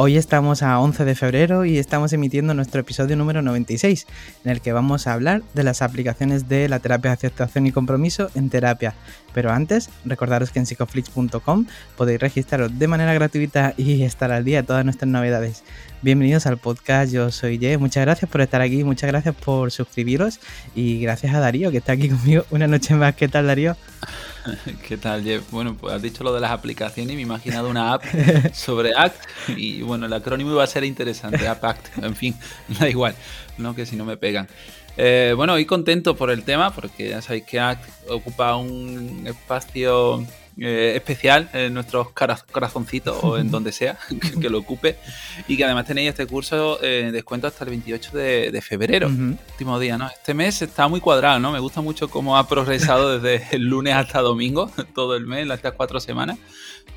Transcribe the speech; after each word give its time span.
Hoy 0.00 0.16
estamos 0.16 0.62
a 0.62 0.78
11 0.78 1.04
de 1.04 1.16
febrero 1.16 1.64
y 1.64 1.76
estamos 1.76 2.12
emitiendo 2.12 2.54
nuestro 2.54 2.80
episodio 2.82 3.16
número 3.16 3.42
96, 3.42 4.06
en 4.44 4.52
el 4.52 4.60
que 4.60 4.72
vamos 4.72 5.08
a 5.08 5.12
hablar 5.12 5.42
de 5.54 5.64
las 5.64 5.82
aplicaciones 5.82 6.48
de 6.48 6.68
la 6.68 6.78
terapia 6.78 7.10
de 7.10 7.14
aceptación 7.14 7.66
y 7.66 7.72
compromiso 7.72 8.30
en 8.36 8.48
terapia. 8.48 8.94
Pero 9.32 9.52
antes, 9.52 9.90
recordaros 10.04 10.50
que 10.50 10.58
en 10.58 10.66
psicoflix.com 10.66 11.66
podéis 11.96 12.20
registraros 12.20 12.78
de 12.78 12.88
manera 12.88 13.14
gratuita 13.14 13.74
y 13.76 14.02
estar 14.04 14.32
al 14.32 14.44
día 14.44 14.62
de 14.62 14.66
todas 14.66 14.84
nuestras 14.84 15.08
novedades. 15.08 15.62
Bienvenidos 16.00 16.46
al 16.46 16.58
podcast, 16.58 17.12
yo 17.12 17.32
soy 17.32 17.58
Ye, 17.58 17.76
muchas 17.76 18.04
gracias 18.04 18.30
por 18.30 18.40
estar 18.40 18.60
aquí, 18.60 18.84
muchas 18.84 19.08
gracias 19.08 19.34
por 19.34 19.72
suscribiros 19.72 20.38
y 20.76 21.00
gracias 21.00 21.34
a 21.34 21.40
Darío 21.40 21.72
que 21.72 21.78
está 21.78 21.92
aquí 21.92 22.08
conmigo 22.08 22.44
una 22.50 22.68
noche 22.68 22.94
más. 22.94 23.16
¿Qué 23.16 23.26
tal 23.26 23.48
Darío? 23.48 23.76
¿Qué 24.86 24.96
tal, 24.96 25.24
Jeff? 25.24 25.50
Bueno, 25.50 25.76
pues 25.76 25.94
has 25.94 26.00
dicho 26.00 26.22
lo 26.22 26.32
de 26.32 26.40
las 26.40 26.52
aplicaciones 26.52 27.12
y 27.12 27.16
me 27.16 27.22
he 27.22 27.24
imaginado 27.24 27.68
una 27.68 27.92
app 27.92 28.04
sobre 28.54 28.94
ACT 28.96 29.18
y 29.56 29.82
bueno, 29.82 30.06
el 30.06 30.12
acrónimo 30.12 30.52
iba 30.52 30.62
a 30.62 30.68
ser 30.68 30.84
interesante, 30.84 31.48
App 31.48 31.64
Act, 31.64 31.98
en 32.02 32.14
fin, 32.14 32.36
da 32.78 32.88
igual, 32.88 33.14
no 33.58 33.74
que 33.74 33.84
si 33.84 33.96
no 33.96 34.04
me 34.04 34.16
pegan. 34.16 34.48
Eh, 35.00 35.32
bueno, 35.36 35.52
hoy 35.52 35.64
contento 35.64 36.16
por 36.16 36.28
el 36.28 36.42
tema 36.42 36.74
porque 36.74 37.10
ya 37.10 37.22
sabéis 37.22 37.44
que 37.44 37.60
ACT 37.60 38.10
ocupa 38.10 38.56
un 38.56 39.24
espacio 39.28 40.26
eh, 40.58 40.94
especial 40.96 41.48
en 41.52 41.72
nuestros 41.72 42.08
corazoncitos 42.10 43.16
o 43.22 43.38
en 43.38 43.48
donde 43.52 43.70
sea 43.70 43.96
que, 44.40 44.50
lo 44.50 44.58
ocupe. 44.58 44.96
Y 45.46 45.56
que 45.56 45.64
además 45.64 45.86
tenéis 45.86 46.08
este 46.08 46.26
curso 46.26 46.82
en 46.82 47.12
descuento 47.12 47.46
hasta 47.46 47.62
el 47.62 47.70
28 47.70 48.10
de, 48.18 48.60
febrero, 48.60 49.06
último 49.06 49.78
día, 49.78 49.96
¿no? 49.96 50.08
Este 50.08 50.34
mes 50.34 50.62
está 50.62 50.88
muy 50.88 50.98
cuadrado, 51.00 51.38
¿no? 51.38 51.52
Me 51.52 51.60
gusta 51.60 51.80
mucho 51.80 52.10
cómo 52.10 52.36
ha 52.36 52.48
progresado 52.48 53.18
desde 53.20 53.54
el 53.54 53.66
lunes 53.66 53.94
hasta 53.94 54.20
domingo, 54.20 54.68
todo 54.96 55.14
el 55.14 55.26
mes, 55.26 55.48
estas 55.48 55.74
cuatro 55.74 56.00
semanas. 56.00 56.38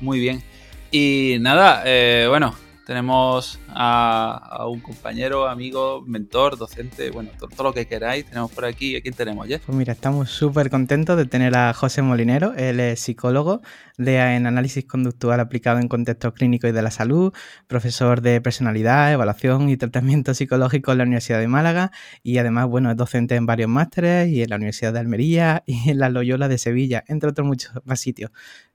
Muy 0.00 0.18
bien. 0.18 0.42
Y 0.90 1.36
nada, 1.38 1.84
eh, 1.86 2.26
bueno, 2.28 2.56
tenemos 2.86 3.58
a, 3.68 4.66
un 4.68 4.80
compañero, 4.80 5.48
amigo, 5.48 6.02
mentor, 6.06 6.56
docente, 6.56 7.10
bueno, 7.10 7.30
todo, 7.38 7.64
lo 7.64 7.72
que 7.72 7.86
queráis. 7.86 8.26
Tenemos 8.26 8.50
por 8.50 8.64
aquí, 8.64 8.96
¿a 8.96 9.00
quién 9.00 9.14
tenemos, 9.14 9.46
Jeff? 9.46 9.62
Pues 9.64 9.76
mira, 9.76 9.92
estamos 9.92 10.30
súper 10.30 10.70
contentos 10.70 11.16
de 11.16 11.26
tener 11.26 11.56
a 11.56 11.72
José 11.72 12.02
Molinero. 12.02 12.54
Él 12.54 12.80
es 12.80 13.00
psicólogo, 13.00 13.62
lea 13.96 14.36
en 14.36 14.46
análisis 14.46 14.84
conductual 14.84 15.40
aplicado 15.40 15.78
en 15.78 15.88
contextos 15.88 16.32
clínicos 16.32 16.70
y 16.70 16.72
de 16.72 16.82
la 16.82 16.90
salud, 16.90 17.32
profesor 17.66 18.20
de 18.20 18.40
personalidad, 18.40 19.12
evaluación 19.12 19.68
y 19.68 19.76
tratamiento 19.76 20.34
psicológico 20.34 20.92
en 20.92 20.98
la 20.98 21.04
Universidad 21.04 21.38
de 21.38 21.48
Málaga 21.48 21.92
y 22.22 22.38
además, 22.38 22.66
bueno, 22.66 22.90
es 22.90 22.96
docente 22.96 23.36
en 23.36 23.46
varios 23.46 23.68
másteres 23.68 24.28
y 24.28 24.42
en 24.42 24.50
la 24.50 24.56
Universidad 24.56 24.92
de 24.92 25.00
Almería 25.00 25.62
y 25.66 25.90
en 25.90 25.98
la 25.98 26.08
Loyola 26.08 26.48
de 26.48 26.58
Sevilla, 26.58 27.04
entre 27.06 27.30
otros 27.30 27.46
muchos 27.46 27.72
más 27.84 28.00
sitios. 28.00 28.30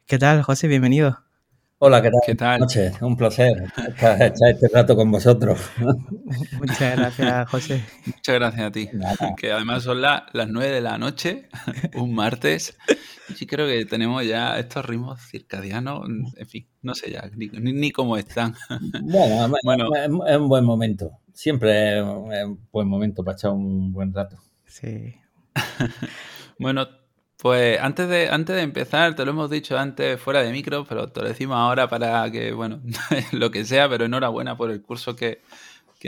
¿Qué 0.06 0.18
tal, 0.18 0.42
José? 0.42 0.68
Bienvenido. 0.68 1.27
Hola, 1.80 2.02
¿qué 2.02 2.10
tal? 2.10 2.22
¿Qué 2.26 2.34
tal? 2.34 2.60
Noches, 2.60 3.00
un 3.04 3.16
placer 3.16 3.66
estar, 3.78 4.20
este 4.20 4.68
rato 4.74 4.96
con 4.96 5.12
vosotros. 5.12 5.60
Muchas 6.58 6.98
gracias, 6.98 7.50
José. 7.52 7.86
Muchas 8.08 8.36
gracias 8.36 8.66
a 8.66 8.72
ti. 8.72 8.90
Que 9.38 9.52
además 9.52 9.84
son 9.84 10.02
las 10.02 10.24
9 10.34 10.72
de 10.72 10.82
la 10.82 10.98
noche, 10.98 11.50
un 11.94 12.16
martes. 12.16 12.76
Y 13.30 13.36
sí 13.36 13.46
creo 13.46 13.68
que 13.68 13.86
tenemos 13.86 14.26
ya 14.26 14.58
estos 14.58 14.88
ritmos 14.88 15.22
circadianos, 15.22 16.04
en 16.36 16.48
fin, 16.48 16.68
no 16.82 16.96
sé 16.96 17.12
ya 17.12 17.30
ni, 17.36 17.92
cómo 17.92 18.18
están. 18.18 18.56
Bueno, 19.04 19.54
bueno, 19.64 19.90
es 19.96 20.38
un 20.38 20.50
buen 20.50 20.66
momento. 20.66 21.12
Siempre 21.32 22.00
es 22.00 22.04
un 22.04 22.60
buen 22.72 22.88
momento 22.88 23.24
para 23.24 23.36
echar 23.36 23.52
un 23.52 23.94
buen 23.94 24.12
rato. 24.16 24.38
Sí. 24.66 25.14
bueno, 26.58 26.88
pues 27.38 27.80
antes 27.80 28.10
de, 28.10 28.30
antes 28.30 28.56
de 28.56 28.64
empezar, 28.64 29.16
te 29.16 29.24
lo 29.24 29.32
hemos 29.32 29.50
dicho 29.52 29.78
antes 29.78 30.20
fuera 30.20 30.42
de 30.42 30.52
micro, 30.52 30.86
pero 30.86 31.08
te 31.10 31.22
lo 31.22 31.28
decimos 31.28 31.56
ahora 31.56 31.88
para 31.88 32.30
que, 32.32 32.52
bueno, 32.52 32.82
lo 33.32 33.52
que 33.52 33.64
sea, 33.64 33.88
pero 33.88 34.06
enhorabuena 34.06 34.58
por 34.58 34.72
el 34.72 34.82
curso 34.82 35.16
que, 35.16 35.42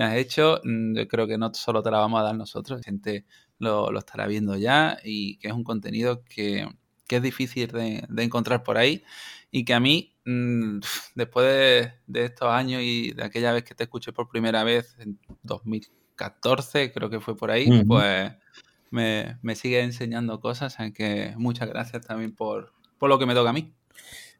has 0.02 0.16
hecho. 0.16 0.60
Mm, 0.64 0.98
yo 0.98 1.08
creo 1.08 1.28
que 1.28 1.38
no 1.38 1.54
solo 1.54 1.84
te 1.84 1.92
la 1.92 2.00
vamos 2.00 2.20
a 2.20 2.24
dar 2.24 2.36
nosotros, 2.36 2.80
la 2.80 2.84
gente 2.84 3.26
lo, 3.60 3.96
estará 3.98 4.26
viendo 4.26 4.56
ya 4.56 4.98
y 5.04 5.38
que 5.38 5.50
es 5.50 5.54
un 5.54 5.64
contenido 5.64 6.24
que, 6.24 6.68
es 7.08 7.22
difícil 7.22 7.68
de, 7.72 8.08
encontrar 8.24 8.64
por 8.64 8.78
ahí 8.78 9.04
y 9.52 9.66
que 9.66 9.74
a 9.76 9.80
mí, 9.80 10.16
mm, 10.26 10.80
después 11.16 11.46
de, 12.08 12.24
estos 12.26 12.50
años 12.50 12.82
y 12.84 13.12
de 13.14 13.24
aquella 13.24 13.52
vez 13.52 13.64
que 13.64 13.76
te 13.76 13.84
escuché 13.84 14.14
por 14.14 14.30
primera 14.30 14.64
vez 14.64 14.96
en 14.98 15.20
2014, 15.44 16.92
creo 16.92 17.10
que 17.12 17.20
fue 17.20 17.38
por 17.38 17.52
ahí, 17.52 17.84
pues 17.84 18.32
me, 18.92 19.56
sigue 19.56 19.82
enseñando 19.82 20.40
cosas, 20.40 20.78
que 20.94 21.34
muchas 21.38 21.70
gracias 21.70 22.06
también 22.06 22.36
por, 22.36 22.74
lo 23.02 23.20
que 23.20 23.26
me 23.26 23.34
toca 23.34 23.52
a 23.52 23.54
mí. 23.54 23.74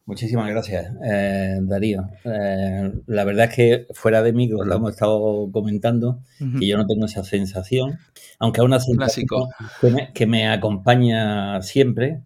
Muchísimas 0.06 0.50
gracias, 0.50 0.92
eh, 1.06 1.60
Darío. 1.62 2.10
Eh, 2.24 2.92
la 3.06 3.24
verdad 3.26 3.46
es 3.50 3.56
que 3.56 3.88
fuera 3.94 4.24
de 4.24 4.34
mí, 4.34 4.48
lo 4.48 4.74
hemos 4.74 4.92
estado 4.92 5.52
comentando, 5.52 6.22
y 6.40 6.68
yo 6.68 6.78
no 6.78 6.88
tengo 6.88 7.06
esa 7.06 7.24
sensación, 7.24 8.00
aunque 8.40 8.62
es 8.62 8.66
una 8.66 8.80
sensación 8.80 9.28
que 10.14 10.26
me, 10.26 10.48
acompaña 10.48 11.62
siempre 11.62 12.22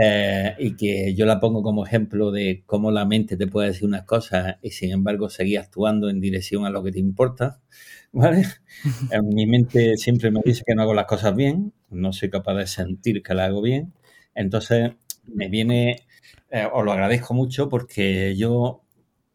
eh, 0.00 0.54
y 0.58 0.76
que 0.76 1.14
yo 1.14 1.26
la 1.26 1.40
pongo 1.40 1.62
como 1.62 1.86
ejemplo 1.86 2.30
de 2.30 2.62
cómo 2.66 2.90
la 2.90 3.04
mente 3.04 3.36
te 3.36 3.46
puede 3.46 3.68
decir 3.68 3.86
unas 3.86 4.04
cosas 4.04 4.56
y 4.62 4.70
sin 4.70 4.90
embargo 4.90 5.28
seguir 5.28 5.58
actuando 5.58 6.08
en 6.08 6.20
dirección 6.20 6.64
a 6.64 6.70
lo 6.70 6.82
que 6.82 6.92
te 6.92 6.98
importa. 6.98 7.60
¿vale? 8.12 8.44
En 9.10 9.28
mi 9.28 9.46
mente 9.46 9.96
siempre 9.96 10.30
me 10.30 10.40
dice 10.44 10.62
que 10.64 10.74
no 10.74 10.82
hago 10.82 10.94
las 10.94 11.06
cosas 11.06 11.34
bien, 11.34 11.72
no 11.90 12.12
soy 12.12 12.30
capaz 12.30 12.54
de 12.54 12.66
sentir 12.66 13.22
que 13.22 13.34
las 13.34 13.48
hago 13.48 13.60
bien. 13.60 13.92
Entonces 14.34 14.92
me 15.26 15.48
viene, 15.48 16.06
eh, 16.50 16.68
os 16.72 16.84
lo 16.84 16.92
agradezco 16.92 17.34
mucho 17.34 17.68
porque 17.68 18.36
yo 18.36 18.82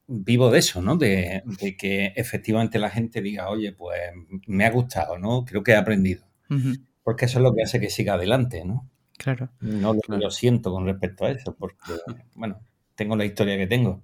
vivo 0.08 0.50
de 0.50 0.60
eso, 0.60 0.82
¿no? 0.82 0.96
De, 0.98 1.44
que 1.78 2.14
efectivamente 2.16 2.80
la 2.80 2.90
gente 2.90 3.22
diga, 3.22 3.50
oye, 3.50 3.74
pues 3.74 4.00
me 4.48 4.66
ha 4.66 4.72
gustado, 4.72 5.20
¿no? 5.20 5.46
Creo 5.46 5.62
que 5.62 5.72
he 5.72 5.76
aprendido. 5.76 6.24
Porque 7.04 7.26
eso 7.26 7.40
es 7.40 7.44
lo 7.44 7.54
que 7.54 7.64
hace 7.64 7.80
que 7.80 7.90
siga 7.90 8.14
adelante, 8.16 8.64
¿no? 8.66 8.90
Claro. 9.20 9.50
No 9.60 9.94
lo, 9.94 10.18
lo 10.18 10.32
siento 10.32 10.72
con 10.72 10.86
respecto 10.86 11.26
a 11.26 11.32
eso, 11.32 11.54
porque, 11.54 11.92
bueno, 12.36 12.62
tengo 13.00 13.16
la 13.16 13.24
historia 13.24 13.58
que 13.58 13.66
tengo. 13.66 14.04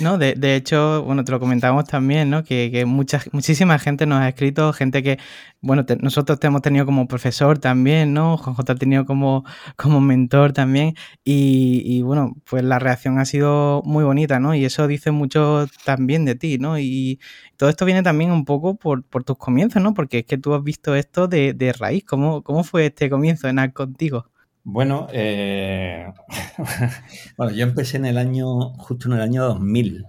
No, 0.00 0.18
de, 0.18 0.56
hecho, 0.56 1.02
bueno, 1.04 1.24
te 1.24 1.32
lo 1.32 1.40
comentamos 1.40 1.84
también, 1.84 2.30
¿no? 2.30 2.42
Que, 2.42 2.84
mucha, 2.86 3.22
muchísima 3.32 3.78
gente 3.78 4.06
nos 4.06 4.20
ha 4.20 4.28
escrito, 4.28 4.72
gente 4.72 5.02
que, 5.02 5.18
bueno, 5.60 5.84
nosotros 6.00 6.40
te 6.40 6.46
hemos 6.46 6.62
tenido 6.62 6.86
como 6.86 7.06
profesor 7.06 7.58
también, 7.58 8.14
¿no? 8.14 8.38
Juan 8.38 8.54
J 8.56 8.72
ha 8.72 8.76
tenido 8.76 9.04
como, 9.04 9.44
como 9.76 10.00
mentor 10.00 10.52
también. 10.52 10.94
Y, 11.24 11.82
y, 11.84 12.02
bueno, 12.02 12.34
pues 12.48 12.64
la 12.64 12.78
reacción 12.78 13.18
ha 13.18 13.24
sido 13.26 13.82
muy 13.84 14.04
bonita, 14.04 14.40
¿no? 14.40 14.54
Y 14.54 14.64
eso 14.64 14.86
dice 14.86 15.10
mucho 15.10 15.66
también 15.84 16.24
de 16.24 16.34
ti, 16.34 16.58
¿no? 16.58 16.78
Y 16.78 17.20
todo 17.58 17.68
esto 17.68 17.84
viene 17.84 18.02
también 18.02 18.30
un 18.30 18.44
poco 18.46 18.76
por, 18.76 19.04
por 19.04 19.24
tus 19.24 19.36
comienzos, 19.36 19.82
¿no? 19.82 19.92
Porque 19.92 20.20
es 20.20 20.24
que 20.24 20.38
tú 20.38 20.54
has 20.54 20.62
visto 20.62 20.94
esto 20.94 21.28
de, 21.28 21.52
de 21.52 21.72
raíz. 21.74 22.04
¿Cómo, 22.04 22.42
¿Cómo 22.42 22.64
fue 22.64 22.86
este 22.86 23.10
comienzo 23.10 23.48
en 23.48 23.70
contigo? 23.72 24.30
Bueno, 24.64 25.08
eh, 25.12 26.12
bueno, 27.36 27.52
yo 27.52 27.62
empecé 27.64 27.96
en 27.96 28.06
el 28.06 28.18
año, 28.18 28.74
justo 28.74 29.08
en 29.08 29.14
el 29.14 29.22
año 29.22 29.44
2000. 29.44 30.04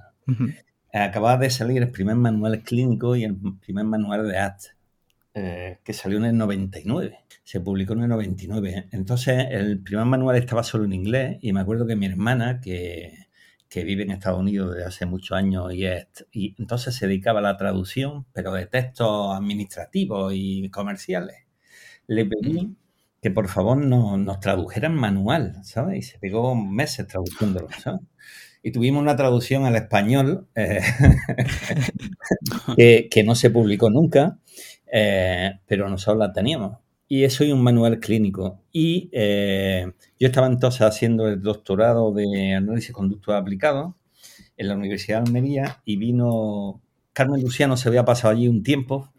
Acababa 0.93 1.37
de 1.37 1.49
salir 1.49 1.81
el 1.81 1.91
primer 1.91 2.15
manual 2.15 2.63
clínico 2.63 3.15
y 3.15 3.23
el 3.23 3.37
primer 3.61 3.85
manual 3.85 4.27
de 4.27 4.37
ACT, 4.37 4.75
eh, 5.35 5.79
que 5.83 5.93
salió 5.93 6.17
en 6.17 6.25
el 6.25 6.37
99. 6.37 7.19
Se 7.43 7.61
publicó 7.61 7.93
en 7.93 8.03
el 8.03 8.09
99. 8.09 8.89
Entonces, 8.91 9.47
el 9.51 9.81
primer 9.81 10.05
manual 10.05 10.37
estaba 10.37 10.63
solo 10.63 10.85
en 10.85 10.93
inglés 10.93 11.37
y 11.41 11.53
me 11.53 11.61
acuerdo 11.61 11.87
que 11.87 11.95
mi 11.95 12.05
hermana, 12.07 12.59
que, 12.61 13.27
que 13.69 13.83
vive 13.85 14.03
en 14.03 14.11
Estados 14.11 14.39
Unidos 14.39 14.75
desde 14.75 14.87
hace 14.87 15.05
muchos 15.05 15.37
años 15.37 15.73
y, 15.73 15.85
y 16.33 16.55
entonces 16.59 16.95
se 16.95 17.07
dedicaba 17.07 17.39
a 17.39 17.43
la 17.43 17.57
traducción, 17.57 18.25
pero 18.33 18.51
de 18.53 18.65
textos 18.67 19.35
administrativos 19.35 20.33
y 20.35 20.69
comerciales. 20.69 21.37
Le 22.07 22.25
pedí 22.25 22.75
que 23.21 23.29
por 23.31 23.47
favor 23.47 23.77
no, 23.77 24.17
nos 24.17 24.39
tradujeran 24.39 24.95
manual, 24.95 25.55
¿sabes? 25.63 25.99
Y 25.99 26.01
se 26.01 26.17
pegó 26.17 26.55
meses 26.55 27.07
traduciéndolo, 27.07 27.67
¿sabes? 27.79 28.01
Y 28.63 28.71
tuvimos 28.71 29.01
una 29.01 29.15
traducción 29.15 29.65
al 29.65 29.75
español 29.75 30.47
eh, 30.55 30.81
que, 33.09 33.23
no 33.23 33.35
se 33.35 33.49
publicó 33.49 33.89
nunca, 33.89 34.39
eh, 34.91 35.59
pero 35.65 35.89
nosotros 35.89 36.19
la 36.19 36.33
teníamos. 36.33 36.77
Y 37.07 37.23
eso 37.23 37.43
y 37.43 37.51
un 37.51 37.61
manual 37.61 37.99
clínico. 37.99 38.61
Y 38.71 39.09
eh, 39.11 39.91
yo 40.19 40.27
estaba 40.27 40.47
entonces 40.47 40.81
haciendo 40.81 41.27
el 41.27 41.41
doctorado 41.41 42.13
de 42.13 42.53
análisis 42.53 42.91
conductual 42.91 43.37
aplicado 43.37 43.97
en 44.57 44.67
la 44.67 44.75
Universidad 44.75 45.21
de 45.21 45.27
Almería 45.27 45.81
y 45.83 45.97
vino 45.97 46.81
Carmen 47.13 47.41
Luciano 47.41 47.75
se 47.77 47.89
había 47.89 48.05
pasado 48.05 48.33
allí 48.33 48.47
un 48.47 48.63
tiempo 48.63 49.10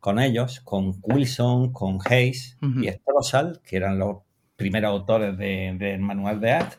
con 0.00 0.18
ellos, 0.18 0.60
con 0.60 0.98
Wilson, 1.02 1.72
con 1.72 1.98
Hayes 2.08 2.58
y 2.82 2.88
Strossal, 2.88 3.60
que 3.62 3.76
eran 3.76 3.98
los 3.98 4.18
primeros 4.56 4.90
autores 4.90 5.36
del 5.38 6.00
manual 6.00 6.40
de 6.40 6.50
art, 6.52 6.72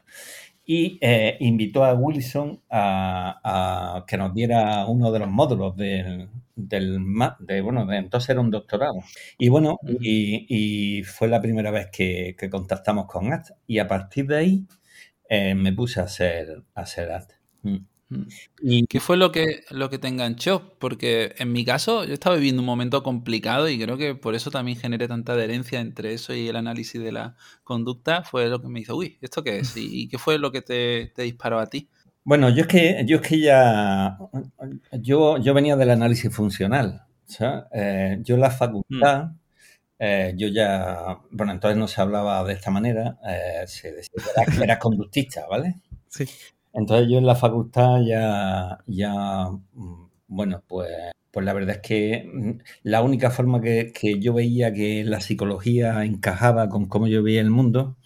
y 0.66 0.98
eh, 1.02 1.38
invitó 1.40 1.84
a 1.84 1.94
Wilson 1.94 2.62
a, 2.70 4.04
que 4.08 4.18
nos 4.18 4.34
diera 4.34 4.86
uno 4.86 5.12
de 5.12 5.20
los 5.20 5.30
módulos 5.30 5.76
del, 5.76 6.30
del 6.56 7.00
de, 7.40 7.62
bueno, 7.62 7.86
de 7.86 7.98
entonces 7.98 8.30
era 8.30 8.42
un 8.42 8.52
doctorado. 8.52 8.96
Y 9.38 9.50
bueno, 9.50 9.78
y, 10.00 11.04
fue 11.04 11.28
la 11.28 11.42
primera 11.42 11.72
vez 11.72 11.90
que, 11.92 12.36
contactamos 12.50 13.06
con 13.08 13.34
ACT 13.34 13.52
y 13.68 13.80
a 13.80 13.88
partir 13.88 14.28
de 14.28 14.38
ahí 14.38 14.68
eh, 15.30 15.56
me 15.56 15.74
puse 15.74 16.00
a 16.00 16.04
hacer, 16.04 16.64
a 16.76 16.82
hacer 16.82 17.12
ACT. 17.12 17.34
Mm. 18.12 18.24
¿Y 18.62 18.86
qué 18.88 19.00
fue 19.00 19.16
lo 19.16 19.32
que, 19.32 19.64
lo 19.70 19.90
que 19.90 19.98
te 19.98 20.10
enganchó? 20.10 20.76
Porque 20.80 21.34
en 21.38 21.54
mi 21.54 21.64
caso 21.64 22.04
yo 22.04 22.14
estaba 22.14 22.36
viviendo 22.36 22.62
un 22.62 22.66
momento 22.66 23.04
complicado 23.04 23.70
y 23.70 23.80
creo 23.80 23.98
que 23.98 24.16
por 24.16 24.36
eso 24.36 24.52
también 24.52 24.78
generé 24.78 25.08
tanta 25.08 25.34
adherencia 25.34 25.80
entre 25.80 26.14
eso 26.14 26.34
y 26.34 26.50
el 26.50 26.58
análisis 26.58 27.02
de 27.02 27.14
la 27.14 27.36
conducta. 27.64 28.24
Fue 28.24 28.48
lo 28.50 28.62
que 28.62 28.68
me 28.68 28.82
hizo, 28.82 28.98
uy, 28.98 29.18
¿esto 29.22 29.44
qué 29.44 29.60
es? 29.60 29.74
¿Y, 29.78 30.10
qué 30.10 30.18
fue 30.18 30.38
lo 30.38 30.52
que 30.52 30.62
te, 30.62 31.14
disparó 31.16 31.60
a 31.60 31.68
ti? 31.68 31.90
Bueno, 32.24 32.50
yo 32.50 32.64
es 32.64 32.68
que, 32.68 33.04
yo 33.08 33.18
es 33.18 33.22
que 33.28 33.40
ya, 33.40 34.18
yo, 34.92 35.38
yo 35.38 35.54
venía 35.54 35.76
del 35.76 35.90
análisis 35.90 36.34
funcional. 36.36 37.06
Eh, 37.72 38.18
yo 38.22 38.36
en 38.36 38.42
la 38.42 38.52
facultad, 38.52 39.24
mm. 39.24 39.38
eh, 40.00 40.34
yo 40.36 40.50
ya, 40.50 41.18
bueno, 41.32 41.54
entonces 41.54 41.78
no 41.78 41.88
se 41.88 42.02
hablaba 42.02 42.44
de 42.44 42.54
esta 42.54 42.70
manera, 42.70 43.18
eh, 43.26 43.64
se 43.66 43.94
decía 43.94 44.46
que 44.46 44.64
era 44.64 44.78
conductista, 44.80 45.48
¿vale? 45.48 45.76
Sí. 46.10 46.26
Entonces 46.74 47.08
yo 47.10 47.18
en 47.18 47.26
la 47.26 47.36
facultad 47.36 48.02
ya, 48.06 48.80
ya 48.88 49.50
mm, 49.74 50.10
bueno, 50.28 50.64
pues, 50.68 50.90
pues 51.32 51.46
la 51.46 51.54
verdad 51.54 51.78
es 51.78 51.82
que 51.82 52.30
mm, 52.34 52.52
la 52.84 53.02
única 53.02 53.32
forma 53.32 53.62
que, 53.62 53.92
yo 54.20 54.34
veía 54.34 54.74
que 54.74 55.04
la 55.04 55.22
psicología 55.22 56.04
encajaba 56.06 56.70
con 56.70 56.86
cómo 56.88 57.08
yo 57.08 57.24
veía 57.24 57.42
el 57.42 57.52
mundo 57.52 57.98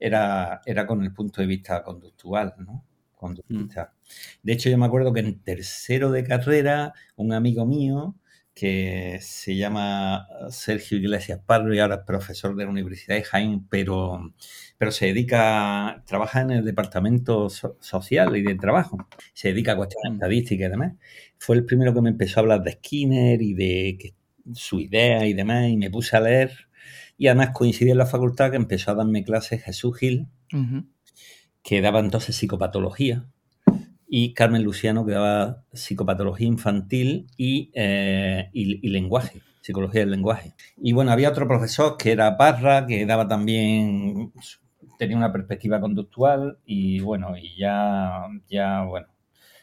era, 0.00 0.62
era 0.66 0.86
con 0.86 1.02
el 1.02 1.12
punto 1.12 1.40
de 1.40 1.46
vista 1.48 1.82
conductual, 1.82 2.54
¿no? 2.58 2.84
Conductista. 3.14 3.94
Mm. 3.94 4.06
De 4.42 4.52
hecho, 4.52 4.70
yo 4.70 4.78
me 4.78 4.86
acuerdo 4.86 5.12
que 5.12 5.20
en 5.20 5.40
tercero 5.42 6.10
de 6.10 6.24
carrera, 6.24 6.94
un 7.16 7.32
amigo 7.32 7.66
mío 7.66 8.16
que 8.56 9.18
se 9.20 9.54
llama 9.54 10.26
Sergio 10.48 10.96
Iglesias 10.96 11.40
Parro 11.44 11.74
y 11.74 11.78
ahora 11.78 11.96
es 11.96 12.00
profesor 12.06 12.56
de 12.56 12.64
la 12.64 12.70
Universidad 12.70 13.16
de 13.16 13.22
Jaén, 13.22 13.66
pero, 13.68 14.32
pero 14.78 14.90
se 14.92 15.06
dedica, 15.08 16.02
trabaja 16.06 16.40
en 16.40 16.52
el 16.52 16.64
departamento 16.64 17.50
social 17.50 18.34
y 18.34 18.40
de 18.40 18.54
trabajo, 18.54 18.96
se 19.34 19.48
dedica 19.48 19.72
a 19.72 19.76
cuestiones 19.76 20.12
mm. 20.12 20.14
estadísticas 20.14 20.68
y 20.68 20.70
demás. 20.70 20.94
Fue 21.36 21.56
el 21.56 21.66
primero 21.66 21.92
que 21.92 22.00
me 22.00 22.08
empezó 22.08 22.40
a 22.40 22.44
hablar 22.44 22.62
de 22.62 22.72
Skinner 22.72 23.42
y 23.42 23.52
de 23.52 24.14
su 24.54 24.80
idea 24.80 25.26
y 25.26 25.34
demás, 25.34 25.68
y 25.68 25.76
me 25.76 25.90
puse 25.90 26.16
a 26.16 26.20
leer. 26.20 26.50
Y 27.18 27.26
además 27.26 27.50
coincidí 27.52 27.90
en 27.90 27.98
la 27.98 28.06
facultad 28.06 28.50
que 28.50 28.56
empezó 28.56 28.90
a 28.90 28.94
darme 28.94 29.22
clases 29.22 29.64
Jesús 29.64 29.98
Gil, 29.98 30.28
que 31.62 31.82
daba 31.82 32.00
entonces 32.00 32.34
psicopatología 32.34 33.26
y 34.08 34.34
Carmen 34.34 34.62
Luciano, 34.62 35.04
que 35.04 35.12
daba 35.12 35.64
psicopatología 35.72 36.46
infantil 36.46 37.26
eh, 37.38 38.48
y, 38.52 38.88
lenguaje, 38.88 39.40
psicología 39.60 40.00
del 40.00 40.12
lenguaje. 40.12 40.54
Y 40.76 40.92
bueno, 40.92 41.10
había 41.10 41.30
otro 41.30 41.48
profesor 41.48 41.96
que 41.96 42.12
era 42.12 42.36
Parra, 42.36 42.86
que 42.86 43.04
daba 43.04 43.26
también, 43.26 44.32
tenía 44.98 45.16
una 45.16 45.32
perspectiva 45.32 45.80
conductual 45.80 46.58
y 46.64 47.00
bueno, 47.00 47.36
y 47.36 47.56
ya, 47.58 48.26
ya 48.48 48.82
bueno, 48.84 49.08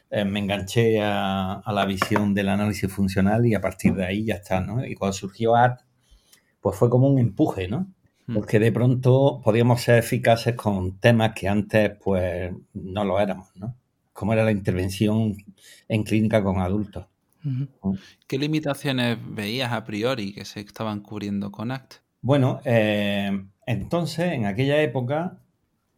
eh, 0.09 0.25
me 0.25 0.39
enganché 0.39 1.01
a, 1.01 1.63
la 1.65 1.85
visión 1.85 2.33
del 2.33 2.49
análisis 2.49 2.91
funcional 2.91 3.45
y 3.45 3.55
a 3.55 3.61
partir 3.61 3.95
de 3.95 4.05
ahí 4.05 4.25
ya 4.25 4.35
está, 4.35 4.59
¿no? 4.59 4.85
Y 4.85 4.95
cuando 4.95 5.13
surgió 5.13 5.55
ART, 5.55 5.81
pues 6.61 6.75
fue 6.75 6.89
como 6.89 7.07
un 7.07 7.19
empuje, 7.19 7.67
¿no? 7.67 7.87
Hmm. 8.27 8.35
Porque 8.35 8.59
de 8.59 8.71
pronto 8.71 9.41
podíamos 9.43 9.81
ser 9.81 9.99
eficaces 9.99 10.55
con 10.55 10.99
temas 10.99 11.33
que 11.33 11.47
antes 11.47 11.91
pues 12.03 12.53
no 12.73 13.03
lo 13.05 13.19
éramos, 13.19 13.49
¿no? 13.55 13.75
Cómo 14.13 14.33
era 14.33 14.43
la 14.43 14.51
intervención 14.51 15.35
en 15.87 16.03
clínica 16.03 16.43
con 16.43 16.59
adultos. 16.59 17.07
¿Qué 18.27 18.37
limitaciones 18.37 19.17
veías 19.21 19.73
a 19.73 19.83
priori 19.83 20.33
que 20.33 20.45
se 20.45 20.61
estaban 20.61 21.01
cubriendo 21.01 21.51
con 21.51 21.71
ACT? 21.71 21.95
Bueno, 22.21 22.61
eh, 22.63 23.45
entonces, 23.65 24.31
en 24.31 24.45
aquella 24.45 24.81
época, 24.81 25.41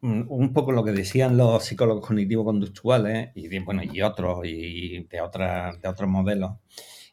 mm, 0.02 0.24
un 0.28 0.54
poco 0.54 0.72
lo 0.72 0.84
que 0.84 0.92
decían 0.92 1.38
los 1.38 1.64
psicólogos 1.64 2.08
cognitivos 2.08 2.46
conductuales 2.46 3.30
y, 3.36 3.60
bueno, 3.60 3.84
y 3.84 4.02
otros, 4.02 4.40
y 4.44 5.04
de, 5.04 5.08
de 5.08 5.88
otros 5.88 6.10
modelos, 6.10 6.54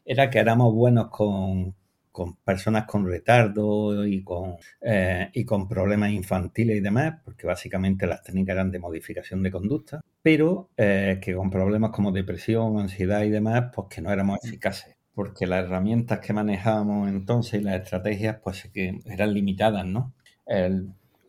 era 0.03 0.31
que 0.31 0.39
éramos 0.39 0.73
buenos 0.73 1.09
con, 1.09 1.75
con 2.13 2.35
personas 2.37 2.85
con 2.85 3.07
retardo 3.07 4.05
y 4.05 4.23
con, 4.23 4.55
eh, 4.81 5.29
y 5.33 5.43
con 5.43 5.67
problemas 5.67 6.11
infantiles 6.11 6.77
y 6.77 6.79
demás, 6.79 7.15
porque 7.25 7.47
básicamente 7.47 8.05
las 8.05 8.21
técnicas 8.21 8.53
eran 8.53 8.71
de 8.71 8.77
modificación 8.77 9.41
de 9.41 9.51
conducta, 9.51 9.99
pero 10.21 10.69
eh, 10.77 11.19
que 11.19 11.33
con 11.33 11.49
problemas 11.49 11.89
como 11.89 12.11
depresión, 12.11 12.79
ansiedad 12.79 13.23
y 13.23 13.31
demás, 13.31 13.71
pues 13.75 13.87
que 13.89 14.01
no 14.01 14.11
éramos 14.11 14.39
mm. 14.43 14.47
eficaces, 14.47 14.95
porque 15.15 15.47
las 15.47 15.65
herramientas 15.65 16.19
que 16.19 16.33
manejábamos 16.33 17.09
entonces 17.09 17.59
y 17.59 17.63
las 17.63 17.81
estrategias, 17.81 18.37
pues 18.43 18.69
que 18.71 18.99
eran 19.07 19.33
limitadas, 19.33 19.85
¿no? 19.85 20.13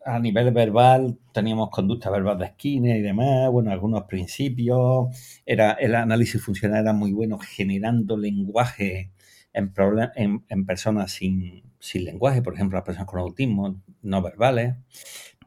a 0.05 0.19
nivel 0.19 0.51
verbal 0.51 1.17
teníamos 1.31 1.71
conducta 1.71 2.11
verbal 2.11 2.37
de 2.37 2.45
esquina 2.45 2.95
y 2.95 3.01
demás, 3.01 3.49
bueno, 3.49 3.71
algunos 3.71 4.03
principios, 4.03 5.07
era, 5.47 5.71
el 5.71 5.95
análisis 5.95 6.39
funcional 6.39 6.81
era 6.81 6.93
muy 6.93 7.11
bueno 7.11 7.39
generando 7.39 8.15
lenguaje 8.15 9.09
en, 9.55 10.43
en, 10.49 10.65
personas 10.65 11.11
sin, 11.11 11.63
lenguaje, 11.93 12.41
por 12.41 12.53
ejemplo, 12.53 12.77
las 12.77 12.85
personas 12.85 13.07
con 13.07 13.19
autismo 13.19 13.81
no 14.01 14.21
verbales, 14.21 14.75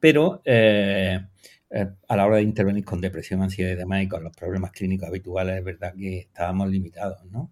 pero 0.01 0.41
eh, 0.45 1.21
eh, 1.71 1.87
a 2.09 2.17
la 2.17 2.27
hora 2.27 2.37
de 2.37 2.43
intervenir 2.43 2.85
con 2.85 3.01
depresión, 3.01 3.43
ansiedad 3.43 3.73
y 3.73 3.77
demás 3.77 4.03
y 4.03 4.09
con 4.09 4.25
los 4.25 4.35
problemas 4.35 4.73
clínicos 4.73 5.09
habituales, 5.09 5.59
es 5.59 5.65
verdad 5.65 5.95
que 5.95 6.21
estábamos 6.21 6.71
limitados, 6.71 7.25
¿no? 7.31 7.51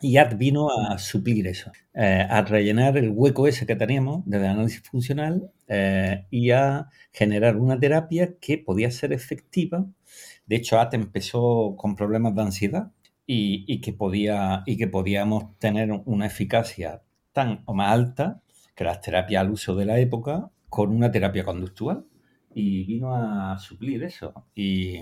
Y 0.00 0.16
ART 0.18 0.36
vino 0.36 0.68
a 0.70 0.98
suplir 0.98 1.46
eso, 1.46 1.72
eh, 1.94 2.26
a 2.28 2.42
rellenar 2.42 2.96
el 2.98 3.10
hueco 3.10 3.46
ese 3.48 3.66
que 3.66 3.76
teníamos 3.76 4.24
del 4.26 4.44
análisis 4.44 4.82
funcional 4.82 5.50
y 6.30 6.50
a 6.50 6.88
generar 7.10 7.56
una 7.56 7.80
terapia 7.80 8.34
que 8.38 8.58
podía 8.58 8.90
ser 8.90 9.12
efectiva. 9.14 9.86
De 10.46 10.56
hecho, 10.56 10.78
ART 10.78 10.94
empezó 10.94 11.74
con 11.76 11.96
problemas 11.96 12.34
de 12.34 12.42
ansiedad, 12.42 12.90
y, 13.26 13.80
que 13.80 13.92
podía, 13.92 14.62
y 14.66 14.76
que 14.76 14.88
podíamos 14.88 15.58
tener 15.58 15.90
una 16.04 16.26
eficacia 16.26 17.02
tan 17.32 17.62
o 17.66 17.74
más 17.74 17.92
alta 17.92 18.42
que 18.74 18.84
las 18.84 19.00
terapias 19.00 19.40
al 19.40 19.50
uso 19.50 19.74
de 19.74 19.86
la 19.86 19.98
época 19.98 20.50
con 20.68 20.90
una 20.90 21.10
terapia 21.10 21.44
conductual 21.44 22.06
y 22.54 22.84
vino 22.84 23.14
a 23.14 23.58
suplir 23.58 24.04
eso. 24.04 24.46
Y, 24.54 25.00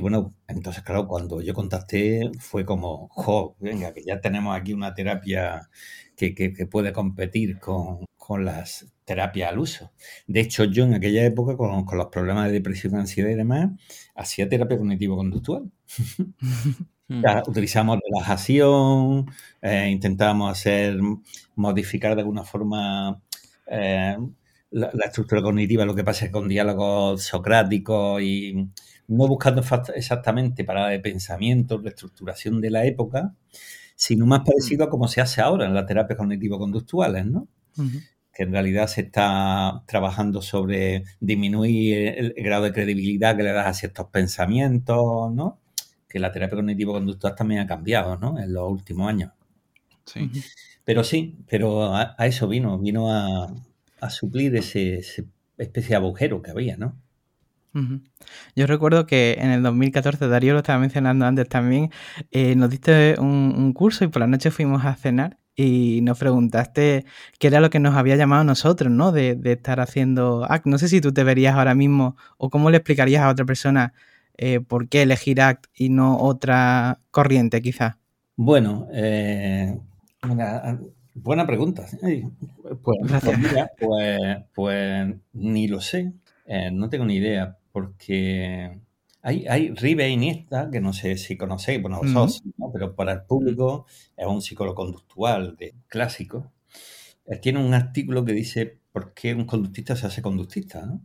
bueno, 0.00 0.34
entonces, 0.46 0.82
claro, 0.82 1.08
cuando 1.08 1.40
yo 1.42 1.54
contacté 1.54 2.30
fue 2.38 2.64
como, 2.64 3.08
jo, 3.10 3.56
venga, 3.60 3.92
que 3.92 4.04
ya 4.04 4.20
tenemos 4.20 4.56
aquí 4.56 4.72
una 4.74 4.94
terapia 4.94 5.68
que, 6.16 6.68
puede 6.70 6.92
competir 6.92 7.58
con, 7.58 8.06
las 8.44 8.86
terapias 9.06 9.50
al 9.50 9.58
uso. 9.58 9.92
De 10.26 10.40
hecho, 10.40 10.64
yo 10.64 10.84
en 10.84 10.94
aquella 10.94 11.24
época, 11.24 11.56
con, 11.56 11.84
con 11.86 11.96
los 11.96 12.08
problemas 12.08 12.46
de 12.46 12.52
depresión, 12.52 12.94
ansiedad 12.96 13.30
y 13.30 13.34
demás, 13.34 13.70
hacía 14.14 14.48
terapia 14.48 14.76
cognitivo-conductual. 14.76 15.70
Mm. 17.08 17.24
utilizamos 17.46 17.98
relajación, 18.06 19.30
eh, 19.62 19.88
intentamos 19.90 20.52
hacer, 20.52 20.98
modificar 21.54 22.14
de 22.14 22.20
alguna 22.20 22.44
forma 22.44 23.22
eh, 23.66 24.16
la, 24.70 24.90
estructura 25.06 25.40
cognitiva, 25.42 25.86
lo 25.86 25.94
que 25.94 26.04
pasa 26.04 26.26
es 26.26 26.30
con 26.30 26.48
diálogos 26.48 27.22
socráticos 27.22 28.20
y 28.20 28.68
no 29.08 29.26
buscando 29.26 29.62
exactamente 29.94 30.64
para 30.64 30.88
de 30.88 31.00
pensamiento, 31.00 31.78
reestructuración 31.78 32.60
de 32.60 32.70
la 32.70 32.84
época, 32.84 33.34
sino 33.96 34.26
más 34.26 34.40
parecido 34.44 34.84
a 34.84 34.90
como 34.90 35.08
se 35.08 35.22
hace 35.22 35.40
ahora 35.40 35.64
en 35.64 35.74
las 35.74 35.86
terapias 35.86 36.18
cognitivo-conductuales, 36.18 37.24
¿no? 37.24 37.48
que 38.34 38.42
en 38.42 38.52
realidad 38.52 38.86
se 38.86 39.02
está 39.02 39.82
trabajando 39.86 40.42
sobre 40.42 41.04
disminuir 41.20 41.96
el, 42.18 42.34
el, 42.36 42.44
grado 42.44 42.64
de 42.64 42.72
credibilidad 42.72 43.36
que 43.36 43.42
le 43.44 43.52
das 43.52 43.66
a 43.66 43.72
ciertos 43.72 44.08
pensamientos, 44.08 45.32
¿no? 45.32 45.58
Que 46.08 46.18
la 46.18 46.32
terapia 46.32 46.56
cognitivo-conductual 46.56 47.34
también 47.34 47.60
ha 47.60 47.66
cambiado, 47.66 48.16
¿no? 48.16 48.38
En 48.38 48.52
los 48.52 48.70
últimos 48.70 49.08
años. 49.08 49.32
Sí. 50.06 50.30
Pero 50.84 51.04
sí, 51.04 51.36
pero 51.46 51.94
a, 51.94 52.16
eso 52.20 52.48
vino, 52.48 52.78
vino 52.78 53.12
a, 53.12 53.52
suplir 54.08 54.56
ese, 54.56 55.00
especie 55.58 55.90
de 55.90 55.96
agujero 55.96 56.40
que 56.40 56.50
había, 56.50 56.76
¿no? 56.76 56.96
Yo 58.56 58.66
recuerdo 58.66 59.06
que 59.06 59.36
en 59.38 59.50
el 59.50 59.62
2014, 59.62 60.26
Darío 60.26 60.52
lo 60.52 60.60
estaba 60.60 60.80
mencionando 60.80 61.26
antes 61.26 61.48
también, 61.48 61.92
eh, 62.32 62.56
nos 62.56 62.70
diste 62.70 63.14
un, 63.20 63.72
curso 63.72 64.04
y 64.04 64.08
por 64.08 64.20
la 64.20 64.26
noche 64.26 64.50
fuimos 64.50 64.84
a 64.84 64.96
cenar 64.96 65.38
y 65.54 66.00
nos 66.02 66.18
preguntaste 66.18 67.04
qué 67.38 67.46
era 67.46 67.60
lo 67.60 67.70
que 67.70 67.78
nos 67.78 67.94
había 67.94 68.16
llamado 68.16 68.40
a 68.40 68.44
nosotros, 68.44 68.90
¿no? 68.90 69.12
De, 69.12 69.36
de 69.36 69.52
estar 69.52 69.78
haciendo 69.78 70.44
ACT. 70.50 70.66
No 70.66 70.78
sé 70.78 70.88
si 70.88 71.00
tú 71.00 71.12
te 71.12 71.22
verías 71.22 71.54
ahora 71.54 71.74
mismo 71.74 72.16
o 72.36 72.50
cómo 72.50 72.70
le 72.70 72.78
explicarías 72.78 73.22
a 73.22 73.28
otra 73.28 73.44
persona 73.44 73.92
eh, 74.38 74.60
por 74.60 74.88
qué 74.88 75.02
elegir 75.02 75.40
ACT 75.40 75.66
y 75.74 75.88
no 75.90 76.18
otra 76.18 77.00
corriente, 77.10 77.60
quizá. 77.60 77.98
Bueno, 78.36 78.86
eh, 78.92 79.76
buena 81.14 81.44
pregunta. 81.44 81.86
Pues, 82.00 82.98
pues, 83.00 83.22
pues, 83.78 84.18
pues, 84.54 85.14
ni 85.32 85.66
lo 85.66 85.80
sé, 85.80 86.12
eh, 86.46 86.70
no 86.70 86.88
tengo 86.88 87.04
ni 87.04 87.16
idea, 87.16 87.58
porque 87.72 88.78
hay, 89.22 89.46
hay 89.48 89.70
Ribe 89.70 90.08
Iniesta, 90.08 90.70
que 90.70 90.80
no 90.80 90.92
sé 90.92 91.16
si 91.16 91.36
conocéis, 91.36 91.82
bueno, 91.82 91.98
vosotros, 91.98 92.42
pero 92.72 92.94
para 92.94 93.12
el 93.12 93.22
público 93.22 93.86
es 94.16 94.26
un 94.26 94.40
psicólogo 94.40 94.76
conductual 94.76 95.56
de 95.56 95.74
clásico. 95.88 96.52
Él 97.26 97.40
tiene 97.40 97.64
un 97.64 97.74
artículo 97.74 98.24
que 98.24 98.32
dice 98.32 98.78
por 98.92 99.12
qué 99.14 99.34
un 99.34 99.46
conductista 99.46 99.96
se 99.96 100.06
hace 100.06 100.22
conductista, 100.22 100.86
¿no? 100.86 101.02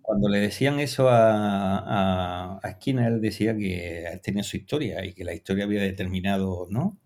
Cuando 0.00 0.28
le 0.28 0.38
decían 0.38 0.80
eso 0.80 1.08
a, 1.10 2.58
a, 2.58 2.72
Skinner, 2.72 3.12
él 3.12 3.20
decía 3.20 3.54
que 3.54 4.06
él 4.06 4.20
tenía 4.22 4.42
su 4.42 4.56
historia 4.56 5.04
y 5.04 5.12
que 5.12 5.24
la 5.24 5.34
historia 5.34 5.64
había 5.64 5.82
determinado, 5.82 6.66
¿no? 6.70 6.98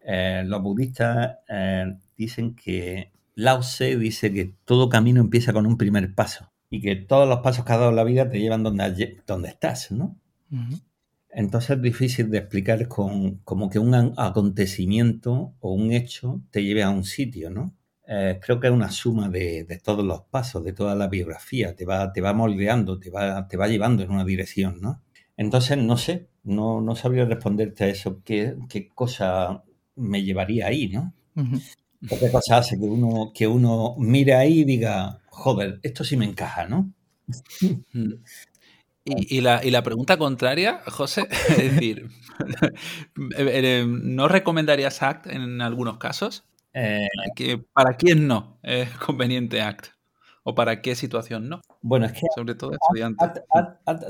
Eh, 0.00 0.42
los 0.46 0.62
budistas 0.62 1.38
eh, 1.48 1.96
dicen 2.16 2.54
que 2.54 3.12
Lao 3.34 3.60
Tse 3.60 3.96
dice 3.96 4.32
que 4.32 4.54
todo 4.64 4.88
camino 4.88 5.20
empieza 5.20 5.52
con 5.52 5.66
un 5.66 5.76
primer 5.76 6.14
paso 6.14 6.52
y 6.70 6.80
que 6.80 6.96
todos 6.96 7.28
los 7.28 7.40
pasos 7.40 7.64
que 7.64 7.72
has 7.72 7.78
dado 7.78 7.90
en 7.90 7.96
la 7.96 8.04
vida 8.04 8.28
te 8.28 8.38
llevan 8.38 8.62
donde, 8.62 9.22
donde 9.26 9.48
estás, 9.48 9.90
¿no? 9.90 10.16
Entonces 11.30 11.70
es 11.76 11.82
difícil 11.82 12.30
de 12.30 12.38
explicar 12.38 12.88
con 12.88 13.38
como 13.38 13.68
que 13.68 13.78
un 13.78 13.94
acontecimiento 14.16 15.54
o 15.60 15.74
un 15.74 15.92
hecho 15.92 16.40
te 16.50 16.62
lleve 16.62 16.82
a 16.82 16.90
un 16.90 17.04
sitio, 17.04 17.50
¿no? 17.50 17.74
Eh, 18.08 18.38
creo 18.40 18.60
que 18.60 18.68
es 18.68 18.72
una 18.72 18.90
suma 18.90 19.28
de, 19.28 19.80
todos 19.82 20.04
los 20.04 20.22
pasos, 20.22 20.64
de 20.64 20.72
toda 20.72 20.94
la 20.94 21.08
biografía, 21.08 21.74
te 21.74 21.84
va, 21.84 22.12
te 22.12 22.20
va 22.20 22.32
moldeando, 22.32 23.00
te 23.00 23.10
va, 23.10 23.48
te 23.48 23.56
va 23.56 23.66
llevando 23.66 24.02
en 24.04 24.10
una 24.10 24.24
dirección, 24.24 24.80
¿no? 24.80 25.02
Entonces, 25.36 25.76
no 25.78 25.96
sé, 25.96 26.28
no, 26.44 26.80
no 26.80 26.94
sabría 26.94 27.24
responderte 27.24 27.84
a 27.84 27.88
eso, 27.88 28.22
qué, 28.24 28.56
qué 28.68 28.88
cosa 28.88 29.64
me 29.96 30.22
llevaría 30.22 30.66
ahí, 30.66 30.88
¿no? 30.88 31.12
¿Qué 32.08 32.30
cosa 32.30 32.58
hace 32.58 32.78
que 32.78 32.84
uno, 32.84 33.32
que 33.34 33.46
uno 33.46 33.96
mire 33.98 34.34
ahí 34.34 34.60
y 34.60 34.64
diga, 34.64 35.20
joder, 35.28 35.80
esto 35.82 36.04
sí 36.04 36.16
me 36.16 36.26
encaja, 36.26 36.66
¿no? 36.66 36.92
Y, 39.08 39.40
la, 39.40 39.64
y, 39.64 39.70
la, 39.70 39.84
pregunta 39.84 40.16
contraria, 40.16 40.80
José, 40.88 41.28
es 41.50 41.74
decir, 41.74 42.08
eh, 43.38 43.84
¿no 43.86 44.26
recomendarías 44.26 45.00
ACT 45.00 45.28
en 45.28 45.60
algunos 45.60 45.98
casos? 45.98 46.44
Eh, 46.78 47.08
¿Para 47.72 47.96
quién 47.96 48.26
no 48.26 48.58
es 48.62 48.90
conveniente 48.98 49.62
ACT? 49.62 49.86
¿O 50.48 50.54
para 50.54 50.80
qué 50.80 50.94
situación 50.94 51.48
no? 51.48 51.60
Bueno, 51.80 52.06
es 52.06 52.12
que 52.12 52.20
sobre 52.36 52.54
todo 52.54 52.70
estudiantes. 52.72 53.42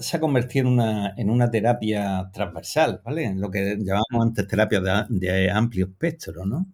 se 0.01 0.17
ha 0.17 0.21
convertido 0.21 0.67
en 0.67 0.73
una, 0.75 1.15
en 1.17 1.31
una 1.31 1.51
terapia 1.51 2.29
transversal, 2.31 3.01
¿vale? 3.03 3.25
En 3.25 3.41
lo 3.41 3.51
que 3.51 3.79
llamamos 3.79 4.27
antes 4.27 4.47
terapia 4.47 5.07
de, 5.09 5.51
amplio 5.51 5.87
espectro, 5.87 6.45
¿no? 6.45 6.67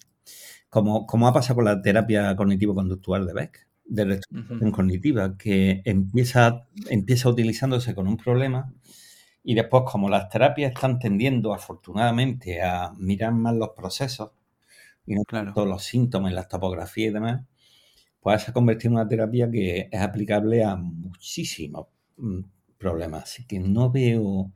Como, 0.68 1.06
como, 1.06 1.28
ha 1.28 1.32
pasado 1.32 1.56
con 1.56 1.66
la 1.66 1.80
terapia 1.80 2.34
cognitivo-conductual 2.34 3.24
de 3.24 3.34
Beck, 3.34 3.68
de 3.84 4.04
reestructuración 4.04 4.72
cognitiva, 4.72 5.36
que 5.36 5.82
empieza, 5.84 6.66
empieza 6.88 7.28
utilizándose 7.28 7.94
con 7.94 8.08
un 8.08 8.16
problema 8.16 8.72
y 9.44 9.54
después, 9.54 9.84
como 9.86 10.08
las 10.08 10.28
terapias 10.28 10.72
están 10.72 10.98
tendiendo, 10.98 11.52
afortunadamente, 11.54 12.62
a 12.62 12.92
mirar 12.98 13.32
más 13.32 13.54
los 13.54 13.70
procesos, 13.76 14.30
y 15.06 15.14
no 15.14 15.24
claro. 15.24 15.52
todos 15.54 15.68
los 15.68 15.84
síntomas, 15.84 16.32
las 16.32 16.48
topografías 16.48 17.10
y 17.10 17.14
demás, 17.14 17.42
pues 18.20 18.42
se 18.42 18.50
ha 18.50 18.54
convertido 18.54 18.90
en 18.90 18.94
una 18.94 19.08
terapia 19.08 19.50
que 19.50 19.88
es 19.90 20.00
aplicable 20.00 20.64
a 20.64 20.76
muchísimos 20.76 21.88
mm, 22.16 22.40
problemas. 22.78 23.24
Así 23.24 23.46
que 23.46 23.58
no 23.58 23.90
veo 23.90 24.52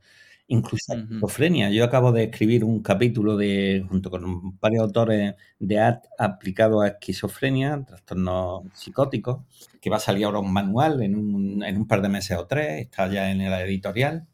incluso 0.47 0.93
esquizofrenia. 0.93 1.69
Yo 1.69 1.83
acabo 1.83 2.11
de 2.11 2.25
escribir 2.25 2.63
un 2.63 2.81
capítulo 2.81 3.35
de, 3.35 3.85
junto 3.89 4.09
con 4.09 4.57
varios 4.59 4.83
autores 4.83 5.35
de 5.59 5.79
ART 5.79 6.05
aplicado 6.17 6.81
a 6.81 6.87
esquizofrenia, 6.87 7.83
trastornos 7.85 8.63
psicóticos, 8.73 9.41
que 9.81 9.89
va 9.89 9.97
a 9.97 9.99
salir 9.99 10.25
ahora 10.25 10.39
un 10.39 10.53
manual 10.53 11.01
en 11.03 11.15
un, 11.15 11.63
en 11.63 11.77
un 11.77 11.87
par 11.87 12.01
de 12.01 12.09
meses 12.09 12.37
o 12.37 12.47
tres, 12.47 12.81
está 12.81 13.07
ya 13.11 13.29
en 13.29 13.39
la 13.49 13.61
editorial. 13.63 14.27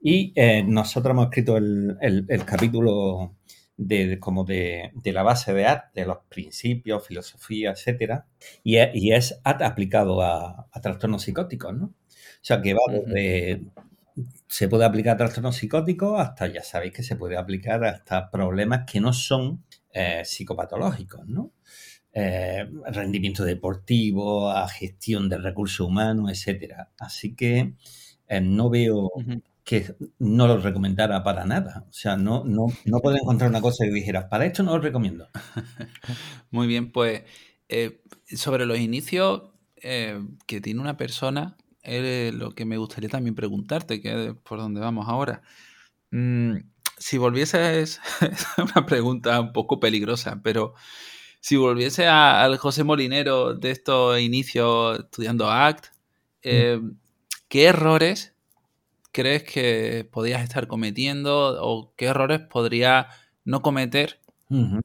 Y 0.00 0.32
eh, 0.36 0.62
nosotros 0.66 1.12
hemos 1.12 1.26
escrito 1.26 1.56
el, 1.56 1.96
el, 2.00 2.26
el 2.28 2.44
capítulo 2.44 3.36
de, 3.76 4.18
como 4.20 4.44
de, 4.44 4.92
la 5.04 5.22
base 5.22 5.52
de 5.52 5.66
AT, 5.66 5.92
de 5.94 6.06
los 6.06 6.18
principios, 6.28 7.06
filosofía, 7.06 7.72
etcétera, 7.72 8.26
y 8.62 8.76
es, 8.76 8.90
y 8.94 9.12
es 9.12 9.40
AT 9.44 9.62
aplicado 9.62 10.22
a, 10.22 10.68
trastornos 10.82 11.22
psicóticos, 11.22 11.74
¿no? 11.74 11.86
O 11.86 12.46
sea, 12.46 12.60
que 12.60 12.74
va 12.74 12.80
desde, 12.90 13.62
se 14.46 14.68
puede 14.68 14.84
aplicar 14.84 15.14
a 15.14 15.18
trastornos 15.18 15.56
psicóticos 15.56 16.20
hasta, 16.20 16.46
ya 16.46 16.62
sabéis 16.62 16.92
que 16.92 17.02
se 17.02 17.16
puede 17.16 17.36
aplicar 17.36 17.84
hasta 17.84 18.30
problemas 18.30 18.84
que 18.90 19.00
no 19.00 19.12
son 19.12 19.64
eh, 19.92 20.22
psicopatológicos, 20.24 21.26
¿no? 21.26 21.52
Eh, 22.12 22.64
rendimiento 22.92 23.44
deportivo, 23.44 24.50
a 24.50 24.68
gestión 24.68 25.28
del 25.28 25.42
recurso 25.42 25.86
humano, 25.86 26.30
etcétera. 26.30 26.90
Así 26.98 27.34
que 27.34 27.74
eh, 28.28 28.40
no 28.40 28.70
veo 28.70 29.10
que 29.64 29.96
no 30.18 30.46
lo 30.46 30.58
recomendara 30.58 31.24
para 31.24 31.46
nada. 31.46 31.86
O 31.88 31.92
sea, 31.92 32.16
no, 32.16 32.44
no, 32.44 32.66
no 32.84 33.00
puedo 33.00 33.16
encontrar 33.16 33.48
una 33.50 33.62
cosa 33.62 33.84
que 33.84 33.92
dijera, 33.92 34.28
para 34.28 34.44
esto 34.44 34.62
no 34.62 34.76
lo 34.76 34.82
recomiendo. 34.82 35.28
Muy 36.50 36.66
bien, 36.66 36.92
pues 36.92 37.22
eh, 37.68 38.02
sobre 38.28 38.66
los 38.66 38.78
inicios 38.78 39.42
eh, 39.76 40.22
que 40.46 40.60
tiene 40.60 40.80
una 40.80 40.96
persona, 40.96 41.56
lo 41.82 42.50
que 42.54 42.64
me 42.66 42.76
gustaría 42.76 43.08
también 43.08 43.34
preguntarte, 43.34 44.00
que 44.00 44.28
es 44.28 44.34
por 44.42 44.58
dónde 44.58 44.80
vamos 44.80 45.08
ahora. 45.08 45.42
Mm, 46.10 46.56
si 46.98 47.18
volvieses, 47.18 48.00
es 48.20 48.46
una 48.58 48.86
pregunta 48.86 49.40
un 49.40 49.52
poco 49.52 49.80
peligrosa, 49.80 50.40
pero 50.42 50.74
si 51.40 51.56
volviese 51.56 52.06
al 52.06 52.56
José 52.58 52.84
Molinero 52.84 53.54
de 53.54 53.70
estos 53.70 54.20
inicios 54.20 55.00
estudiando 55.00 55.50
ACT, 55.50 55.86
mm. 55.86 55.90
eh, 56.42 56.80
¿qué 57.48 57.64
errores 57.64 58.33
crees 59.14 59.44
que 59.44 60.06
podrías 60.10 60.42
estar 60.42 60.66
cometiendo 60.66 61.56
o 61.64 61.94
qué 61.96 62.06
errores 62.06 62.40
podría 62.40 63.06
no 63.44 63.62
cometer 63.62 64.18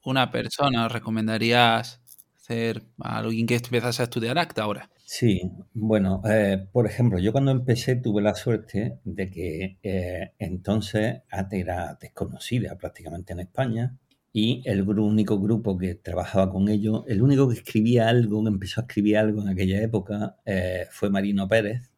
una 0.03 0.31
persona? 0.31 0.87
¿Recomendarías 0.87 2.01
hacer 2.37 2.83
a 2.99 3.17
alguien 3.17 3.47
que 3.47 3.55
empiezas 3.55 3.99
a 3.99 4.03
estudiar 4.03 4.37
acta 4.37 4.63
ahora? 4.63 4.89
Sí, 5.03 5.41
bueno, 5.73 6.21
eh, 6.29 6.67
por 6.71 6.85
ejemplo, 6.85 7.17
yo 7.17 7.31
cuando 7.31 7.49
empecé 7.49 7.95
tuve 7.95 8.21
la 8.21 8.35
suerte 8.35 8.99
de 9.03 9.29
que 9.31 9.79
eh, 9.81 10.33
entonces 10.37 11.23
ATE 11.31 11.59
era 11.59 11.97
desconocida 11.99 12.77
prácticamente 12.77 13.33
en 13.33 13.39
España 13.39 13.97
y 14.31 14.61
el 14.65 14.87
único 14.87 15.39
grupo 15.39 15.75
que 15.79 15.95
trabajaba 15.95 16.51
con 16.51 16.69
ellos, 16.69 17.03
el 17.07 17.23
único 17.23 17.49
que 17.49 17.55
escribía 17.55 18.07
algo, 18.07 18.43
que 18.43 18.49
empezó 18.49 18.81
a 18.81 18.83
escribir 18.83 19.17
algo 19.17 19.41
en 19.41 19.49
aquella 19.49 19.81
época, 19.81 20.37
eh, 20.45 20.85
fue 20.91 21.09
Marino 21.09 21.47
Pérez 21.47 21.89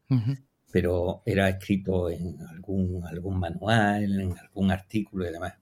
pero 0.72 1.22
era 1.26 1.50
escrito 1.50 2.10
en 2.10 2.38
algún, 2.50 3.04
algún 3.06 3.40
manual, 3.40 4.22
en 4.22 4.38
algún 4.38 4.72
artículo 4.72 5.28
y 5.28 5.32
demás. 5.32 5.54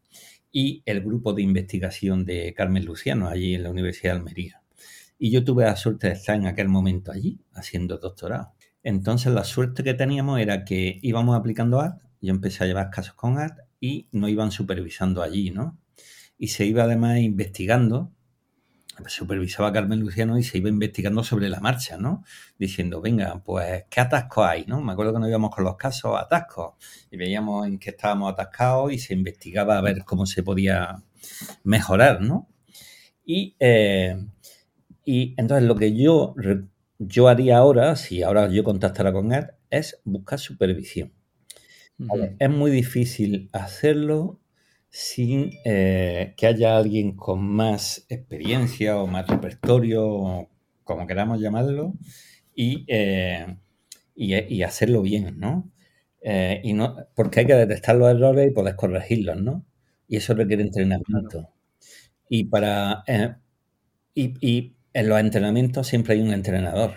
Y 0.51 0.81
el 0.85 1.01
grupo 1.01 1.33
de 1.33 1.41
investigación 1.41 2.25
de 2.25 2.53
Carmen 2.55 2.85
Luciano, 2.85 3.27
allí 3.27 3.55
en 3.55 3.63
la 3.63 3.71
Universidad 3.71 4.13
de 4.13 4.19
Almería. 4.19 4.61
Y 5.17 5.31
yo 5.31 5.43
tuve 5.43 5.65
la 5.65 5.75
suerte 5.75 6.07
de 6.07 6.13
estar 6.13 6.35
en 6.35 6.47
aquel 6.47 6.69
momento 6.69 7.11
allí, 7.11 7.39
haciendo 7.53 7.97
doctorado. 7.97 8.53
Entonces 8.83 9.33
la 9.33 9.43
suerte 9.43 9.83
que 9.83 9.93
teníamos 9.93 10.39
era 10.39 10.63
que 10.63 10.99
íbamos 11.01 11.37
aplicando 11.37 11.81
ART, 11.81 12.01
yo 12.21 12.31
empecé 12.31 12.63
a 12.63 12.67
llevar 12.67 12.89
casos 12.89 13.13
con 13.13 13.37
ART 13.37 13.59
y 13.79 14.07
nos 14.11 14.29
iban 14.29 14.51
supervisando 14.51 15.21
allí, 15.21 15.51
¿no? 15.51 15.77
Y 16.37 16.47
se 16.49 16.65
iba 16.65 16.83
además 16.83 17.19
investigando 17.19 18.13
supervisaba 19.07 19.71
Carmen 19.71 19.99
Luciano 19.99 20.37
y 20.37 20.43
se 20.43 20.57
iba 20.57 20.69
investigando 20.69 21.23
sobre 21.23 21.49
la 21.49 21.59
marcha, 21.59 21.97
¿no? 21.97 22.23
Diciendo, 22.57 23.01
venga, 23.01 23.41
pues, 23.43 23.85
¿qué 23.89 24.01
atascos 24.01 24.45
hay, 24.45 24.65
no? 24.65 24.81
Me 24.81 24.91
acuerdo 24.91 25.13
que 25.13 25.19
nos 25.19 25.29
íbamos 25.29 25.55
con 25.55 25.63
los 25.63 25.77
casos 25.77 26.19
atascos 26.19 26.73
y 27.11 27.17
veíamos 27.17 27.67
en 27.67 27.79
qué 27.79 27.91
estábamos 27.91 28.33
atascados 28.33 28.91
y 28.91 28.99
se 28.99 29.13
investigaba 29.13 29.77
a 29.77 29.81
ver 29.81 30.03
cómo 30.03 30.25
se 30.25 30.43
podía 30.43 31.03
mejorar, 31.63 32.21
¿no? 32.21 32.49
Y, 33.25 33.55
eh, 33.59 34.17
y 35.05 35.35
entonces 35.37 35.67
lo 35.67 35.75
que 35.75 35.95
yo, 35.95 36.35
yo 36.97 37.27
haría 37.27 37.57
ahora, 37.57 37.95
si 37.95 38.23
ahora 38.23 38.49
yo 38.49 38.63
contactara 38.63 39.13
con 39.13 39.31
él, 39.33 39.47
es 39.69 40.01
buscar 40.03 40.39
supervisión. 40.39 41.13
Es 42.39 42.49
muy 42.49 42.71
difícil 42.71 43.49
hacerlo 43.51 44.38
sin 44.89 45.51
eh, 45.65 46.33
que 46.37 46.47
haya 46.47 46.77
alguien 46.77 47.15
con 47.15 47.43
más 47.43 48.05
experiencia 48.09 48.97
o 48.97 49.07
más 49.07 49.27
repertorio, 49.27 50.49
como 50.83 51.07
queramos 51.07 51.39
llamarlo, 51.39 51.93
y, 52.55 52.85
eh, 52.87 53.57
y, 54.15 54.63
hacerlo 54.63 55.01
bien, 55.01 55.39
¿no? 55.39 55.71
Eh, 56.21 56.61
y 56.63 56.73
no, 56.73 56.95
porque 57.15 57.41
hay 57.41 57.45
que 57.45 57.53
detectar 57.55 57.95
los 57.95 58.09
errores 58.09 58.49
y 58.49 58.53
poder 58.53 58.75
corregirlos, 58.75 59.41
¿no? 59.41 59.65
Y 60.07 60.17
eso 60.17 60.33
requiere 60.33 60.63
entrenamiento. 60.63 61.49
Y 62.29 62.45
para 62.45 63.03
y, 64.13 64.75
en 64.93 65.09
los 65.09 65.19
entrenamientos 65.19 65.87
siempre 65.87 66.15
hay 66.15 66.21
un 66.21 66.33
entrenador. 66.33 66.95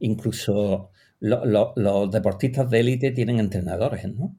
Incluso 0.00 0.90
los 1.20 2.10
deportistas 2.12 2.70
de 2.70 2.80
élite 2.80 3.10
tienen 3.10 3.40
entrenadores, 3.40 4.04
¿no? 4.14 4.36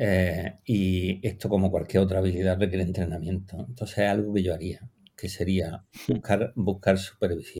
Eh, 0.00 0.60
y 0.64 1.26
esto, 1.26 1.48
como 1.48 1.72
cualquier 1.72 2.04
otra 2.04 2.20
habilidad, 2.20 2.56
requiere 2.58 2.84
entrenamiento. 2.84 3.66
Entonces 3.68 3.98
es 3.98 4.08
algo 4.08 4.32
que 4.32 4.44
yo 4.44 4.54
haría, 4.54 4.88
que 5.16 5.28
sería 5.28 5.84
buscar, 6.06 6.52
buscar 6.54 6.98
supervisión. 6.98 7.58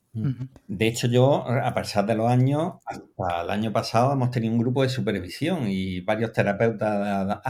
De 0.67 0.87
hecho, 0.87 1.07
yo, 1.07 1.45
a 1.45 1.73
pesar 1.73 2.05
de 2.05 2.15
los 2.15 2.29
años, 2.29 2.75
hasta 2.85 3.41
el 3.43 3.49
año 3.49 3.73
pasado 3.73 4.13
hemos 4.13 4.31
tenido 4.31 4.53
un 4.53 4.59
grupo 4.59 4.83
de 4.83 4.89
supervisión 4.89 5.67
y 5.67 5.99
varios 5.99 6.31
terapeutas 6.31 7.41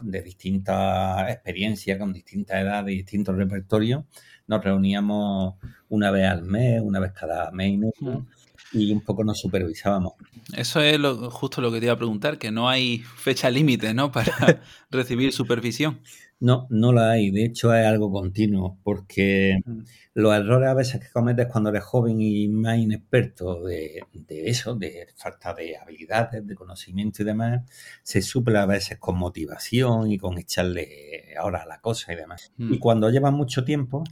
de 0.00 0.22
distintas 0.22 1.30
experiencias, 1.30 1.98
con 1.98 2.14
distintas 2.14 2.62
edades 2.62 2.94
y 2.94 2.96
distintos 2.96 3.36
repertorios, 3.36 4.04
nos 4.46 4.64
reuníamos 4.64 5.56
una 5.90 6.10
vez 6.10 6.26
al 6.26 6.42
mes, 6.42 6.80
una 6.80 7.00
vez 7.00 7.12
cada 7.12 7.50
mes 7.50 7.72
y 7.72 7.76
medio, 7.76 8.26
y 8.72 8.92
un 8.92 9.02
poco 9.02 9.24
nos 9.24 9.38
supervisábamos. 9.38 10.14
Eso 10.54 10.80
es 10.80 10.98
justo 11.30 11.60
lo 11.60 11.70
que 11.70 11.78
te 11.78 11.86
iba 11.86 11.94
a 11.94 11.98
preguntar, 11.98 12.38
que 12.38 12.50
no 12.50 12.68
hay 12.68 12.98
fecha 12.98 13.50
límite, 13.50 13.92
¿no? 13.94 14.10
Para 14.12 14.32
recibir 14.90 15.32
supervisión. 15.32 16.00
No, 16.40 16.68
no 16.70 16.92
la 16.92 17.10
hay. 17.10 17.30
De 17.30 17.44
hecho, 17.44 17.74
es 17.74 17.84
algo 17.84 18.12
continuo, 18.12 18.78
porque 18.84 19.58
mm. 19.64 19.80
los 20.14 20.34
errores 20.34 20.68
a 20.68 20.74
veces 20.74 21.00
que 21.00 21.10
cometes 21.12 21.48
cuando 21.48 21.70
eres 21.70 21.82
joven 21.82 22.20
y 22.20 22.48
más 22.48 22.78
inexperto 22.78 23.64
de, 23.64 24.04
eso, 24.28 24.76
de 24.76 25.08
falta 25.16 25.52
de 25.52 25.76
habilidades, 25.76 26.46
de 26.46 26.54
conocimiento 26.54 27.22
y 27.22 27.26
demás, 27.26 27.62
se 28.02 28.22
suple 28.22 28.58
a 28.58 28.66
veces 28.66 28.98
con 28.98 29.18
motivación 29.18 30.12
y 30.12 30.18
con 30.18 30.38
echarle 30.38 31.34
ahora 31.36 31.64
a 31.64 31.66
la 31.66 31.80
cosa 31.80 32.12
y 32.12 32.16
demás. 32.16 32.52
Y 32.56 32.76
mm. 32.76 32.78
cuando 32.78 33.10
llevas 33.10 33.32
mucho 33.32 33.64
tiempo, 33.64 34.04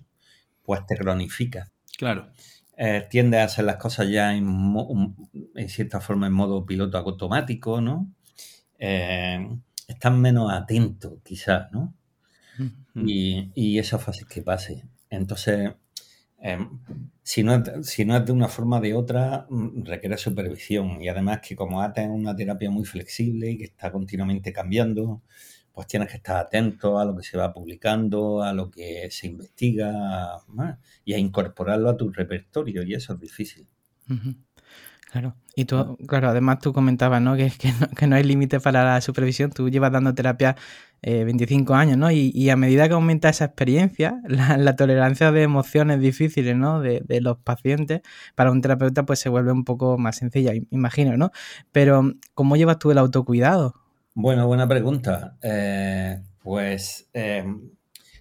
pues 0.64 0.84
te 0.84 0.96
cronificas. 0.96 1.70
Claro. 1.96 2.28
Eh, 2.76 3.06
tiende 3.08 3.38
a 3.38 3.44
hacer 3.44 3.64
las 3.64 3.76
cosas 3.76 4.08
ya 4.10 4.34
en, 4.34 4.46
en, 5.54 5.68
cierta 5.70 6.00
forma 6.00 6.26
en 6.26 6.34
modo 6.34 6.66
piloto 6.66 6.98
automático, 6.98 7.80
¿no? 7.80 8.12
Eh, 8.78 9.48
estás 9.88 10.12
menos 10.12 10.52
atento, 10.52 11.20
quizás, 11.24 11.72
¿no? 11.72 11.94
y, 12.94 13.50
y, 13.54 13.78
eso 13.78 13.96
es 13.96 14.02
fácil 14.02 14.26
que 14.26 14.42
pase. 14.42 14.84
Entonces, 15.10 15.72
em, 16.38 16.80
si, 17.22 17.42
no, 17.42 17.62
si 17.82 18.04
no 18.04 18.16
es 18.16 18.26
de 18.26 18.32
una 18.32 18.48
forma 18.48 18.78
o 18.78 18.80
de 18.80 18.94
otra, 18.94 19.46
mm, 19.50 19.84
requiere 19.84 20.16
supervisión. 20.18 21.00
Y 21.02 21.08
además 21.08 21.40
que 21.40 21.56
como 21.56 21.82
ATA 21.82 22.02
es 22.02 22.08
una 22.10 22.36
terapia 22.36 22.70
muy 22.70 22.84
flexible 22.84 23.50
y 23.50 23.58
que 23.58 23.64
está 23.64 23.90
continuamente 23.92 24.52
cambiando, 24.52 25.22
pues 25.72 25.86
tienes 25.88 26.08
que 26.10 26.16
estar 26.16 26.36
atento 26.38 26.98
a 26.98 27.04
lo 27.04 27.16
que 27.16 27.22
se 27.22 27.36
va 27.36 27.52
publicando, 27.52 28.42
a 28.42 28.52
lo 28.54 28.70
que 28.70 29.08
se 29.10 29.26
investiga 29.26 30.42
y 31.04 31.14
a 31.14 31.18
incorporarlo 31.18 31.90
a 31.90 31.96
tu 31.96 32.10
repertorio 32.10 32.82
y 32.82 32.94
eso 32.94 33.14
es 33.14 33.20
difícil. 33.20 33.68
Claro, 35.16 35.34
y 35.54 35.64
tú, 35.64 35.96
claro, 36.06 36.28
además 36.28 36.58
tú 36.58 36.74
comentabas, 36.74 37.22
¿no? 37.22 37.36
Que, 37.36 37.50
que 37.58 37.72
no, 37.72 37.88
que 37.88 38.06
no 38.06 38.16
hay 38.16 38.22
límite 38.22 38.60
para 38.60 38.84
la 38.84 39.00
supervisión, 39.00 39.50
tú 39.50 39.70
llevas 39.70 39.90
dando 39.90 40.14
terapia 40.14 40.56
25 41.02 41.72
eh, 41.72 41.76
años, 41.76 41.96
¿no? 41.96 42.10
Y, 42.10 42.50
a 42.50 42.56
medida 42.56 42.86
que 42.86 42.92
aumenta 42.92 43.30
esa 43.30 43.46
experiencia, 43.46 44.20
la, 44.28 44.76
tolerancia 44.76 45.32
de 45.32 45.42
emociones 45.42 46.00
difíciles, 46.00 46.54
¿no? 46.54 46.80
De, 46.80 47.00
de, 47.00 47.22
los 47.22 47.38
pacientes, 47.38 48.02
para 48.34 48.50
un 48.50 48.60
terapeuta 48.60 49.06
pues 49.06 49.18
se 49.18 49.30
vuelve 49.30 49.52
un 49.52 49.64
poco 49.64 49.96
más 49.96 50.16
sencilla, 50.16 50.52
imagino, 50.70 51.16
¿no? 51.16 51.30
Pero, 51.72 52.12
¿cómo 52.34 52.56
llevas 52.56 52.78
tú 52.78 52.90
el 52.90 52.98
autocuidado? 52.98 53.74
Bueno, 54.12 54.46
buena 54.46 54.68
pregunta. 54.68 55.38
Eh, 55.40 56.20
pues 56.42 57.08
eh, 57.14 57.44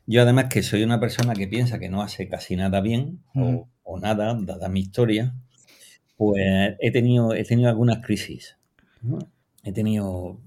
yo 0.05 0.21
además 0.21 0.45
que 0.45 0.63
soy 0.63 0.83
una 0.83 1.01
persona 1.01 1.33
que 1.33 1.47
piensa 1.49 1.79
que 1.79 1.89
no 1.89 2.01
hace 2.01 2.29
casi 2.29 2.55
nada 2.55 2.79
bien 2.79 3.19
o, 3.33 3.99
nada, 3.99 4.37
dada 4.39 4.69
mi 4.69 4.79
historia, 4.79 5.33
pues 6.17 6.75
he 6.79 6.91
tenido, 6.91 7.33
he 7.33 7.43
tenido 7.43 7.69
algunas 7.69 8.05
crisis. 8.05 8.57
He 9.63 9.71
tenido, 9.73 10.39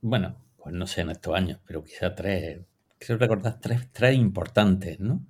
bueno, 0.00 0.36
pues 0.56 0.74
no 0.74 0.86
sé 0.86 1.00
en 1.02 1.10
estos 1.10 1.34
años, 1.34 1.58
pero 1.66 1.84
quizá 1.84 2.14
tres, 2.14 2.60
quiero 2.98 3.18
recordar 3.18 3.60
tres, 3.60 3.88
tres 3.92 4.14
importantes, 4.16 5.00
¿no? 5.00 5.26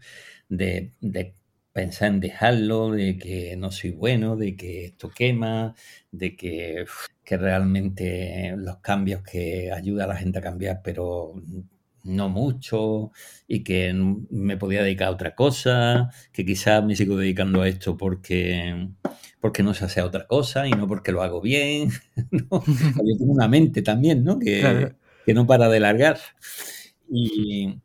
De, 0.48 0.92
de 1.00 1.34
pensar 1.72 2.08
en 2.10 2.20
dejarlo, 2.20 2.90
de 2.90 3.16
que 3.18 3.56
no 3.56 3.70
soy 3.70 3.90
bueno, 3.90 4.36
de 4.36 4.56
que 4.56 4.86
esto 4.86 5.10
quema, 5.10 5.74
de 6.10 6.34
que, 6.36 6.84
que 7.24 7.36
realmente 7.36 8.54
los 8.56 8.78
cambios 8.78 9.22
que 9.22 9.70
ayuda 9.72 10.04
a 10.04 10.08
la 10.08 10.16
gente 10.16 10.38
a 10.40 10.42
cambiar, 10.42 10.80
pero 10.82 11.34
no 12.04 12.28
mucho, 12.28 13.12
y 13.46 13.62
que 13.62 13.92
me 13.94 14.56
podía 14.56 14.82
dedicar 14.82 15.08
a 15.08 15.12
otra 15.12 15.34
cosa, 15.34 16.10
que 16.32 16.44
quizás 16.44 16.82
me 16.84 16.96
sigo 16.96 17.16
dedicando 17.16 17.62
a 17.62 17.68
esto 17.68 17.96
porque, 17.96 18.88
porque 19.40 19.62
no 19.62 19.74
se 19.74 19.84
hace 19.84 20.02
otra 20.02 20.26
cosa 20.26 20.66
y 20.66 20.72
no 20.72 20.86
porque 20.88 21.12
lo 21.12 21.22
hago 21.22 21.40
bien. 21.40 21.90
Yo 22.40 23.18
tengo 23.18 23.32
una 23.32 23.48
mente 23.48 23.82
también, 23.82 24.24
¿no? 24.24 24.38
Que, 24.38 24.94
que 25.24 25.34
no 25.34 25.46
para 25.46 25.68
de 25.68 25.80
largar. 25.80 26.18
Y, 27.10 27.80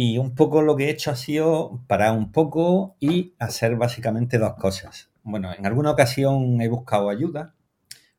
y 0.00 0.18
un 0.18 0.36
poco 0.36 0.62
lo 0.62 0.76
que 0.76 0.84
he 0.84 0.90
hecho 0.90 1.10
ha 1.10 1.16
sido 1.16 1.82
parar 1.88 2.16
un 2.16 2.30
poco 2.30 2.96
y 3.00 3.34
hacer 3.40 3.74
básicamente 3.76 4.38
dos 4.38 4.54
cosas. 4.54 5.10
Bueno, 5.24 5.52
en 5.52 5.66
alguna 5.66 5.90
ocasión 5.90 6.60
he 6.60 6.68
buscado 6.68 7.10
ayuda. 7.10 7.56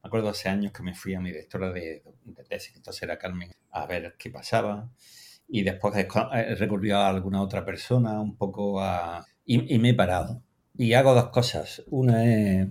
Me 0.04 0.08
acuerdo 0.08 0.28
hace 0.28 0.50
años 0.50 0.72
que 0.72 0.84
me 0.84 0.94
fui 0.94 1.14
a 1.14 1.22
mi 1.22 1.30
directora 1.30 1.72
de, 1.72 2.04
tesis, 2.48 2.76
entonces 2.76 3.04
era 3.04 3.18
Carmen, 3.18 3.52
a 3.72 3.86
ver 3.86 4.16
qué 4.20 4.30
pasaba. 4.30 4.90
Y 5.48 5.64
después 5.64 5.96
he 5.96 6.56
recurrido 6.56 6.98
a 6.98 7.08
alguna 7.08 7.42
otra 7.42 7.64
persona 7.64 8.20
un 8.20 8.36
poco 8.36 8.82
a... 8.82 9.26
Y, 9.46 9.74
y 9.74 9.80
me 9.80 9.92
he 9.92 9.94
parado. 9.94 10.44
Y 10.80 10.94
hago 10.94 11.14
dos 11.14 11.30
cosas. 11.30 11.84
Una 11.92 12.26
es 12.26 12.68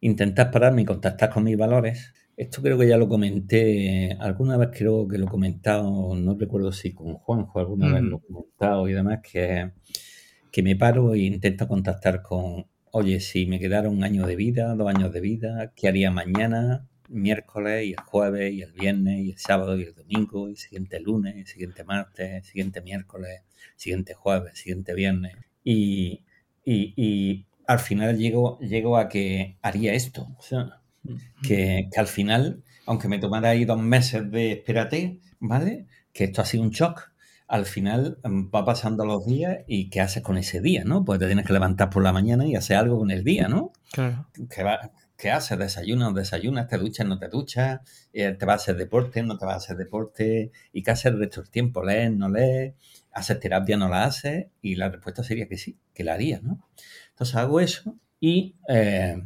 intentar 0.00 0.50
pararme 0.50 0.82
y 0.82 0.86
contactar 0.86 1.28
con 1.28 1.44
mis 1.44 1.58
valores 1.58 2.14
esto 2.40 2.62
creo 2.62 2.78
que 2.78 2.88
ya 2.88 2.96
lo 2.96 3.06
comenté, 3.06 4.16
alguna 4.18 4.56
vez 4.56 4.70
creo 4.72 5.06
que 5.06 5.18
lo 5.18 5.26
he 5.26 5.28
comentado, 5.28 6.14
no 6.14 6.38
recuerdo 6.38 6.72
si 6.72 6.94
con 6.94 7.12
Juanjo 7.16 7.60
alguna 7.60 7.92
vez 7.92 8.02
lo 8.02 8.16
he 8.16 8.20
comentado 8.20 8.88
y 8.88 8.94
demás, 8.94 9.20
que, 9.22 9.72
que 10.50 10.62
me 10.62 10.74
paro 10.74 11.12
e 11.12 11.18
intento 11.18 11.68
contactar 11.68 12.22
con, 12.22 12.66
oye, 12.92 13.20
si 13.20 13.44
me 13.44 13.58
quedara 13.58 13.90
un 13.90 14.02
año 14.04 14.26
de 14.26 14.36
vida, 14.36 14.74
dos 14.74 14.88
años 14.88 15.12
de 15.12 15.20
vida, 15.20 15.74
¿qué 15.76 15.88
haría 15.88 16.10
mañana, 16.10 16.88
miércoles 17.10 17.84
y 17.84 17.90
el 17.90 18.00
jueves 18.00 18.54
y 18.54 18.62
el 18.62 18.72
viernes 18.72 19.20
y 19.20 19.30
el 19.32 19.38
sábado 19.38 19.78
y 19.78 19.82
el 19.82 19.94
domingo 19.94 20.48
y 20.48 20.52
el 20.52 20.56
siguiente 20.56 20.98
lunes, 20.98 21.36
el 21.36 21.46
siguiente 21.46 21.84
martes, 21.84 22.30
el 22.30 22.44
siguiente 22.44 22.80
miércoles, 22.80 23.42
el 23.74 23.80
siguiente 23.80 24.14
jueves, 24.14 24.52
el 24.52 24.56
siguiente 24.56 24.94
viernes? 24.94 25.36
Y, 25.62 26.24
y, 26.64 26.94
y 26.96 27.46
al 27.66 27.78
final 27.78 28.18
llego, 28.18 28.58
llego 28.58 28.96
a 28.96 29.08
que 29.08 29.56
haría 29.62 29.94
esto. 29.94 30.28
O 30.36 30.42
sea, 30.42 30.80
que, 31.42 31.88
al 31.96 32.08
final, 32.08 32.62
aunque 32.84 33.06
me 33.06 33.18
tomara 33.18 33.50
ahí 33.50 33.64
dos 33.64 33.80
meses 33.80 34.28
de 34.30 34.52
espérate, 34.52 35.20
¿vale? 35.38 35.86
Que 36.12 36.24
esto 36.24 36.42
ha 36.42 36.44
sido 36.44 36.64
un 36.64 36.70
shock, 36.70 37.12
al 37.46 37.66
final 37.66 38.18
mm, 38.24 38.48
va 38.54 38.64
pasando 38.64 39.04
los 39.04 39.24
días 39.24 39.58
y 39.68 39.88
¿qué 39.88 40.00
haces 40.00 40.22
con 40.22 40.36
ese 40.36 40.60
día, 40.60 40.82
no? 40.84 41.04
Pues 41.04 41.20
te 41.20 41.26
tienes 41.26 41.46
que 41.46 41.52
levantar 41.52 41.90
por 41.90 42.02
la 42.02 42.12
mañana 42.12 42.44
y 42.46 42.56
hacer 42.56 42.76
algo 42.76 42.98
con 42.98 43.12
el 43.12 43.22
día, 43.22 43.46
¿no? 43.46 43.72
Claro. 43.92 44.26
¿Qué, 44.52 44.62
va, 44.64 44.90
qué 45.16 45.30
haces? 45.30 45.56
¿Desayunas? 45.56 46.12
¿Desayunas? 46.12 46.66
¿Te 46.66 46.76
duchas? 46.76 47.06
¿No 47.06 47.18
te 47.18 47.28
duchas? 47.28 47.80
Eh, 48.12 48.32
¿Te 48.32 48.46
vas 48.46 48.54
a 48.54 48.62
hacer 48.62 48.76
deporte? 48.76 49.22
¿No 49.22 49.38
te 49.38 49.46
vas 49.46 49.54
a 49.54 49.58
hacer 49.58 49.76
deporte? 49.76 50.50
¿Y 50.72 50.82
qué 50.82 50.90
haces 50.90 51.06
el 51.06 51.20
resto 51.20 51.42
del 51.42 51.50
tiempo? 51.50 51.84
¿Lees? 51.84 52.10
¿No 52.10 52.28
lees? 52.28 52.74
¿Haces 53.12 53.40
terapia? 53.40 53.76
¿No 53.76 53.88
la 53.88 54.04
haces? 54.04 54.46
Y 54.62 54.76
la 54.76 54.88
respuesta 54.88 55.22
sería 55.24 55.48
que 55.48 55.58
sí, 55.58 55.78
que 55.94 56.04
la 56.04 56.14
haría, 56.14 56.40
¿no? 56.42 56.66
Entonces 57.10 57.36
hago 57.36 57.60
eso 57.60 57.96
y... 58.20 58.56
Eh, 58.68 59.22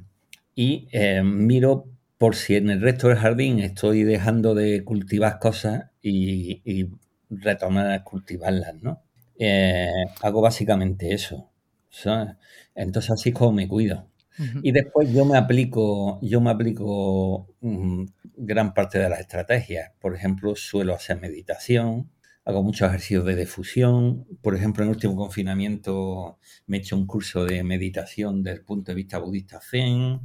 y 0.56 0.86
eh, 0.92 1.22
miro 1.22 1.86
por 2.16 2.36
si 2.36 2.54
en 2.54 2.70
el 2.70 2.80
resto 2.80 3.08
del 3.08 3.18
jardín 3.18 3.58
estoy 3.58 4.04
dejando 4.04 4.54
de 4.54 4.84
cultivar 4.84 5.40
cosas 5.40 5.90
y, 6.00 6.62
y 6.64 6.88
retomar 7.28 7.90
a 7.90 8.04
cultivarlas, 8.04 8.74
¿no? 8.80 9.02
Eh, 9.36 9.88
hago 10.22 10.40
básicamente 10.40 11.12
eso. 11.12 11.50
Entonces 12.74 13.10
así 13.10 13.30
es 13.30 13.34
como 13.34 13.52
me 13.52 13.68
cuido. 13.68 14.08
Y 14.62 14.72
después 14.72 15.12
yo 15.12 15.24
me 15.24 15.38
aplico, 15.38 16.18
yo 16.20 16.40
me 16.40 16.50
aplico 16.50 17.46
mm, 17.60 18.04
gran 18.36 18.74
parte 18.74 18.98
de 18.98 19.08
las 19.08 19.20
estrategias. 19.20 19.92
Por 20.00 20.16
ejemplo, 20.16 20.56
suelo 20.56 20.92
hacer 20.94 21.20
meditación, 21.20 22.10
hago 22.44 22.62
muchos 22.62 22.88
ejercicios 22.88 23.24
de 23.24 23.36
difusión. 23.36 24.26
Por 24.42 24.54
ejemplo, 24.54 24.82
en 24.82 24.90
el 24.90 24.96
último 24.96 25.16
confinamiento 25.16 26.38
me 26.66 26.76
he 26.76 26.80
hecho 26.80 26.96
un 26.96 27.06
curso 27.06 27.44
de 27.44 27.62
meditación 27.62 28.42
desde 28.42 28.58
el 28.58 28.64
punto 28.64 28.92
de 28.92 28.96
vista 28.96 29.18
budista 29.18 29.60
zen. 29.60 30.20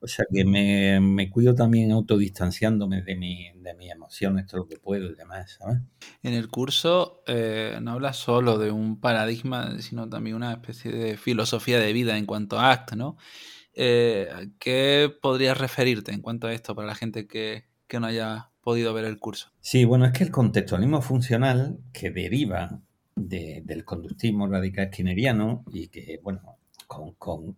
O 0.00 0.06
sea 0.06 0.26
que 0.30 0.44
me, 0.44 1.30
cuido 1.30 1.54
también 1.54 1.90
autodistanciándome 1.90 3.00
de, 3.00 3.16
mi, 3.16 3.52
de 3.54 3.72
mis 3.72 3.90
emociones, 3.90 4.46
todo 4.46 4.58
lo 4.58 4.68
que 4.68 4.76
puedo 4.76 5.10
y 5.10 5.14
demás, 5.14 5.56
¿sabes? 5.58 5.78
En 6.22 6.34
el 6.34 6.48
curso 6.48 7.22
eh, 7.26 7.78
no 7.80 7.92
hablas 7.92 8.18
solo 8.18 8.58
de 8.58 8.70
un 8.70 9.00
paradigma, 9.00 9.80
sino 9.80 10.06
también 10.06 10.36
una 10.36 10.52
especie 10.52 10.92
de 10.92 11.16
filosofía 11.16 11.78
de 11.78 11.94
vida 11.94 12.18
en 12.18 12.26
cuanto 12.26 12.60
a 12.60 12.70
ACT, 12.70 12.92
¿no? 12.96 13.16
Eh, 13.72 14.28
¿Qué 14.58 15.10
podrías 15.22 15.56
referirte 15.56 16.12
en 16.12 16.20
cuanto 16.20 16.46
a 16.46 16.52
esto 16.52 16.74
para 16.74 16.86
la 16.86 16.94
gente 16.94 17.26
que, 17.26 17.64
no 17.98 18.06
haya 18.06 18.50
podido 18.64 18.94
ver 18.94 19.04
el 19.04 19.18
curso? 19.18 19.50
Sí, 19.60 19.84
bueno, 19.84 20.06
es 20.06 20.12
que 20.12 20.24
el 20.24 20.30
contextualismo 20.30 21.02
funcional 21.02 21.78
que 21.92 22.10
deriva 22.10 22.80
del 23.14 23.84
conductismo 23.84 24.48
radical 24.48 24.88
skinneriano 24.88 25.64
y 25.72 25.88
que, 25.88 26.18
bueno, 26.22 26.56
con, 26.86 27.56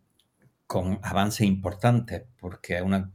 con 0.66 0.98
avances 1.02 1.46
importantes, 1.46 2.24
porque 2.38 2.82
una, 2.82 3.10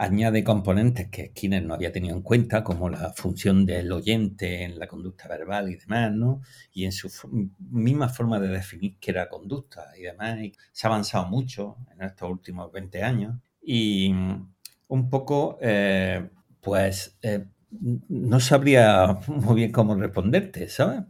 añade 0.00 0.42
componentes 0.42 1.10
que 1.10 1.28
Skinner 1.28 1.62
no 1.62 1.74
había 1.74 1.92
tenido 1.92 2.16
en 2.16 2.22
cuenta, 2.22 2.64
como 2.64 2.88
la 2.88 3.12
función 3.12 3.66
del 3.66 3.92
oyente 3.92 4.64
en 4.64 4.78
la 4.78 4.86
conducta 4.86 5.28
verbal 5.28 5.68
y 5.68 5.76
demás, 5.76 6.10
¿no? 6.12 6.40
Y 6.72 6.86
en 6.86 6.92
su 6.92 7.10
misma 7.58 8.08
forma 8.08 8.40
de 8.40 8.48
definir 8.48 8.96
qué 8.98 9.10
era 9.10 9.28
conducta 9.28 9.92
y 9.98 10.02
demás. 10.02 10.38
se 10.72 10.86
ha 10.86 10.90
avanzado 10.90 11.26
mucho 11.26 11.76
en 11.92 12.02
estos 12.02 12.30
últimos 12.30 12.72
20 12.72 13.02
años. 13.02 13.36
Y 13.60 14.10
un 14.88 15.10
poco, 15.10 15.58
eh, 15.60 16.30
pues, 16.60 17.18
eh, 17.22 17.46
no 18.08 18.40
sabría 18.40 19.18
muy 19.26 19.56
bien 19.56 19.72
cómo 19.72 19.94
responderte, 19.94 20.68
¿sabes? 20.68 21.02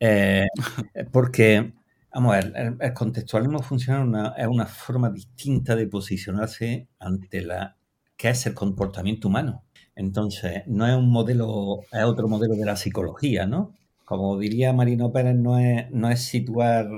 Eh, 0.00 0.46
porque, 1.12 1.72
vamos 2.12 2.34
a 2.34 2.36
ver, 2.40 2.76
el, 2.80 2.92
contextualismo 2.94 3.62
funciona 3.62 4.34
es 4.36 4.46
una 4.46 4.66
forma 4.66 5.10
distinta 5.10 5.76
de 5.76 5.86
posicionarse 5.86 6.88
ante 6.98 7.42
la 7.42 7.76
que 8.16 8.30
es 8.30 8.46
el 8.46 8.54
comportamiento 8.54 9.28
humano. 9.28 9.64
Entonces, 9.96 10.62
no 10.66 10.86
es 10.86 10.94
un 10.96 11.10
modelo, 11.10 11.80
es 11.92 12.04
otro 12.04 12.28
modelo 12.28 12.54
de 12.54 12.64
la 12.64 12.76
psicología, 12.76 13.46
¿no? 13.46 13.74
Como 14.04 14.38
diría 14.38 14.72
Marino 14.72 15.12
Pérez, 15.12 15.36
no 15.36 15.58
es, 15.58 15.90
no 15.90 16.10
es 16.10 16.22
situar 16.22 16.88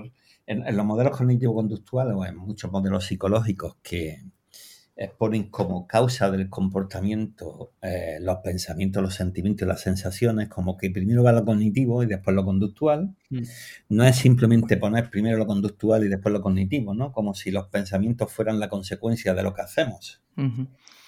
en, 0.47 0.77
los 0.77 0.87
modelos 0.87 1.17
cognitivo-conductuales 1.17 2.15
o 2.15 2.25
en 2.25 2.37
muchos 2.37 2.71
modelos 2.71 3.07
psicológicos 3.07 3.77
que 3.83 4.23
ponen 5.19 5.45
como 5.51 5.87
causa 5.89 6.31
del 6.31 6.49
comportamiento 6.49 7.73
eh, 7.83 8.19
los 8.21 8.39
pensamientos, 8.39 9.03
los 9.03 9.15
sentimientos 9.15 9.67
y 9.67 9.69
las 9.69 9.81
sensaciones, 9.81 10.49
como 10.49 10.77
que 10.77 10.91
primero 10.91 11.25
va 11.25 11.33
lo 11.33 11.45
cognitivo 11.45 12.03
y 12.03 12.07
después 12.07 12.35
lo 12.37 12.45
conductual. 12.45 13.15
Mm. 13.31 13.43
No 13.89 14.05
es 14.05 14.17
simplemente 14.17 14.77
poner 14.77 15.11
primero 15.11 15.37
lo 15.37 15.47
conductual 15.47 16.05
y 16.05 16.09
después 16.09 16.33
lo 16.33 16.41
cognitivo, 16.41 16.95
¿no? 16.95 17.13
Como 17.13 17.35
si 17.35 17.51
los 17.51 17.67
pensamientos 17.69 18.33
fueran 18.33 18.61
la 18.61 18.69
consecuencia 18.69 19.35
de 19.35 19.43
lo 19.43 19.53
que 19.53 19.63
hacemos. 19.63 20.23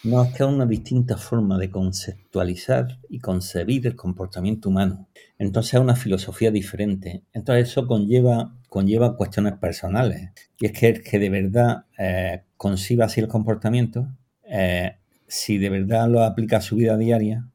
Que 0.06 0.42
es 0.42 0.48
una 0.48 0.66
distinta 0.66 1.16
forma 1.16 1.58
de 1.58 1.70
conceptualizar 1.70 2.98
y 3.08 3.18
concebir 3.18 3.86
el 3.86 3.96
comportamiento 3.96 4.68
humano. 4.68 5.08
Entonces 5.38 5.74
es 5.74 5.80
una 5.80 5.96
filosofía 5.96 6.50
diferente. 6.50 7.24
Entonces 7.32 7.70
eso 7.70 7.86
conlleva, 7.86 8.54
conlleva 8.68 9.16
cuestiones 9.16 9.54
personales. 9.54 10.30
Y 10.58 10.66
es 10.66 10.72
que 10.72 10.88
el 10.88 11.02
que 11.02 11.18
de 11.18 11.30
verdad 11.30 11.86
eh, 11.98 12.44
conciba 12.56 13.06
así 13.06 13.20
el 13.20 13.28
comportamiento, 13.28 14.08
eh, 14.48 14.96
si 15.26 15.58
de 15.58 15.70
verdad 15.70 16.08
lo 16.08 16.22
aplica 16.22 16.58
a 16.58 16.62
su 16.62 16.76
vida 16.76 16.96
diaria, 16.96 17.48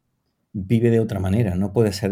vive 0.51 0.89
de 0.89 0.99
otra 0.99 1.19
manera. 1.19 1.55
No 1.55 1.71
puede 1.71 1.93
ser 1.93 2.11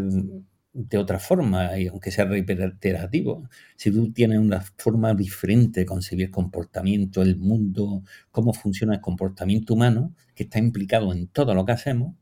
de 0.74 0.98
otra 0.98 1.20
forma, 1.20 1.78
y 1.78 1.88
aunque 1.88 2.12
sea 2.12 2.26
reiterativo. 2.26 3.50
Si 3.76 3.92
tú 3.92 4.12
tienes 4.12 4.40
una 4.40 4.62
forma 4.78 5.14
diferente 5.14 5.82
de 5.82 5.86
concebir 5.86 6.30
comportamiento, 6.30 7.22
el 7.22 7.38
mundo, 7.38 8.04
cómo 8.32 8.54
funciona 8.54 8.96
el 8.96 9.02
comportamiento 9.02 9.74
humano, 9.74 10.14
que 10.36 10.44
está 10.44 10.60
implicado 10.60 11.12
en 11.12 11.28
todo 11.28 11.54
lo 11.54 11.66
que 11.66 11.72
hacemos, 11.72 12.16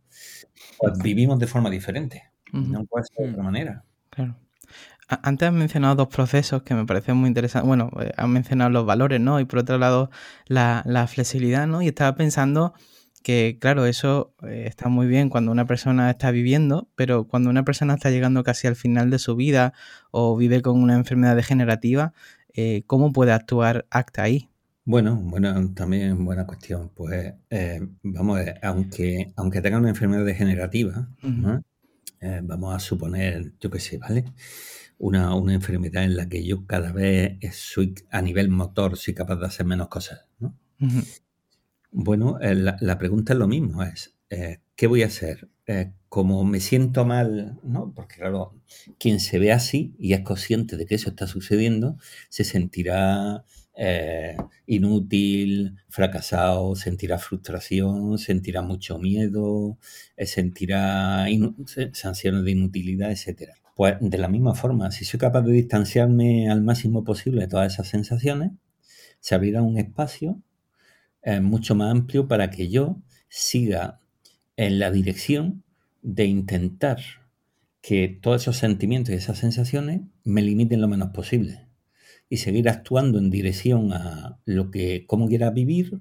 pues 0.80 0.98
vivimos 1.00 1.40
de 1.40 1.48
forma 1.48 1.70
diferente. 1.70 2.24
No 2.54 2.86
puede 2.86 3.06
ser 3.06 3.26
de 3.26 3.32
otra 3.32 3.44
manera. 3.44 3.84
Claro. 4.10 4.38
Antes 5.10 5.48
has 5.48 5.54
mencionado 5.54 5.96
dos 5.96 6.08
procesos 6.08 6.64
que 6.64 6.74
me 6.74 6.86
parecen 6.86 7.16
muy 7.16 7.28
interesantes. 7.28 7.68
Bueno, 7.68 7.90
eh, 8.02 8.12
has 8.18 8.28
mencionado 8.28 8.70
los 8.70 8.86
valores, 8.86 9.22
¿no? 9.22 9.40
Y 9.40 9.46
por 9.46 9.60
otro 9.60 9.78
lado, 9.78 10.10
la, 10.48 10.84
la 10.86 11.08
flexibilidad, 11.08 11.66
¿no? 11.66 11.82
Y 11.82 11.88
estaba 11.88 12.16
pensando 12.16 12.74
que 13.28 13.58
claro, 13.60 13.86
eso 13.86 14.34
eh, 14.44 14.64
está 14.68 14.88
muy 14.88 15.06
bien 15.06 15.28
cuando 15.28 15.52
una 15.52 15.68
persona 15.68 16.10
está 16.10 16.32
viviendo, 16.32 16.88
pero 16.96 17.28
cuando 17.28 17.50
una 17.50 17.66
persona 17.66 17.96
está 17.96 18.10
llegando 18.10 18.42
casi 18.42 18.68
al 18.68 18.78
final 18.78 19.10
de 19.10 19.20
su 19.20 19.36
vida 19.36 19.74
o 20.12 20.38
vive 20.38 20.62
con 20.62 20.82
una 20.82 20.96
enfermedad 20.96 21.36
degenerativa, 21.36 22.14
eh, 22.54 22.84
¿cómo 22.88 23.12
puede 23.12 23.34
actuar 23.34 23.86
ACTA 23.90 24.24
ahí? 24.24 24.50
Bueno, 24.86 25.18
bueno, 25.18 25.74
también 25.74 26.24
buena 26.24 26.48
cuestión. 26.48 26.90
Pues 26.96 27.34
eh, 27.50 27.86
vamos 28.02 28.38
a 28.38 28.44
ver, 28.46 28.60
aunque, 28.64 29.34
aunque 29.36 29.62
tenga 29.62 29.78
una 29.78 29.90
enfermedad 29.90 30.24
degenerativa, 30.24 31.10
vamos 32.44 32.76
a 32.76 32.80
suponer, 32.80 33.52
yo 33.60 33.70
qué 33.70 33.82
sé, 33.82 33.98
¿vale? 33.98 34.24
Una, 35.00 35.36
una, 35.36 35.54
enfermedad 35.54 36.06
en 36.06 36.16
la 36.16 36.30
que 36.30 36.46
yo 36.46 36.66
cada 36.66 36.94
vez 36.94 37.38
soy, 37.52 37.94
a 38.10 38.22
nivel 38.22 38.48
motor 38.48 38.96
soy 38.96 39.14
capaz 39.14 39.36
de 39.36 39.48
hacer 39.48 39.66
menos 39.66 39.90
cosas, 39.90 40.30
¿no? 40.40 40.56
Bueno, 42.00 42.40
eh, 42.42 42.54
la, 42.54 42.98
pregunta 43.00 43.34
es 43.34 43.40
lo 43.40 43.48
mismo, 43.48 43.82
es, 43.82 44.16
eh, 44.30 44.60
¿qué 44.76 44.86
voy 44.86 45.02
a 45.02 45.08
hacer? 45.08 45.50
Eh, 45.66 45.94
como 46.10 46.44
me 46.44 46.60
siento 46.60 47.06
mal, 47.06 47.60
¿no? 47.64 47.92
Porque 47.96 48.18
claro, 48.18 48.54
quien 49.00 49.20
se 49.20 49.40
ve 49.40 49.52
así 49.52 49.96
y 49.98 50.14
es 50.14 50.22
consciente 50.22 50.78
de 50.78 50.86
que 50.86 50.94
eso 50.94 51.10
está 51.10 51.26
sucediendo, 51.26 51.98
se 52.30 52.44
sentirá 52.44 53.44
inútil, 54.68 55.76
fracasado, 55.90 56.76
sentirá 56.76 57.18
frustración, 57.18 58.20
sentirá 58.20 58.62
mucho 58.62 59.00
miedo, 59.00 59.80
sentirá 60.18 61.26
sensaciones 61.66 62.44
de 62.44 62.52
inutilidad, 62.52 63.12
etc. 63.12 63.54
Pues 63.76 63.96
de 64.00 64.18
la 64.20 64.28
misma 64.28 64.54
forma, 64.56 64.92
si 64.92 65.04
soy 65.04 65.20
capaz 65.20 65.42
de 65.42 65.54
distanciarme 65.54 66.50
al 66.50 66.62
máximo 66.62 67.04
posible 67.04 67.42
de 67.42 67.48
todas 67.48 67.74
esas 67.74 67.88
sensaciones, 67.88 68.52
se 69.20 69.36
abrirá 69.36 69.62
un 69.64 69.78
espacio 69.78 70.42
mucho 71.42 71.76
más 71.76 71.92
amplio 71.92 72.28
para 72.28 72.50
que 72.50 72.70
yo 72.70 72.98
siga 73.28 74.00
en 74.56 74.80
la 74.80 74.92
dirección 74.92 75.64
de 76.02 76.26
intentar 76.26 77.00
que 77.82 78.08
todos 78.08 78.42
esos 78.42 78.58
sentimientos 78.58 79.14
y 79.14 79.18
esas 79.18 79.38
sensaciones 79.38 80.02
me 80.24 80.42
limiten 80.42 80.82
lo 80.82 80.88
menos 80.88 81.10
posible 81.10 81.68
y 82.30 82.38
seguir 82.38 82.70
actuando 82.70 83.18
en 83.18 83.30
dirección 83.30 83.94
a 83.94 84.40
lo 84.46 84.72
que, 84.72 85.06
cómo 85.08 85.28
quiera 85.28 85.52
vivir, 85.52 86.00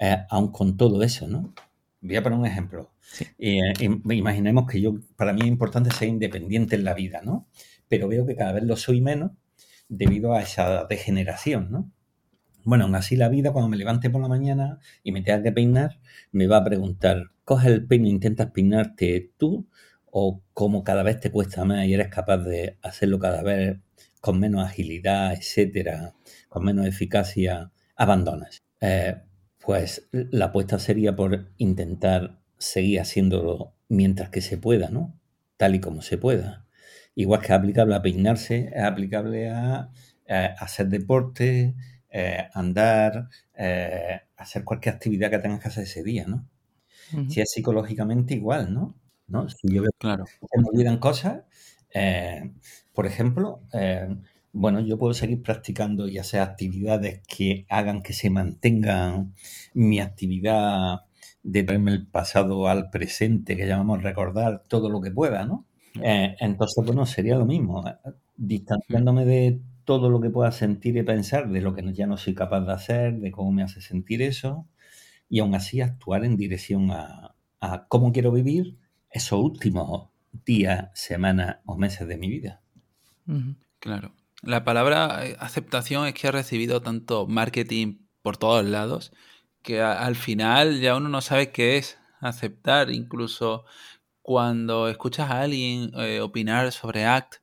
eh, 0.00 0.18
aun 0.30 0.52
con 0.52 0.76
todo 0.76 1.02
eso, 1.02 1.26
¿no? 1.26 1.54
Voy 2.00 2.16
a 2.16 2.22
poner 2.22 2.38
un 2.38 2.46
ejemplo. 2.46 2.92
Eh, 3.38 3.60
imaginemos 3.80 4.70
que 4.70 4.80
yo, 4.80 4.94
para 5.16 5.32
mí 5.32 5.40
es 5.42 5.48
importante 5.48 5.90
ser 5.90 6.08
independiente 6.08 6.76
en 6.76 6.84
la 6.84 6.94
vida, 6.94 7.22
¿no? 7.24 7.48
Pero 7.88 8.08
veo 8.08 8.26
que 8.26 8.36
cada 8.36 8.52
vez 8.52 8.64
lo 8.64 8.76
soy 8.76 9.00
menos 9.00 9.32
debido 9.88 10.34
a 10.34 10.42
esa 10.42 10.84
degeneración, 10.84 11.70
¿no? 11.70 11.90
Bueno, 12.64 12.84
aún 12.84 12.94
así 12.94 13.14
la 13.16 13.28
vida, 13.28 13.52
cuando 13.52 13.68
me 13.68 13.76
levante 13.76 14.08
por 14.08 14.22
la 14.22 14.28
mañana 14.28 14.78
y 15.02 15.12
me 15.12 15.20
tenga 15.20 15.42
que 15.42 15.52
peinar, 15.52 16.00
me 16.32 16.46
va 16.46 16.58
a 16.58 16.64
preguntar, 16.64 17.30
coge 17.44 17.68
el 17.68 17.86
peine 17.86 18.08
e 18.08 18.10
intentas 18.12 18.50
peinarte 18.52 19.32
tú 19.36 19.68
o 20.06 20.42
como 20.54 20.82
cada 20.82 21.02
vez 21.02 21.20
te 21.20 21.30
cuesta 21.30 21.64
más 21.64 21.86
y 21.86 21.92
eres 21.94 22.08
capaz 22.08 22.38
de 22.38 22.78
hacerlo 22.82 23.18
cada 23.18 23.42
vez 23.42 23.78
con 24.20 24.40
menos 24.40 24.64
agilidad, 24.66 25.34
etcétera, 25.34 26.14
con 26.48 26.64
menos 26.64 26.86
eficacia, 26.86 27.70
abandonas. 27.96 28.62
Eh, 28.80 29.16
pues 29.60 30.08
la 30.12 30.46
apuesta 30.46 30.78
sería 30.78 31.14
por 31.14 31.50
intentar 31.58 32.40
seguir 32.56 33.00
haciéndolo 33.00 33.74
mientras 33.88 34.30
que 34.30 34.40
se 34.40 34.56
pueda, 34.56 34.88
¿no? 34.88 35.18
Tal 35.58 35.74
y 35.74 35.80
como 35.80 36.00
se 36.00 36.16
pueda. 36.16 36.66
Igual 37.14 37.40
que 37.40 37.46
es 37.46 37.52
aplicable 37.52 37.94
a 37.94 38.02
peinarse, 38.02 38.70
es 38.74 38.82
aplicable 38.82 39.50
a 39.50 39.90
hacer 40.58 40.88
deporte, 40.88 41.74
eh, 42.16 42.48
andar, 42.54 43.28
eh, 43.56 44.20
hacer 44.36 44.62
cualquier 44.62 44.94
actividad 44.94 45.30
que 45.30 45.40
tengas 45.40 45.58
que 45.58 45.66
hacer 45.66 45.82
ese 45.82 46.04
día, 46.04 46.24
¿no? 46.28 46.46
Si 47.28 47.40
es 47.40 47.50
psicológicamente 47.50 48.34
igual, 48.34 48.72
¿no? 48.72 48.94
¿No? 49.26 49.48
Si 49.48 49.66
yo 49.68 49.82
veo 49.82 49.90
claro. 49.98 50.24
que 50.24 50.60
me 50.60 50.68
olvidan 50.68 50.98
cosas, 50.98 51.42
eh, 51.92 52.52
por 52.92 53.06
ejemplo, 53.06 53.62
bueno, 54.52 54.78
yo 54.78 54.96
puedo 54.96 55.12
seguir 55.12 55.42
practicando 55.42 56.06
y 56.06 56.18
hacer 56.18 56.40
actividades 56.40 57.20
que 57.26 57.66
hagan 57.68 58.00
que 58.00 58.12
se 58.12 58.30
mantenga 58.30 59.26
mi 59.74 59.98
actividad 59.98 61.00
de 61.42 61.64
traerme 61.64 61.90
el 61.90 62.06
pasado 62.06 62.68
al 62.68 62.90
presente, 62.90 63.56
que 63.56 63.66
llamamos 63.66 64.04
recordar 64.04 64.62
todo 64.68 64.88
lo 64.88 65.00
que 65.00 65.10
pueda, 65.10 65.46
¿no? 65.46 65.66
entonces, 65.94 66.84
bueno, 66.86 67.06
sería 67.06 67.34
lo 67.36 67.44
mismo, 67.44 67.84
distanciándome 68.36 69.24
de 69.24 69.60
todo 69.84 70.10
lo 70.10 70.20
que 70.20 70.30
pueda 70.30 70.52
sentir 70.52 70.96
y 70.96 71.02
pensar 71.02 71.48
de 71.48 71.60
lo 71.60 71.74
que 71.74 71.92
ya 71.92 72.06
no 72.06 72.16
soy 72.16 72.34
capaz 72.34 72.60
de 72.60 72.72
hacer, 72.72 73.14
de 73.18 73.30
cómo 73.30 73.52
me 73.52 73.62
hace 73.62 73.80
sentir 73.80 74.22
eso, 74.22 74.66
y 75.28 75.40
aún 75.40 75.54
así 75.54 75.80
actuar 75.80 76.24
en 76.24 76.36
dirección 76.36 76.90
a, 76.90 77.34
cómo 77.88 78.12
quiero 78.12 78.30
vivir 78.30 78.76
esos 79.10 79.40
últimos 79.40 80.08
días, 80.44 80.90
semanas 80.94 81.58
o 81.64 81.76
meses 81.76 82.06
de 82.06 82.18
mi 82.18 82.28
vida. 82.28 82.60
Claro. 83.78 84.12
La 84.42 84.64
palabra 84.64 85.26
eh, 85.26 85.36
aceptación 85.38 86.06
es 86.06 86.12
que 86.12 86.28
ha 86.28 86.32
recibido 86.32 86.82
tanto 86.82 87.26
marketing 87.26 88.00
por 88.20 88.36
todos 88.36 88.64
lados 88.64 89.12
que 89.64 89.80
al 89.80 90.14
final 90.14 90.80
ya 90.80 90.94
uno 90.94 91.08
no 91.08 91.22
sabe 91.22 91.50
qué 91.50 91.78
es 91.78 91.98
aceptar. 92.20 92.90
Incluso 92.90 93.64
cuando 94.22 94.88
escuchas 94.88 95.30
a 95.30 95.40
alguien 95.40 95.90
eh, 95.96 96.20
opinar 96.20 96.70
sobre 96.70 97.06
ACT, 97.06 97.36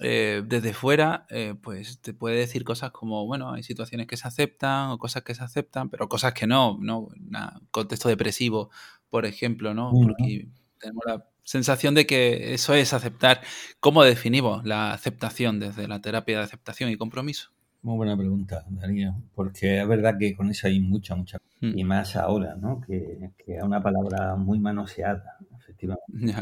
eh, 0.00 0.42
desde 0.46 0.72
fuera, 0.72 1.26
eh, 1.30 1.54
pues 1.60 2.00
te 2.00 2.14
puede 2.14 2.36
decir 2.36 2.64
cosas 2.64 2.90
como, 2.90 3.26
bueno, 3.26 3.52
hay 3.52 3.62
situaciones 3.62 4.06
que 4.06 4.16
se 4.16 4.26
aceptan 4.26 4.90
o 4.90 4.98
cosas 4.98 5.22
que 5.22 5.34
se 5.34 5.42
aceptan, 5.42 5.90
pero 5.90 6.08
cosas 6.08 6.32
que 6.34 6.46
no, 6.46 6.78
¿no? 6.80 7.00
Un 7.00 7.68
contexto 7.70 8.08
depresivo, 8.08 8.70
por 9.10 9.26
ejemplo, 9.26 9.74
¿no? 9.74 9.90
Porque 9.92 10.48
tenemos 10.78 11.04
la 11.06 11.26
sensación 11.42 11.94
de 11.94 12.06
que 12.06 12.54
eso 12.54 12.74
es 12.74 12.92
aceptar. 12.92 13.40
¿Cómo 13.80 14.02
definimos 14.04 14.64
la 14.64 14.92
aceptación 14.92 15.60
desde 15.60 15.88
la 15.88 16.00
terapia 16.00 16.38
de 16.38 16.44
aceptación 16.44 16.90
y 16.90 16.96
compromiso? 16.96 17.50
Muy 17.82 17.96
buena 17.96 18.16
pregunta, 18.16 18.64
Darío, 18.68 19.14
porque 19.34 19.80
es 19.80 19.88
verdad 19.88 20.16
que 20.16 20.36
con 20.36 20.48
eso 20.50 20.68
hay 20.68 20.78
mucha, 20.78 21.16
mucha, 21.16 21.38
mm. 21.60 21.76
y 21.76 21.82
más 21.82 22.14
ahora, 22.14 22.54
¿no? 22.54 22.80
Que, 22.80 23.30
es 23.44 23.62
una 23.62 23.82
palabra 23.82 24.36
muy 24.36 24.60
manoseada, 24.60 25.36
efectivamente. 25.58 26.34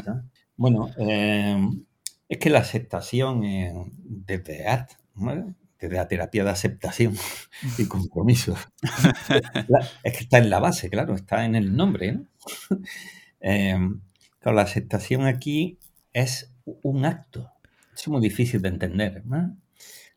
Bueno, 0.55 0.89
eh, 0.99 1.57
es 2.31 2.37
que 2.37 2.49
la 2.49 2.59
aceptación 2.59 3.41
desde 4.05 4.65
arte, 4.65 4.95
desde 5.77 5.95
la 5.95 6.07
terapia 6.07 6.45
de 6.45 6.49
aceptación 6.49 7.13
y 7.77 7.85
compromiso, 7.87 8.55
es 10.01 10.13
que 10.13 10.23
está 10.23 10.37
en 10.37 10.49
la 10.49 10.59
base, 10.59 10.89
claro, 10.89 11.13
está 11.13 11.43
en 11.43 11.55
el 11.55 11.75
nombre, 11.75 12.13
¿no? 12.13 12.25
Eh, 13.43 13.75
la 14.43 14.61
aceptación 14.61 15.25
aquí 15.25 15.79
es 16.13 16.53
un 16.83 17.05
acto, 17.05 17.49
es 17.91 18.07
muy 18.07 18.21
difícil 18.21 18.61
de 18.61 18.69
entender, 18.69 19.25
¿no? 19.25 19.57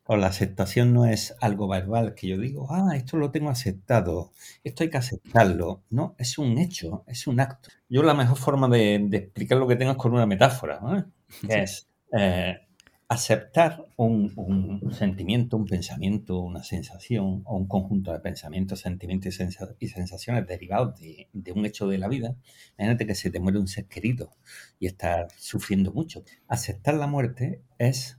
la 0.07 0.27
aceptación 0.27 0.93
no 0.93 1.07
es 1.07 1.35
algo 1.41 1.67
verbal 1.67 2.13
que 2.13 2.27
yo 2.27 2.37
digo, 2.37 2.67
ah, 2.69 2.95
esto 2.95 3.17
lo 3.17 3.31
tengo 3.31 3.49
aceptado, 3.49 4.31
esto 4.63 4.83
hay 4.83 4.91
que 4.91 4.97
aceptarlo. 4.97 5.81
No, 5.89 6.13
es 6.19 6.37
un 6.37 6.59
hecho, 6.59 7.03
es 7.07 7.25
un 7.25 7.39
acto. 7.39 7.69
Yo 7.89 8.03
la 8.03 8.13
mejor 8.13 8.37
forma 8.37 8.67
de, 8.67 8.97
explicar 9.11 9.57
lo 9.57 9.67
que 9.67 9.75
tengo 9.75 9.93
es 9.93 9.97
con 9.97 10.13
una 10.13 10.27
metáfora, 10.27 10.79
¿no? 10.79 11.11
es 11.49 11.87
eh, 12.17 12.59
aceptar 13.07 13.85
un, 13.97 14.91
sentimiento, 14.91 15.57
un 15.57 15.65
pensamiento, 15.65 16.39
una 16.39 16.63
sensación 16.63 17.43
o 17.45 17.57
un 17.57 17.67
conjunto 17.67 18.11
de 18.11 18.19
pensamientos, 18.19 18.79
sentimientos 18.79 19.39
y, 19.79 19.87
sensaciones 19.87 20.47
derivados 20.47 20.99
de, 20.99 21.29
de, 21.33 21.51
un 21.51 21.65
hecho 21.65 21.87
de 21.87 21.97
la 21.97 22.07
vida. 22.07 22.35
Imagínate 22.77 23.05
que 23.05 23.15
se 23.15 23.29
te 23.29 23.39
muere 23.39 23.59
un 23.59 23.67
ser 23.67 23.85
querido 23.85 24.31
y 24.79 24.87
estás 24.87 25.33
sufriendo 25.37 25.93
mucho. 25.93 26.23
Aceptar 26.47 26.95
la 26.95 27.07
muerte 27.07 27.61
es 27.77 28.17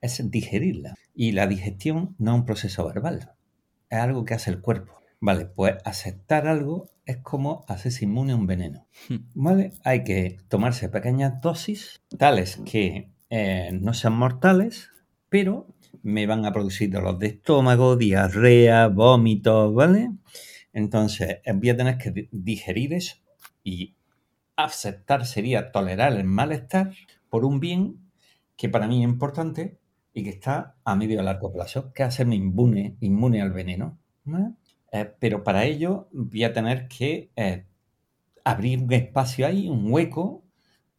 es 0.00 0.30
digerirla. 0.30 0.94
Y 1.14 1.32
la 1.32 1.46
digestión 1.46 2.14
no 2.18 2.32
es 2.32 2.38
un 2.38 2.46
proceso 2.46 2.86
verbal, 2.86 3.32
es 3.90 3.98
algo 3.98 4.24
que 4.24 4.34
hace 4.34 4.50
el 4.50 4.60
cuerpo. 4.60 4.94
Vale, 5.20 5.46
pues 5.46 5.76
aceptar 5.84 6.46
algo 6.46 6.90
es 7.06 7.18
como 7.18 7.64
hacerse 7.68 8.04
inmune 8.04 8.32
a 8.32 8.36
un 8.36 8.46
veneno. 8.46 8.86
Hmm. 9.08 9.16
¿Vale? 9.34 9.72
Hay 9.84 10.04
que 10.04 10.38
tomarse 10.48 10.88
pequeñas 10.88 11.40
dosis, 11.40 12.02
tales 12.18 12.60
que 12.66 13.10
eh, 13.30 13.70
no 13.72 13.92
sean 13.94 14.14
mortales, 14.14 14.90
pero 15.28 15.66
me 16.02 16.26
van 16.26 16.44
a 16.44 16.52
producir 16.52 16.90
dolor 16.90 17.18
de 17.18 17.28
estómago, 17.28 17.96
diarrea, 17.96 18.88
vómitos, 18.88 19.74
¿vale? 19.74 20.10
Entonces 20.72 21.40
eh, 21.44 21.52
voy 21.52 21.70
a 21.70 21.76
tener 21.76 21.98
que 21.98 22.28
digerir 22.30 22.92
eso 22.92 23.16
y 23.64 23.96
aceptar 24.54 25.26
sería 25.26 25.72
tolerar 25.72 26.12
el 26.12 26.24
malestar 26.24 26.92
por 27.28 27.44
un 27.44 27.60
bien 27.60 28.10
que 28.56 28.68
para 28.68 28.86
mí 28.86 29.02
es 29.02 29.08
importante 29.08 29.78
y 30.14 30.22
que 30.22 30.30
está 30.30 30.76
a 30.84 30.94
medio 30.94 31.20
y 31.20 31.24
largo 31.24 31.52
plazo, 31.52 31.92
que 31.92 32.02
hacerme 32.04 32.36
inmune, 32.36 33.42
al 33.42 33.52
veneno. 33.52 33.98
Eh, 34.92 35.12
pero 35.18 35.42
para 35.42 35.64
ello 35.64 36.08
voy 36.12 36.44
a 36.44 36.52
tener 36.52 36.88
que 36.88 37.30
abrir 38.44 38.82
un 38.82 38.92
espacio 38.92 39.46
ahí, 39.46 39.68
un 39.68 39.92
hueco, 39.92 40.45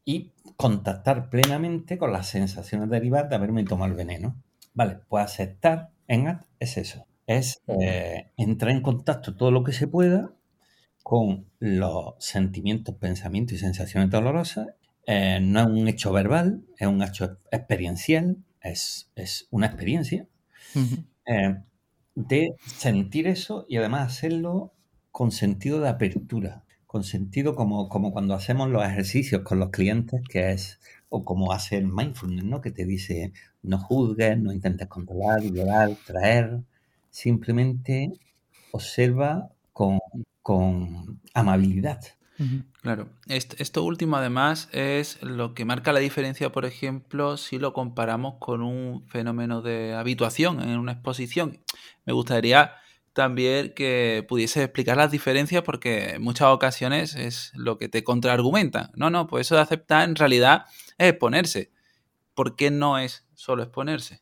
y 0.08 0.32
contactar 0.56 1.30
plenamente 1.30 1.98
con 1.98 2.14
las 2.14 2.30
sensaciones 2.30 2.90
derivadas 2.90 3.30
de 3.30 3.36
haberme 3.36 3.66
tomado 3.66 3.92
el 3.92 3.98
veneno. 3.98 4.42
Vale, 4.74 5.00
pues 5.10 5.26
aceptar 5.26 5.90
en 6.08 6.40
es 6.62 6.78
eso. 6.78 7.06
Es 7.28 7.62
eh, 7.68 8.32
entrar 8.38 8.72
en 8.72 8.82
contacto 8.82 9.36
todo 9.36 9.52
lo 9.52 9.66
que 9.66 9.74
se 9.74 9.86
pueda 9.86 10.32
con 11.04 11.46
los 11.60 12.14
sentimientos, 12.20 12.96
pensamientos 12.96 13.56
y 13.56 13.60
sensaciones 13.60 14.10
dolorosas. 14.10 14.68
no 15.08 15.60
es 15.60 15.68
un 15.68 15.88
hecho 15.90 16.14
verbal, 16.14 16.64
es 16.78 16.88
un 16.88 17.04
hecho 17.04 17.38
experiencial, 17.52 18.38
es, 18.62 19.10
una 19.52 19.68
experiencia 19.68 20.26
eh, 21.26 21.58
de 22.16 22.56
sentir 22.66 23.28
eso 23.28 23.66
y 23.68 23.76
además 23.76 24.08
hacerlo 24.08 24.74
con 25.12 25.32
sentido 25.32 25.82
de 25.82 25.90
apertura, 25.90 26.64
con 26.88 27.04
sentido 27.04 27.54
como, 27.54 27.90
como 27.90 28.12
cuando 28.12 28.34
hacemos 28.34 28.70
los 28.70 28.84
ejercicios 28.84 29.44
con 29.44 29.60
los 29.60 29.70
clientes, 29.70 30.22
que 30.28 30.52
es, 30.52 30.80
o 31.10 31.24
como 31.26 31.52
hace 31.52 31.78
el 31.78 31.88
mindfulness, 31.88 32.46
¿no? 32.46 32.62
que 32.62 32.72
te 32.72 32.86
dice, 32.86 33.34
no 33.62 33.78
juzgues, 33.78 34.40
no 34.40 34.54
intentes 34.54 34.88
controlar, 34.88 35.42
llorar, 35.42 35.92
traer, 36.06 36.62
simplemente 37.10 38.14
observa 38.72 39.50
con, 39.74 40.00
con 40.42 41.20
amabilidad. 41.34 42.00
Claro, 42.82 43.10
esto 43.28 43.84
último 43.84 44.16
además 44.16 44.70
es 44.72 45.22
lo 45.24 45.56
que 45.56 45.66
marca 45.66 45.92
la 45.92 46.00
diferencia, 46.00 46.52
por 46.52 46.66
ejemplo, 46.66 47.36
si 47.36 47.58
lo 47.58 47.74
comparamos 47.74 48.36
con 48.40 48.62
un 48.62 49.08
fenómeno 49.08 49.64
de 49.64 49.96
habituación 49.96 50.62
en 50.62 50.78
una 50.78 50.92
exposición. 50.94 51.60
Me 52.06 52.14
gustaría 52.14 52.74
también 53.18 53.74
que 53.74 54.24
pudiese 54.30 54.62
explicar 54.62 54.96
las 54.96 55.10
diferencias 55.10 55.64
porque 55.64 56.12
en 56.12 56.22
muchas 56.22 56.50
ocasiones 56.50 57.16
es 57.16 57.52
lo 57.56 57.80
que 57.80 57.90
te 57.90 58.04
contraargumenta. 58.04 58.92
No, 58.94 59.10
no, 59.10 59.26
pues 59.26 59.48
eso 59.48 59.56
de 59.56 59.62
aceptar 59.62 60.08
en 60.08 60.16
realidad 60.16 60.66
es 61.00 61.10
exponerse. 61.10 61.72
¿Por 62.36 62.56
qué 62.56 62.70
no 62.70 63.00
es 63.00 63.26
solo 63.34 63.64
exponerse? 63.64 64.22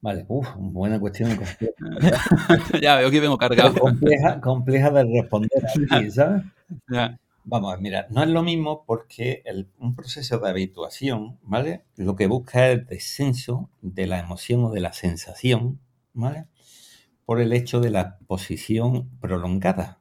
Vale, 0.00 0.24
uff, 0.28 0.46
buena 0.56 1.00
cuestión. 1.00 1.36
ya 2.80 2.94
veo 2.98 3.10
que 3.10 3.18
vengo 3.18 3.36
cargado. 3.36 3.74
Compleja, 3.74 4.40
compleja 4.40 4.90
de 4.90 5.02
responder 5.02 5.50
aquí, 5.66 6.10
¿sabes? 6.12 6.44
Ya. 6.88 7.18
Vamos, 7.42 7.80
mira, 7.80 8.06
no 8.10 8.22
es 8.22 8.28
lo 8.28 8.44
mismo 8.44 8.84
porque 8.86 9.42
un 9.80 9.96
proceso 9.96 10.38
de 10.38 10.50
habituación, 10.50 11.40
¿vale? 11.42 11.82
Lo 11.96 12.14
que 12.14 12.28
busca 12.28 12.68
es 12.68 12.78
el 12.78 12.86
descenso 12.86 13.70
de 13.82 14.06
la 14.06 14.20
emoción 14.20 14.62
o 14.66 14.70
de 14.70 14.80
la 14.80 14.92
sensación, 14.92 15.80
¿vale? 16.12 16.46
Por 17.30 17.40
el 17.40 17.52
hecho 17.52 17.78
de 17.78 17.90
la 17.90 18.18
posición 18.26 19.08
prolongada 19.20 20.00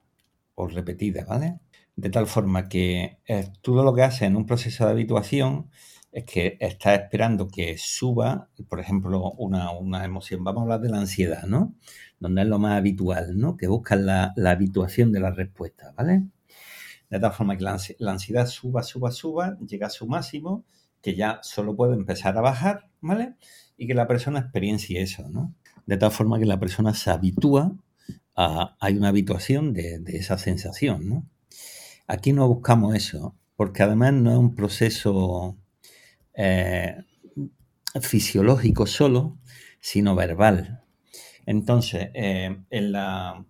o 0.55 0.67
repetida, 0.67 1.25
¿vale? 1.25 1.59
De 1.95 2.09
tal 2.09 2.25
forma 2.25 2.67
que 2.67 3.19
eh, 3.27 3.53
tú 3.61 3.75
lo 3.75 3.93
que 3.93 4.01
haces 4.01 4.23
en 4.23 4.35
un 4.35 4.47
proceso 4.47 4.83
de 4.83 4.93
habituación 4.93 5.69
es 6.11 6.25
que 6.25 6.57
estás 6.59 6.99
esperando 6.99 7.47
que 7.47 7.77
suba, 7.77 8.49
por 8.67 8.79
ejemplo, 8.79 9.29
una, 9.33 10.03
emoción. 10.03 10.43
Vamos 10.43 10.61
a 10.61 10.63
hablar 10.63 10.81
de 10.81 10.89
la 10.89 11.01
ansiedad, 11.01 11.43
¿no? 11.43 11.75
Donde 12.19 12.41
es 12.41 12.47
lo 12.47 12.57
más 12.57 12.75
habitual, 12.79 13.37
¿no? 13.37 13.57
Que 13.57 13.67
buscan 13.67 14.07
la, 14.07 14.33
la 14.35 14.49
habituación 14.49 15.11
de 15.11 15.19
la 15.19 15.29
respuesta, 15.29 15.93
¿vale? 15.95 16.23
de 17.11 17.19
tal 17.19 17.33
forma 17.33 17.57
que 17.57 17.63
la, 17.63 17.77
ansiedad 18.11 18.47
suba, 18.47 18.81
suba, 18.81 19.11
suba, 19.11 19.55
llega 19.67 19.85
a 19.85 19.91
su 19.91 20.07
máximo, 20.07 20.65
que 20.99 21.15
ya 21.15 21.39
solo 21.43 21.75
puede 21.75 21.93
empezar 21.93 22.35
a 22.39 22.41
bajar, 22.41 22.89
¿vale? 23.01 23.35
Y 23.77 23.85
que 23.85 23.93
la 23.93 24.07
persona 24.07 24.39
experiencie 24.39 24.99
eso, 25.01 25.29
¿no? 25.29 25.53
De 25.89 25.97
tal 25.97 26.11
forma 26.11 26.37
que 26.37 26.45
la 26.45 26.59
persona 26.59 26.93
se 26.93 27.09
habitúa 27.09 27.75
a, 28.35 28.77
hay 28.79 28.95
una 28.95 29.07
habituación 29.07 29.73
de, 29.73 29.99
esa 30.05 30.37
sensación. 30.37 31.27
Aquí 32.05 32.31
no 32.31 32.47
buscamos 32.47 32.93
eso, 32.93 33.35
porque 33.55 33.81
además 33.81 34.13
no 34.13 34.29
es 34.31 34.37
un 34.37 34.53
proceso 34.53 35.57
eh, 36.35 36.95
fisiológico 37.99 38.85
solo, 38.85 39.39
sino 39.79 40.13
verbal. 40.13 40.83
Entonces, 41.47 42.11
eh, 42.13 42.55
en, 42.69 42.91
la, 42.91 43.43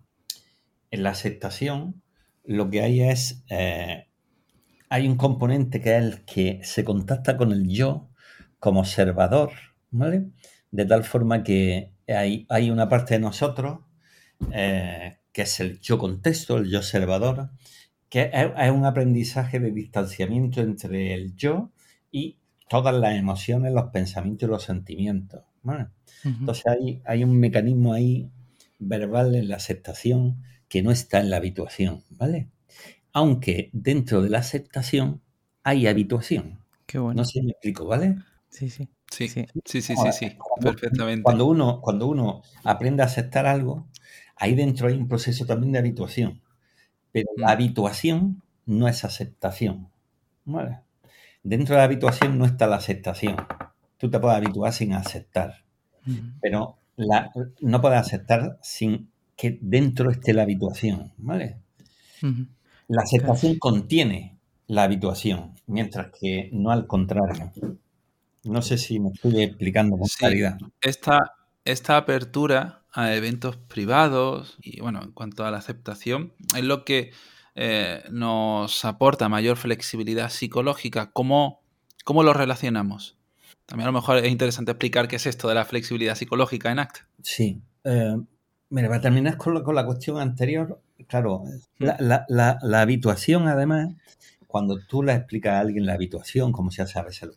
en 0.90 1.02
la 1.02 1.10
aceptación, 1.10 2.02
lo 2.46 2.70
que 2.70 2.80
hay 2.80 3.02
es, 3.02 3.44
eh, 3.50 4.06
hay 4.88 5.06
un 5.06 5.18
componente 5.18 5.82
que 5.82 5.94
es 5.94 6.02
el 6.02 6.24
que 6.24 6.60
se 6.62 6.84
contacta 6.84 7.36
con 7.36 7.52
el 7.52 7.68
yo 7.68 8.08
como 8.58 8.80
observador, 8.80 9.50
¿vale? 9.90 10.30
De 10.70 10.86
tal 10.86 11.04
forma 11.04 11.42
que 11.42 11.89
hay, 12.14 12.46
hay 12.48 12.70
una 12.70 12.88
parte 12.88 13.14
de 13.14 13.20
nosotros 13.20 13.80
eh, 14.52 15.18
que 15.32 15.42
es 15.42 15.60
el 15.60 15.80
yo 15.80 15.98
contexto, 15.98 16.58
el 16.58 16.68
yo 16.68 16.78
observador, 16.78 17.50
que 18.08 18.30
es, 18.32 18.70
un 18.70 18.84
aprendizaje 18.84 19.60
de 19.60 19.70
distanciamiento 19.70 20.60
entre 20.60 21.14
el 21.14 21.36
yo 21.36 21.70
y 22.10 22.38
todas 22.68 22.94
las 22.94 23.14
emociones, 23.14 23.72
los 23.72 23.90
pensamientos 23.90 24.48
y 24.48 24.50
los 24.50 24.62
sentimientos. 24.64 25.44
Entonces 26.24 26.66
hay, 26.66 27.02
hay 27.04 27.22
un 27.24 27.38
mecanismo 27.38 27.92
ahí 27.92 28.30
verbal 28.78 29.34
en 29.34 29.48
la 29.48 29.56
aceptación 29.56 30.42
que 30.68 30.82
no 30.82 30.90
está 30.90 31.20
en 31.20 31.30
la 31.30 31.36
habituación, 31.36 32.02
¿vale? 32.10 32.48
Aunque 33.12 33.70
dentro 33.72 34.22
de 34.22 34.30
la 34.30 34.38
aceptación 34.38 35.20
hay 35.62 35.86
habituación. 35.86 36.60
Qué 36.86 36.98
bueno. 36.98 37.20
No 37.20 37.24
sé 37.24 37.40
si 37.40 37.42
me 37.42 37.52
explico, 37.52 37.86
¿vale? 37.86 38.16
Sí, 38.48 38.70
sí. 38.70 38.88
Sí, 39.10 39.28
sí, 39.28 39.46
sí, 39.64 39.82
sí, 39.82 39.94
sí, 40.12 40.38
perfectamente. 40.60 41.22
Cuando 41.22 41.46
uno, 41.46 41.80
cuando 41.80 42.06
uno 42.06 42.42
aprende 42.64 43.02
a 43.02 43.06
aceptar 43.06 43.46
algo, 43.46 43.88
ahí 44.36 44.54
dentro 44.54 44.88
hay 44.88 44.94
un 44.94 45.08
proceso 45.08 45.44
también 45.46 45.72
de 45.72 45.80
habituación. 45.80 46.40
Pero 47.12 47.28
la 47.36 47.48
mm. 47.48 47.50
habituación 47.50 48.42
no 48.66 48.86
es 48.86 49.04
aceptación. 49.04 49.90
¿vale? 50.44 50.80
Dentro 51.42 51.74
de 51.74 51.78
la 51.78 51.84
habituación 51.84 52.38
no 52.38 52.44
está 52.44 52.66
la 52.66 52.76
aceptación. 52.76 53.36
Tú 53.96 54.10
te 54.10 54.18
puedes 54.18 54.36
habituar 54.36 54.72
sin 54.72 54.92
aceptar. 54.92 55.64
Mm. 56.04 56.38
Pero 56.40 56.78
la, 56.96 57.32
no 57.60 57.80
puedes 57.80 57.98
aceptar 57.98 58.58
sin 58.62 59.10
que 59.36 59.58
dentro 59.60 60.10
esté 60.10 60.34
la 60.34 60.42
habituación, 60.42 61.12
¿vale? 61.16 61.56
La 62.88 63.02
aceptación 63.02 63.58
contiene 63.58 64.36
la 64.66 64.82
habituación, 64.82 65.54
mientras 65.66 66.10
que 66.10 66.50
no 66.52 66.70
al 66.70 66.86
contrario. 66.86 67.50
No 68.44 68.62
sé 68.62 68.78
si 68.78 69.00
me 69.00 69.10
estoy 69.10 69.42
explicando 69.42 69.98
con 69.98 70.08
claridad. 70.18 70.58
Esta, 70.80 71.34
esta 71.64 71.96
apertura 71.96 72.82
a 72.92 73.14
eventos 73.14 73.56
privados 73.56 74.56
y 74.62 74.80
bueno, 74.80 75.02
en 75.02 75.12
cuanto 75.12 75.44
a 75.44 75.50
la 75.50 75.58
aceptación, 75.58 76.32
es 76.56 76.64
lo 76.64 76.84
que 76.84 77.12
eh, 77.54 78.02
nos 78.10 78.84
aporta 78.84 79.28
mayor 79.28 79.56
flexibilidad 79.56 80.30
psicológica. 80.30 81.10
¿Cómo, 81.12 81.62
¿Cómo 82.04 82.22
lo 82.22 82.32
relacionamos? 82.32 83.18
También 83.66 83.84
a 83.86 83.92
lo 83.92 83.98
mejor 83.98 84.18
es 84.18 84.30
interesante 84.30 84.72
explicar 84.72 85.06
qué 85.06 85.16
es 85.16 85.26
esto 85.26 85.48
de 85.48 85.54
la 85.54 85.64
flexibilidad 85.64 86.16
psicológica 86.16 86.72
en 86.72 86.80
ACT. 86.80 87.04
Sí. 87.22 87.62
Eh, 87.84 88.16
mira, 88.68 88.88
para 88.88 89.00
terminar 89.00 89.36
con 89.36 89.54
la, 89.54 89.62
con 89.62 89.74
la 89.74 89.86
cuestión 89.86 90.18
anterior, 90.18 90.80
claro, 91.06 91.44
la, 91.78 92.26
la, 92.28 92.80
habituación 92.80 93.46
además 93.46 93.94
cuando 94.50 94.78
tú 94.80 95.02
le 95.02 95.14
explicas 95.14 95.54
a 95.54 95.60
alguien 95.60 95.86
la 95.86 95.94
habituación, 95.94 96.50
como 96.50 96.70
se 96.70 96.82
hace 96.82 96.98
a 96.98 97.04
veces 97.04 97.30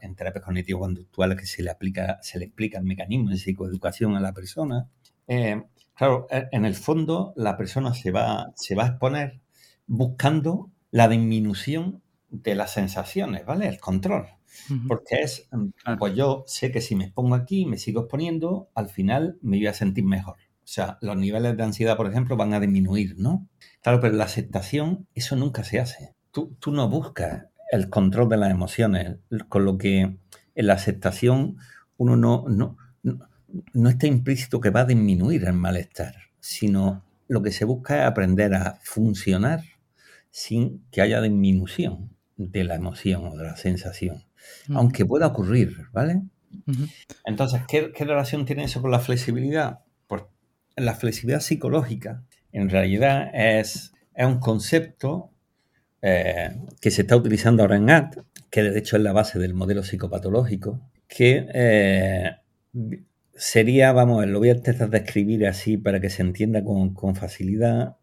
en 0.00 0.14
terapias 0.14 0.44
cognitivo 0.44 0.80
conductuales, 0.80 1.36
que 1.36 1.46
se 1.46 1.62
le, 1.62 1.70
aplica, 1.70 2.18
se 2.22 2.38
le 2.38 2.46
explica 2.46 2.78
el 2.78 2.84
mecanismo 2.84 3.30
de 3.30 3.36
psicoeducación 3.36 4.14
a 4.14 4.20
la 4.20 4.32
persona, 4.32 4.88
eh, 5.26 5.64
claro, 5.94 6.26
e, 6.30 6.48
en 6.52 6.64
el 6.64 6.74
fondo 6.74 7.32
la 7.36 7.56
persona 7.56 7.92
se 7.92 8.12
va, 8.12 8.52
se 8.54 8.74
va 8.76 8.84
a 8.84 8.88
exponer 8.88 9.40
buscando 9.86 10.70
la 10.92 11.08
disminución 11.08 12.02
de 12.30 12.54
las 12.54 12.72
sensaciones, 12.72 13.44
¿vale? 13.44 13.66
El 13.66 13.80
control. 13.80 14.26
Porque 14.86 15.16
es, 15.20 15.48
pues 15.98 16.14
yo 16.14 16.44
sé 16.46 16.70
que 16.70 16.80
si 16.80 16.94
me 16.94 17.04
expongo 17.04 17.34
aquí, 17.34 17.66
me 17.66 17.78
sigo 17.78 18.02
exponiendo, 18.02 18.70
al 18.74 18.88
final 18.88 19.38
me 19.42 19.58
voy 19.58 19.66
a 19.66 19.74
sentir 19.74 20.04
mejor. 20.04 20.36
O 20.36 20.70
sea, 20.70 20.98
los 21.00 21.16
niveles 21.16 21.56
de 21.56 21.62
ansiedad, 21.62 21.96
por 21.96 22.08
ejemplo, 22.08 22.36
van 22.36 22.54
a 22.54 22.60
disminuir, 22.60 23.16
¿no? 23.18 23.46
Claro, 23.82 24.00
pero 24.00 24.14
la 24.14 24.24
aceptación, 24.24 25.06
eso 25.14 25.36
nunca 25.36 25.64
se 25.64 25.80
hace 25.80 26.17
tú, 26.60 26.72
no 26.72 26.88
buscas 26.88 27.46
el 27.70 27.88
control 27.90 28.28
de 28.28 28.36
las 28.36 28.50
emociones, 28.50 29.16
con 29.48 29.64
lo 29.64 29.78
que 29.78 30.00
en 30.00 30.66
la 30.66 30.74
aceptación 30.74 31.56
uno 31.96 32.16
no, 32.16 32.46
no, 32.48 32.76
no, 33.02 33.88
está 33.88 34.06
implícito 34.06 34.60
que 34.60 34.70
va 34.70 34.80
a 34.80 34.86
disminuir 34.86 35.44
el 35.44 35.52
malestar, 35.52 36.14
sino 36.40 37.04
lo 37.26 37.42
que 37.42 37.52
se 37.52 37.64
busca 37.64 38.02
es 38.02 38.06
aprender 38.06 38.54
a 38.54 38.78
funcionar 38.82 39.62
sin 40.30 40.84
que 40.90 41.02
haya 41.02 41.20
disminución 41.20 42.10
de 42.36 42.64
la 42.64 42.76
emoción 42.76 43.26
o 43.26 43.36
de 43.36 43.44
la 43.44 43.56
sensación, 43.56 44.24
aunque 44.72 45.04
pueda 45.04 45.26
ocurrir, 45.26 45.88
¿vale? 45.92 46.22
Entonces, 47.24 47.62
¿qué, 47.68 47.92
¿qué, 47.92 48.04
relación 48.04 48.46
tiene 48.46 48.64
eso 48.64 48.80
con 48.80 48.90
la 48.90 49.00
flexibilidad? 49.00 49.80
Pues 50.06 50.22
la 50.76 50.94
flexibilidad 50.94 51.40
psicológica 51.40 52.24
en 52.52 52.70
realidad 52.70 53.30
es, 53.34 53.92
es 54.14 54.26
un 54.26 54.38
concepto 54.38 55.32
eh, 56.02 56.56
que 56.80 56.90
se 56.90 57.02
está 57.02 57.16
utilizando 57.16 57.62
ahora 57.62 57.76
en 57.76 57.90
ACT, 57.90 58.18
que 58.50 58.62
de 58.62 58.78
hecho 58.78 58.96
es 58.96 59.02
la 59.02 59.12
base 59.12 59.38
del 59.38 59.54
modelo 59.54 59.82
psicopatológico, 59.82 60.80
que 61.08 61.46
eh, 61.52 62.36
sería, 63.34 63.92
vamos, 63.92 64.26
lo 64.26 64.38
voy 64.38 64.50
a 64.50 64.54
intentar 64.54 64.90
describir 64.90 65.46
así 65.46 65.76
para 65.76 66.00
que 66.00 66.10
se 66.10 66.22
entienda 66.22 66.62
con, 66.62 67.14
facilidad. 67.14 67.96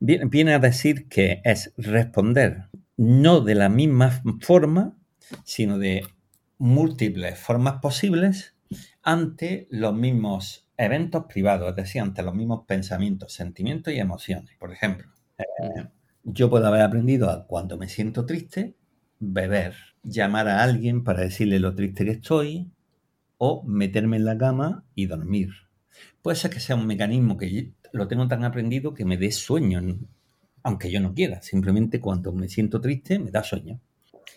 Viene, 0.00 0.52
a 0.52 0.58
decir 0.58 1.08
que 1.08 1.40
es 1.44 1.72
responder 1.76 2.64
no 2.96 3.40
de 3.40 3.54
la 3.54 3.68
misma 3.68 4.22
forma, 4.40 4.96
sino 5.44 5.78
de 5.78 6.04
múltiples 6.58 7.38
formas 7.38 7.80
posibles 7.80 8.54
ante 9.02 9.68
los 9.70 9.94
mismos 9.94 10.68
eventos 10.76 11.24
privados, 11.26 11.70
es 11.70 11.76
decir, 11.76 12.02
ante 12.02 12.22
los 12.22 12.34
mismos 12.34 12.64
pensamientos, 12.66 13.32
sentimientos 13.32 13.94
y 13.94 13.98
emociones. 13.98 14.54
Por 14.58 14.72
ejemplo, 14.72 15.08
eh, 15.38 15.86
yo 16.24 16.50
puedo 16.50 16.66
haber 16.66 16.82
aprendido 16.82 17.30
a 17.30 17.46
cuando 17.46 17.76
me 17.78 17.88
siento 17.88 18.26
triste, 18.26 18.74
beber, 19.18 19.74
llamar 20.02 20.48
a 20.48 20.62
alguien 20.62 21.04
para 21.04 21.22
decirle 21.22 21.58
lo 21.58 21.74
triste 21.74 22.04
que 22.04 22.12
estoy 22.12 22.70
o 23.38 23.62
meterme 23.64 24.16
en 24.16 24.24
la 24.24 24.38
cama 24.38 24.84
y 24.94 25.06
dormir. 25.06 25.50
Puede 26.22 26.36
ser 26.36 26.50
que 26.50 26.60
sea 26.60 26.76
un 26.76 26.86
mecanismo 26.86 27.36
que 27.36 27.72
lo 27.92 28.08
tengo 28.08 28.28
tan 28.28 28.44
aprendido 28.44 28.94
que 28.94 29.04
me 29.04 29.16
dé 29.16 29.30
sueño, 29.32 29.80
aunque 30.62 30.90
yo 30.90 31.00
no 31.00 31.14
quiera. 31.14 31.42
Simplemente 31.42 32.00
cuando 32.00 32.32
me 32.32 32.48
siento 32.48 32.80
triste 32.80 33.18
me 33.18 33.30
da 33.30 33.42
sueño 33.42 33.80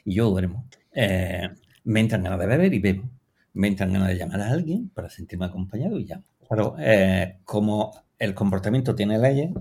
y 0.04 0.16
yo 0.16 0.30
duermo. 0.30 0.66
Eh, 0.92 1.50
me 1.84 2.00
entran 2.00 2.24
ganas 2.24 2.40
de 2.40 2.48
beber 2.48 2.74
y 2.74 2.80
bebo. 2.80 3.10
Me 3.54 3.68
entran 3.68 3.94
ganas 3.94 4.10
de 4.10 4.18
llamar 4.18 4.42
a 4.42 4.50
alguien 4.50 4.90
para 4.90 5.10
sentirme 5.10 5.46
acompañado 5.46 6.00
y 6.00 6.06
llamo. 6.06 6.24
Claro, 6.48 6.76
eh, 6.80 7.40
como 7.46 7.92
el 8.20 8.34
comportamiento 8.34 8.96
tiene 8.96 9.18
leyes, 9.18 9.52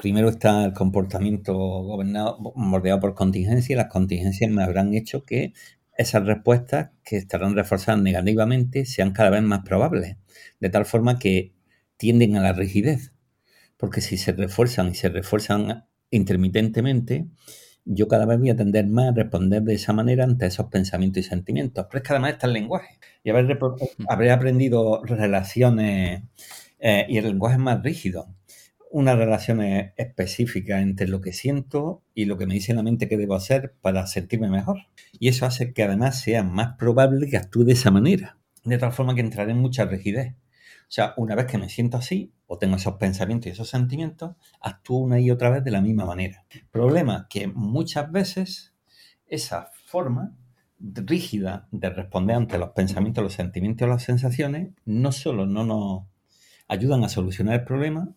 primero 0.00 0.28
está 0.28 0.64
el 0.64 0.72
comportamiento 0.72 1.54
gobernado, 1.54 2.38
bordeado 2.38 3.00
por 3.00 3.14
contingencias 3.14 3.70
y 3.70 3.74
las 3.74 3.88
contingencias 3.88 4.50
me 4.50 4.62
habrán 4.62 4.94
hecho 4.94 5.24
que 5.24 5.52
esas 5.96 6.24
respuestas 6.24 6.90
que 7.04 7.16
estarán 7.16 7.54
reforzadas 7.54 8.00
negativamente 8.00 8.86
sean 8.86 9.12
cada 9.12 9.30
vez 9.30 9.42
más 9.42 9.60
probables, 9.60 10.16
de 10.58 10.70
tal 10.70 10.86
forma 10.86 11.18
que 11.18 11.52
tienden 11.96 12.36
a 12.36 12.40
la 12.40 12.52
rigidez. 12.52 13.12
Porque 13.76 14.00
si 14.00 14.16
se 14.16 14.32
refuerzan 14.32 14.88
y 14.88 14.94
se 14.94 15.08
refuerzan 15.08 15.86
intermitentemente, 16.10 17.26
yo 17.84 18.08
cada 18.08 18.26
vez 18.26 18.38
voy 18.38 18.50
a 18.50 18.56
tender 18.56 18.86
más 18.86 19.08
a 19.08 19.12
responder 19.12 19.62
de 19.62 19.74
esa 19.74 19.92
manera 19.92 20.24
ante 20.24 20.46
esos 20.46 20.66
pensamientos 20.66 21.24
y 21.24 21.28
sentimientos. 21.28 21.86
Pero 21.88 22.02
es 22.02 22.06
que 22.06 22.12
además 22.14 22.32
está 22.32 22.46
el 22.46 22.52
lenguaje. 22.54 22.98
Y 23.22 23.30
habré, 23.30 24.32
aprendido 24.32 25.02
relaciones 25.04 26.22
eh, 26.78 27.06
y 27.08 27.18
el 27.18 27.26
lenguaje 27.26 27.56
es 27.56 27.60
más 27.60 27.82
rígido 27.82 28.34
una 28.90 29.14
relación 29.14 29.62
específica 29.62 30.80
entre 30.80 31.06
lo 31.06 31.20
que 31.20 31.32
siento 31.32 32.02
y 32.12 32.24
lo 32.24 32.36
que 32.36 32.46
me 32.46 32.54
dice 32.54 32.74
la 32.74 32.82
mente 32.82 33.08
que 33.08 33.16
debo 33.16 33.34
hacer 33.36 33.74
para 33.80 34.06
sentirme 34.08 34.50
mejor. 34.50 34.78
Y 35.18 35.28
eso 35.28 35.46
hace 35.46 35.72
que 35.72 35.84
además 35.84 36.20
sea 36.20 36.42
más 36.42 36.76
probable 36.76 37.28
que 37.28 37.36
actúe 37.36 37.64
de 37.64 37.74
esa 37.74 37.92
manera. 37.92 38.36
De 38.64 38.78
tal 38.78 38.92
forma 38.92 39.14
que 39.14 39.20
entraré 39.20 39.52
en 39.52 39.58
mucha 39.58 39.84
rigidez. 39.84 40.34
O 40.34 40.92
sea, 40.92 41.14
una 41.16 41.36
vez 41.36 41.46
que 41.46 41.56
me 41.56 41.68
siento 41.68 41.96
así, 41.98 42.32
o 42.48 42.58
tengo 42.58 42.74
esos 42.74 42.96
pensamientos 42.96 43.46
y 43.46 43.50
esos 43.50 43.68
sentimientos, 43.68 44.34
actúo 44.60 44.98
una 44.98 45.20
y 45.20 45.30
otra 45.30 45.50
vez 45.50 45.62
de 45.62 45.70
la 45.70 45.80
misma 45.80 46.04
manera. 46.04 46.44
Problema 46.72 47.28
que 47.30 47.46
muchas 47.46 48.10
veces 48.10 48.74
esa 49.28 49.70
forma 49.86 50.34
rígida 50.80 51.68
de 51.70 51.90
responder 51.90 52.34
ante 52.34 52.58
los 52.58 52.70
pensamientos, 52.70 53.22
los 53.22 53.34
sentimientos 53.34 53.88
las 53.88 54.02
sensaciones 54.02 54.72
no 54.84 55.12
solo 55.12 55.46
no 55.46 55.64
nos 55.64 56.06
ayudan 56.66 57.04
a 57.04 57.08
solucionar 57.08 57.60
el 57.60 57.64
problema, 57.64 58.08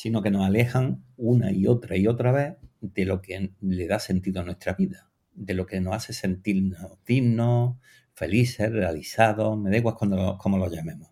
sino 0.00 0.22
que 0.22 0.30
nos 0.30 0.46
alejan 0.46 1.04
una 1.18 1.52
y 1.52 1.66
otra 1.66 1.94
y 1.94 2.06
otra 2.06 2.32
vez 2.32 2.54
de 2.80 3.04
lo 3.04 3.20
que 3.20 3.50
le 3.60 3.86
da 3.86 3.98
sentido 3.98 4.40
a 4.40 4.44
nuestra 4.44 4.72
vida, 4.72 5.10
de 5.34 5.52
lo 5.52 5.66
que 5.66 5.78
nos 5.82 5.94
hace 5.94 6.14
sentirnos 6.14 6.92
dignos, 7.06 7.76
felices, 8.14 8.72
realizados, 8.72 9.58
me 9.58 9.68
da 9.68 9.76
igual 9.76 9.96
cuando 9.98 10.38
cómo 10.38 10.56
lo 10.56 10.70
llamemos. 10.70 11.10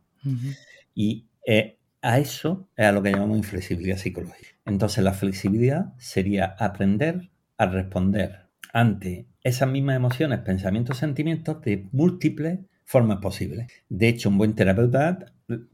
Y 0.94 1.26
eh, 1.46 1.76
a 2.00 2.18
eso 2.18 2.70
es 2.76 2.86
a 2.86 2.92
lo 2.92 3.02
que 3.02 3.10
llamamos 3.10 3.36
inflexibilidad 3.36 3.98
psicológica. 3.98 4.56
Entonces 4.64 5.04
la 5.04 5.12
flexibilidad 5.12 5.92
sería 5.98 6.56
aprender 6.58 7.28
a 7.58 7.66
responder 7.66 8.46
ante 8.72 9.26
esas 9.42 9.68
mismas 9.68 9.96
emociones, 9.96 10.38
pensamientos, 10.38 10.96
sentimientos 10.96 11.60
de 11.60 11.86
múltiples 11.92 12.60
formas 12.86 13.18
posibles. 13.18 13.70
De 13.90 14.08
hecho, 14.08 14.30
un 14.30 14.38
buen 14.38 14.54
terapeuta 14.54 15.26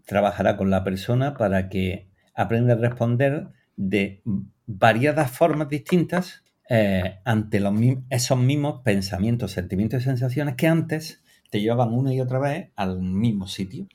trabajará 0.05 0.57
con 0.57 0.69
la 0.71 0.83
persona 0.83 1.35
para 1.35 1.69
que 1.69 2.13
aprende 2.35 2.73
a 2.73 2.77
responder 2.77 3.49
de 3.77 4.23
variadas 4.67 5.31
formas 5.31 5.69
distintas 5.69 6.45
eh, 6.69 7.19
ante 7.25 7.61
los, 7.61 7.75
esos 8.11 8.39
mismos 8.39 8.83
pensamientos, 8.83 9.53
sentimientos 9.53 10.03
y 10.03 10.05
sensaciones 10.05 10.55
que 10.55 10.67
antes 10.67 11.23
te 11.51 11.61
llevaban 11.61 11.93
una 11.93 12.13
y 12.13 12.21
otra 12.21 12.39
vez 12.39 12.71
al 12.75 13.01
mismo 13.01 13.47
sitio. 13.47 13.87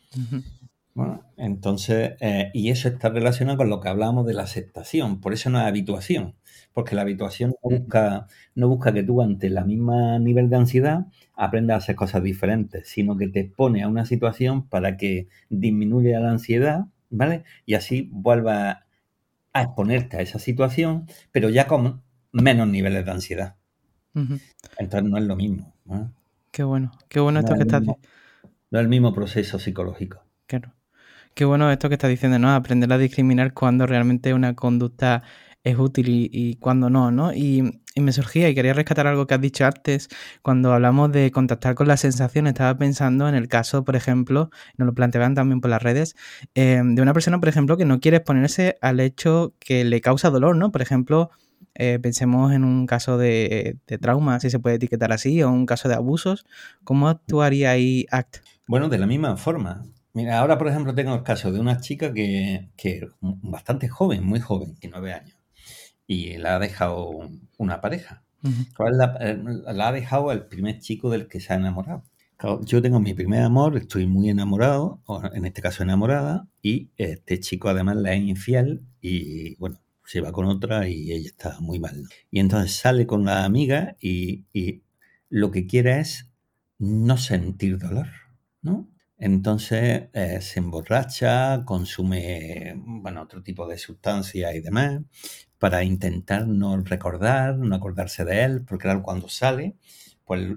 Bueno, 0.93 1.23
entonces, 1.38 2.13
eh, 2.19 2.52
y 2.54 2.69
eso 2.69 2.89
está 2.89 3.10
relacionado 3.10 3.58
con 3.58 3.69
lo 3.69 3.80
que 3.80 3.89
hablábamos 3.89 4.25
de 4.25 4.34
la 4.34 4.43
aceptación, 4.43 5.21
por 5.21 5.34
eso 5.34 5.49
no 5.49 5.60
es 5.60 5.65
habituación, 5.65 6.36
porque 6.73 6.95
la 6.95 7.04
habituación 7.04 7.56
no 7.63 7.78
busca, 7.78 8.28
no 8.56 8.67
busca 8.67 8.93
que 8.93 9.04
tú 9.04 9.21
ante 9.21 9.47
el 9.47 9.63
mismo 9.65 10.19
nivel 10.19 10.49
de 10.49 10.58
ansiedad 10.58 11.08
aprendas 11.36 11.75
a 11.75 11.78
hacer 11.78 11.95
cosas 11.95 12.21
diferentes, 12.23 12.88
sino 12.88 13.15
que 13.17 13.28
te 13.28 13.45
pone 13.45 13.84
a 13.84 13.88
una 13.88 14.06
situación 14.06 14.67
para 14.67 14.97
que 14.97 15.28
disminuya 15.49 16.19
la 16.19 16.32
ansiedad 16.32 16.86
¿vale? 17.10 17.43
Y 17.65 17.76
así 17.76 18.10
vuelva 18.12 18.86
a 19.54 19.62
exponerte 19.62 20.17
a 20.17 20.22
esa 20.22 20.39
situación, 20.39 21.08
pero 21.32 21.50
ya 21.50 21.67
con 21.67 22.02
menos 22.32 22.68
niveles 22.68 23.05
de 23.05 23.12
ansiedad. 23.12 23.55
Entonces 24.14 25.10
no 25.10 25.18
es 25.18 25.24
lo 25.24 25.36
mismo. 25.36 25.74
Qué 26.51 26.64
bueno, 26.64 26.91
qué 27.07 27.20
bueno 27.20 27.39
esto 27.39 27.55
que 27.55 27.62
estás 27.62 27.82
diciendo. 27.82 28.07
No 28.72 28.80
es 28.80 28.84
el 28.84 28.89
mismo 28.89 29.14
proceso 29.14 29.60
psicológico. 29.60 30.24
Claro. 30.45 30.74
Qué 31.34 31.45
bueno 31.45 31.72
esto 31.72 31.89
que 31.89 31.95
estás 31.95 32.10
diciendo, 32.10 32.38
¿no? 32.38 32.53
Aprender 32.53 32.91
a 32.91 32.97
discriminar 32.97 33.53
cuando 33.53 33.88
realmente 33.88 34.34
una 34.34 34.55
conducta 34.55 35.24
es 35.64 35.78
útil 35.78 36.05
y, 36.10 36.55
cuando 36.55 36.89
no, 36.89 37.12
¿no? 37.12 37.34
Y, 37.34 37.82
me 37.95 38.14
surgía 38.14 38.47
y 38.47 38.55
quería 38.55 38.72
rescatar 38.72 39.07
algo 39.07 39.28
que 39.28 39.34
has 39.34 39.41
dicho 39.41 39.66
antes, 39.66 40.07
cuando 40.41 40.72
hablamos 40.72 41.12
de 41.12 41.32
contactar 41.32 41.76
con 41.76 41.89
la 41.89 41.97
sensación, 41.97 42.47
estaba 42.47 42.78
pensando 42.78 43.28
en 43.28 43.36
el 43.36 43.49
caso, 43.49 43.84
por 43.84 43.97
ejemplo, 43.97 44.51
nos 44.78 44.86
lo 44.86 44.93
planteaban 44.93 45.36
también 45.36 45.60
por 45.60 45.70
las 45.70 45.84
redes, 45.84 46.16
eh, 46.55 46.82
de 46.82 47.01
una 47.01 47.12
persona, 47.12 47.41
por 47.41 47.49
ejemplo, 47.49 47.76
que 47.76 47.84
no 47.84 47.99
quiere 47.99 48.18
exponerse 48.18 48.78
al 48.82 49.01
hecho 49.01 49.53
que 49.60 49.84
le 49.84 49.99
causa 49.99 50.30
dolor, 50.30 50.55
¿no? 50.55 50.72
Por 50.72 50.82
ejemplo, 50.82 51.30
eh, 51.76 51.99
pensemos 52.01 52.53
en 52.53 52.64
un 52.64 52.88
caso 52.88 53.18
de, 53.18 53.78
de, 53.86 53.97
trauma, 53.97 54.39
si 54.39 54.49
se 54.49 54.60
puede 54.60 54.78
etiquetar 54.78 55.12
así, 55.12 55.43
o 55.43 55.49
un 55.49 55.66
caso 55.66 55.89
de 55.89 55.95
abusos, 55.95 56.45
¿cómo 56.86 57.10
actuaría 57.10 57.72
ahí 57.72 58.05
ACT? 58.12 58.38
Bueno, 58.66 58.88
de 58.88 58.97
la 58.97 59.07
misma 59.07 59.36
forma. 59.36 59.84
Mira, 60.14 60.39
ahora 60.39 60.57
por 60.57 60.68
ejemplo 60.68 60.95
tengo 60.95 61.14
el 61.14 61.24
caso 61.24 61.51
de 61.51 61.60
una 61.60 61.80
chica 61.80 62.14
que, 62.14 62.70
que 62.76 63.07
bastante 63.22 63.88
joven, 63.88 64.24
muy 64.26 64.39
joven, 64.39 64.72
19 64.72 65.14
años, 65.14 65.39
y 66.10 66.38
la 66.38 66.55
ha 66.55 66.60
dejado 66.60 67.30
una 67.60 67.82
pareja. 67.82 68.24
Eh, 68.43 69.38
la, 69.68 69.88
ha 69.88 69.91
dejado 69.91 70.32
el 70.32 70.47
primer 70.47 70.80
chico 70.80 71.12
del 71.12 71.28
que 71.28 71.39
se 71.39 71.53
ha 71.53 71.55
enamorado. 71.55 72.03
yo 72.66 72.82
tengo 72.82 72.99
mi 72.99 73.14
primer 73.14 73.43
amor, 73.43 73.78
estoy 73.78 74.07
muy 74.07 74.32
enamorado, 74.32 75.03
o 75.05 75.22
en 75.32 75.45
este 75.45 75.62
caso 75.62 75.84
enamorada, 75.84 76.47
y 76.64 76.89
este 76.97 77.39
chico 77.39 77.70
además 77.70 77.97
la 77.97 78.14
es 78.14 78.24
infiel 78.24 78.82
y 78.99 79.55
bueno, 79.57 79.84
se 80.03 80.20
va 80.20 80.32
con 80.32 80.47
otra 80.47 80.89
y 80.89 81.12
ella 81.12 81.28
está 81.28 81.60
muy 81.60 81.80
mal. 81.80 82.03
Y 82.32 82.39
entonces 82.39 82.76
sale 82.76 83.05
con 83.05 83.24
la 83.24 83.45
amiga 83.45 83.95
y, 84.01 84.45
y 84.51 84.82
lo 85.30 85.51
que 85.51 85.68
quiere 85.68 85.99
es 85.99 86.32
no 86.80 87.18
sentir 87.18 87.78
dolor, 87.78 88.07
¿no? 88.64 88.89
Entonces 89.20 90.10
eh, 90.14 90.39
se 90.41 90.60
emborracha, 90.60 91.64
consume 91.66 92.74
bueno, 92.78 93.22
otro 93.22 93.43
tipo 93.43 93.68
de 93.68 93.78
sustancias 93.78 94.55
y 94.55 94.62
demás 94.62 95.01
para 95.60 95.84
intentar 95.84 96.47
no 96.47 96.78
recordar, 96.82 97.57
no 97.57 97.76
acordarse 97.76 98.26
de 98.26 98.43
él, 98.43 98.66
porque 98.66 98.84
claro, 98.84 99.03
cuando 99.03 99.30
sale, 99.30 99.76
pues 100.26 100.55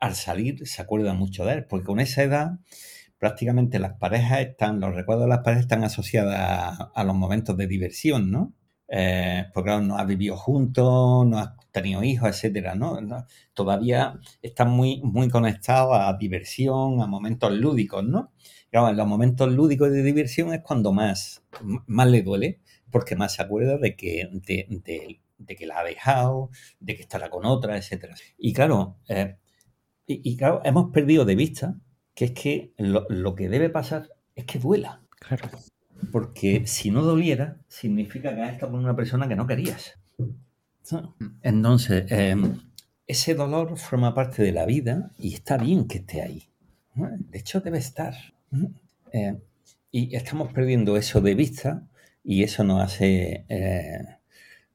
al 0.00 0.14
salir 0.14 0.66
se 0.66 0.82
acuerda 0.82 1.14
mucho 1.14 1.44
de 1.44 1.54
él, 1.54 1.66
porque 1.66 1.86
con 1.86 2.00
esa 2.00 2.22
edad 2.22 2.58
prácticamente 3.18 3.78
las 3.78 3.94
parejas 3.94 4.40
están, 4.40 4.80
los 4.80 4.94
recuerdos 4.94 5.24
de 5.26 5.30
las 5.30 5.40
parejas 5.40 5.62
están 5.64 5.84
asociadas 5.84 6.78
a, 6.94 7.04
los 7.04 7.14
momentos 7.16 7.56
de 7.56 7.66
diversión, 7.66 8.30
¿no? 8.30 8.54
Eh, 8.88 9.44
porque 9.52 9.68
claro, 9.68 9.82
no 9.82 9.98
has 9.98 10.06
vivido 10.06 10.36
juntos, 10.36 11.26
no 11.26 11.38
has 11.38 11.50
tenido 11.72 12.02
hijos, 12.02 12.28
etcétera, 12.30 12.74
¿no? 12.74 12.98
Todavía 13.52 14.18
están 14.40 14.70
muy, 14.70 15.00
muy 15.02 15.28
conectados 15.28 15.98
a 15.98 16.16
diversión, 16.16 17.02
a 17.02 17.06
momentos 17.06 17.52
lúdicos, 17.52 18.04
¿no? 18.04 18.32
Claro, 18.70 18.88
en 18.90 18.96
los 18.96 19.06
momentos 19.06 19.52
lúdicos 19.52 19.90
de 19.90 20.02
diversión 20.02 20.54
es 20.54 20.60
cuando 20.62 20.92
más, 20.92 21.42
más 21.86 22.06
le 22.08 22.22
duele, 22.22 22.60
porque 22.90 23.16
más 23.16 23.34
se 23.34 23.42
acuerda 23.42 23.78
de 23.78 23.96
que, 23.96 24.28
de, 24.32 25.56
que 25.56 25.66
la 25.66 25.80
ha 25.80 25.84
dejado, 25.84 26.50
de 26.80 26.96
que 26.96 27.02
estará 27.02 27.30
con 27.30 27.44
otra, 27.44 27.76
etcétera. 27.76 28.14
Y 28.36 28.52
claro, 28.52 28.96
eh, 29.08 29.36
y, 30.06 30.36
claro, 30.36 30.62
hemos 30.64 30.90
perdido 30.90 31.26
de 31.26 31.34
vista 31.34 31.76
que 32.14 32.26
es 32.26 32.30
que 32.32 32.72
lo, 32.78 33.06
lo 33.10 33.34
que 33.34 33.50
debe 33.50 33.68
pasar 33.68 34.08
es 34.34 34.46
que 34.46 34.58
duela. 34.58 35.02
Claro. 35.18 35.50
Porque 36.10 36.66
si 36.66 36.90
no 36.90 37.02
doliera, 37.02 37.58
significa 37.68 38.34
que 38.34 38.42
has 38.42 38.54
estado 38.54 38.72
con 38.72 38.80
una 38.80 38.96
persona 38.96 39.28
que 39.28 39.36
no 39.36 39.46
querías. 39.46 39.98
Entonces, 41.42 42.10
em, 42.10 42.58
ese 43.06 43.34
dolor 43.34 43.76
forma 43.76 44.14
parte 44.14 44.42
de 44.42 44.52
la 44.52 44.64
vida 44.64 45.10
y 45.18 45.34
está 45.34 45.58
bien 45.58 45.86
que 45.86 45.98
esté 45.98 46.22
ahí. 46.22 46.48
De 46.94 47.38
hecho, 47.38 47.60
debe 47.60 47.78
estar. 47.78 48.14
Eh, 49.12 49.38
y 49.90 50.14
estamos 50.16 50.52
perdiendo 50.52 50.96
eso 50.96 51.20
de 51.20 51.34
vista 51.34 51.87
y 52.30 52.42
eso 52.42 52.62
nos 52.62 52.82
hace, 52.82 53.46
eh, 53.48 54.04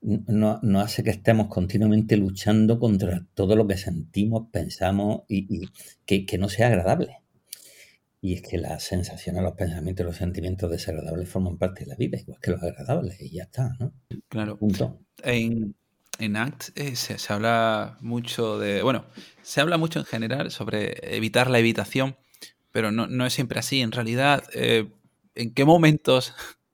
no, 0.02 0.60
hace 0.80 1.04
que 1.04 1.12
estemos 1.12 1.50
continuamente 1.50 2.18
luchando 2.18 2.80
contra 2.80 3.28
todo 3.36 3.56
lo 3.56 3.68
que 3.68 3.78
sentimos, 3.78 4.48
pensamos 4.52 5.22
y, 5.28 5.70
que, 6.04 6.26
que, 6.26 6.40
no 6.40 6.50
sea 6.50 6.66
agradable. 6.70 7.20
Y 8.22 8.34
es 8.34 8.42
que 8.42 8.58
las 8.58 8.82
sensaciones, 8.82 9.44
los 9.44 9.54
pensamientos, 9.54 10.04
los 10.04 10.18
sentimientos 10.18 10.72
desagradables 10.72 11.30
forman 11.30 11.60
parte 11.60 11.84
de 11.84 11.92
la 11.92 11.96
vida, 11.96 12.18
igual 12.18 12.40
que 12.42 12.50
los 12.50 12.64
agradables, 12.64 13.22
y 13.22 13.30
ya 13.30 13.44
está, 13.44 13.76
¿no? 13.80 13.94
Claro. 14.30 14.58
Punto. 14.58 15.00
En, 15.22 15.76
en 16.18 16.38
ACT 16.38 16.76
eh, 16.76 16.96
se, 16.96 17.32
habla 17.32 18.00
mucho 18.02 18.58
de, 18.58 18.82
bueno, 18.82 19.06
se 19.44 19.62
habla 19.62 19.78
mucho 19.78 20.00
en 20.00 20.06
general 20.06 20.50
sobre 20.50 21.16
evitar 21.16 21.52
la 21.52 21.60
evitación, 21.60 22.16
pero 22.72 22.92
no, 22.92 23.26
es 23.28 23.34
siempre 23.34 23.60
así. 23.60 23.82
En 23.82 23.92
realidad, 23.92 24.44
eh, 24.56 24.92
¿en 25.36 25.54
qué 25.54 25.66
momentos 25.66 26.34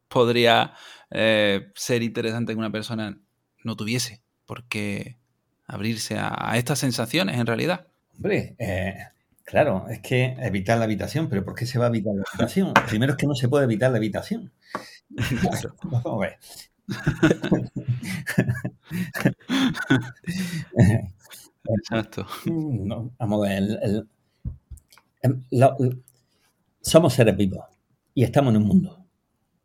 podría 0.10 0.74
eh, 1.12 1.72
ser 1.76 2.04
interesante 2.04 2.54
que 2.54 2.60
una 2.60 2.72
persona 2.72 3.18
no 3.64 3.76
tuviese 3.76 4.22
por 4.46 4.66
qué 4.66 5.18
abrirse 5.66 6.18
a, 6.18 6.58
estas 6.58 6.80
sensaciones 6.80 7.40
en 7.40 7.46
realidad? 7.46 7.88
Hombre, 8.16 8.56
claro, 9.46 9.88
es 9.90 10.00
que 10.00 10.36
evitar 10.40 10.78
la 10.78 10.86
habitación, 10.86 11.30
pero 11.30 11.46
¿por 11.46 11.56
qué 11.56 11.66
se 11.66 11.80
va 11.80 11.86
a 11.86 11.90
evitar 11.90 12.14
la 12.14 12.24
habitación? 12.30 12.74
Primero 12.88 13.14
es 13.14 13.18
que 13.18 13.28
no 13.28 13.36
se 13.36 13.48
puede 13.48 13.66
evitar 13.66 13.92
la 13.92 13.98
habitación. 13.98 14.52
Vamos 15.84 16.06
a 16.06 16.18
ver. 16.18 16.38
Exacto. 21.78 22.26
vamos 23.20 23.46
a 23.46 23.50
ver. 23.50 24.06
Em, 25.22 25.44
somos 26.82 27.14
seres 27.14 27.36
vivos 27.36 27.66
y 28.14 28.24
estamos 28.24 28.54
en 28.54 28.62
un 28.62 28.68
mundo. 28.68 28.99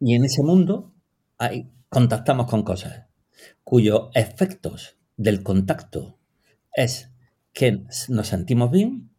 Y 0.00 0.14
en 0.14 0.24
ese 0.24 0.42
mundo 0.42 0.92
hay, 1.38 1.70
contactamos 1.88 2.46
con 2.48 2.62
cosas 2.62 3.06
cuyos 3.62 4.10
efectos 4.14 4.96
del 5.16 5.42
contacto 5.42 6.18
es 6.74 7.10
que 7.52 7.84
nos 8.08 8.28
sentimos 8.28 8.70
bien, 8.70 9.10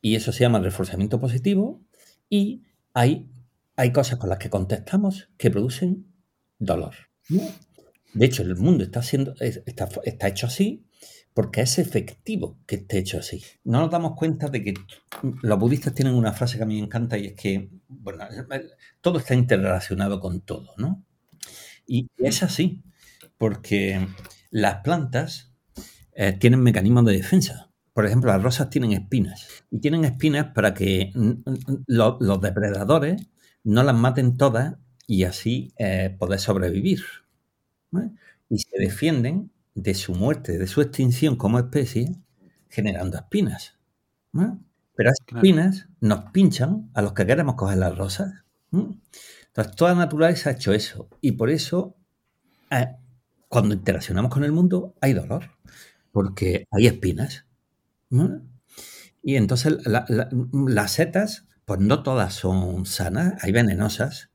y 0.00 0.14
eso 0.16 0.32
se 0.32 0.40
llama 0.40 0.60
reforzamiento 0.60 1.20
positivo, 1.20 1.80
y 2.28 2.62
hay, 2.94 3.28
hay 3.76 3.92
cosas 3.92 4.18
con 4.18 4.30
las 4.30 4.38
que 4.38 4.50
contestamos 4.50 5.28
que 5.36 5.50
producen 5.50 6.06
dolor. 6.58 6.94
De 7.28 8.26
hecho, 8.26 8.42
el 8.42 8.56
mundo 8.56 8.84
está, 8.84 9.02
siendo, 9.02 9.34
está, 9.40 9.88
está 10.04 10.28
hecho 10.28 10.46
así 10.46 10.84
porque 11.34 11.62
es 11.62 11.78
efectivo 11.78 12.58
que 12.66 12.76
esté 12.76 12.98
hecho 12.98 13.18
así. 13.18 13.42
No 13.64 13.80
nos 13.80 13.90
damos 13.90 14.14
cuenta 14.16 14.48
de 14.48 14.62
que 14.62 14.74
los 15.42 15.58
budistas 15.58 15.94
tienen 15.94 16.14
una 16.14 16.32
frase 16.32 16.56
que 16.56 16.62
a 16.62 16.66
mí 16.66 16.76
me 16.76 16.86
encanta 16.86 17.16
y 17.16 17.26
es 17.26 17.34
que, 17.34 17.70
bueno, 17.88 18.24
todo 19.00 19.18
está 19.18 19.34
interrelacionado 19.34 20.20
con 20.20 20.40
todo, 20.40 20.74
¿no? 20.76 21.04
Y 21.86 22.10
es 22.18 22.42
así, 22.42 22.82
porque 23.38 24.06
las 24.50 24.82
plantas 24.82 25.52
eh, 26.12 26.32
tienen 26.32 26.62
mecanismos 26.62 27.04
de 27.06 27.12
defensa. 27.14 27.70
Por 27.92 28.06
ejemplo, 28.06 28.30
las 28.30 28.42
rosas 28.42 28.70
tienen 28.70 28.92
espinas. 28.92 29.46
Y 29.70 29.80
tienen 29.80 30.04
espinas 30.04 30.52
para 30.54 30.74
que 30.74 31.12
los 31.86 32.40
depredadores 32.40 33.26
no 33.64 33.82
las 33.82 33.94
maten 33.94 34.36
todas 34.36 34.76
y 35.06 35.24
así 35.24 35.72
eh, 35.78 36.14
poder 36.18 36.40
sobrevivir. 36.40 37.02
Y 38.48 38.58
se 38.58 38.78
defienden 38.78 39.50
de 39.74 39.94
su 39.94 40.14
muerte, 40.14 40.58
de 40.58 40.66
su 40.66 40.80
extinción 40.80 41.36
como 41.36 41.58
especie, 41.58 42.16
generando 42.68 43.16
espinas. 43.16 43.78
Pero 44.32 45.10
esas 45.10 45.26
espinas 45.26 45.88
nos 46.00 46.30
pinchan 46.32 46.90
a 46.94 47.02
los 47.02 47.12
que 47.12 47.26
queremos 47.26 47.54
coger 47.54 47.78
las 47.78 47.96
rosas. 47.96 48.32
Entonces, 48.70 49.76
toda 49.76 49.94
naturaleza 49.94 50.50
ha 50.50 50.52
hecho 50.54 50.72
eso. 50.72 51.08
Y 51.20 51.32
por 51.32 51.50
eso, 51.50 51.96
eh, 52.70 52.96
cuando 53.48 53.74
interaccionamos 53.74 54.30
con 54.30 54.44
el 54.44 54.52
mundo, 54.52 54.94
hay 55.00 55.12
dolor, 55.12 55.50
porque 56.10 56.66
hay 56.70 56.86
espinas. 56.86 57.46
Y 59.22 59.36
entonces 59.36 59.78
las 59.86 60.92
setas, 60.92 61.46
pues 61.64 61.80
no 61.80 62.02
todas 62.02 62.34
son 62.34 62.84
sanas, 62.86 63.42
hay 63.42 63.52
venenosas 63.52 64.30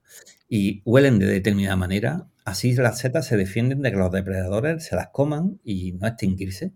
y 0.49 0.81
huelen 0.85 1.19
de 1.19 1.27
determinada 1.27 1.75
manera, 1.75 2.27
así 2.47 2.73
las 2.75 2.99
setas 2.99 3.25
se 3.25 3.35
defienden 3.35 3.81
de 3.81 3.91
que 3.91 3.97
los 3.97 4.09
depredadores 4.09 4.85
se 4.85 4.95
las 4.95 5.09
coman 5.09 5.59
y 5.65 5.91
no 5.91 6.07
extinguirse. 6.07 6.71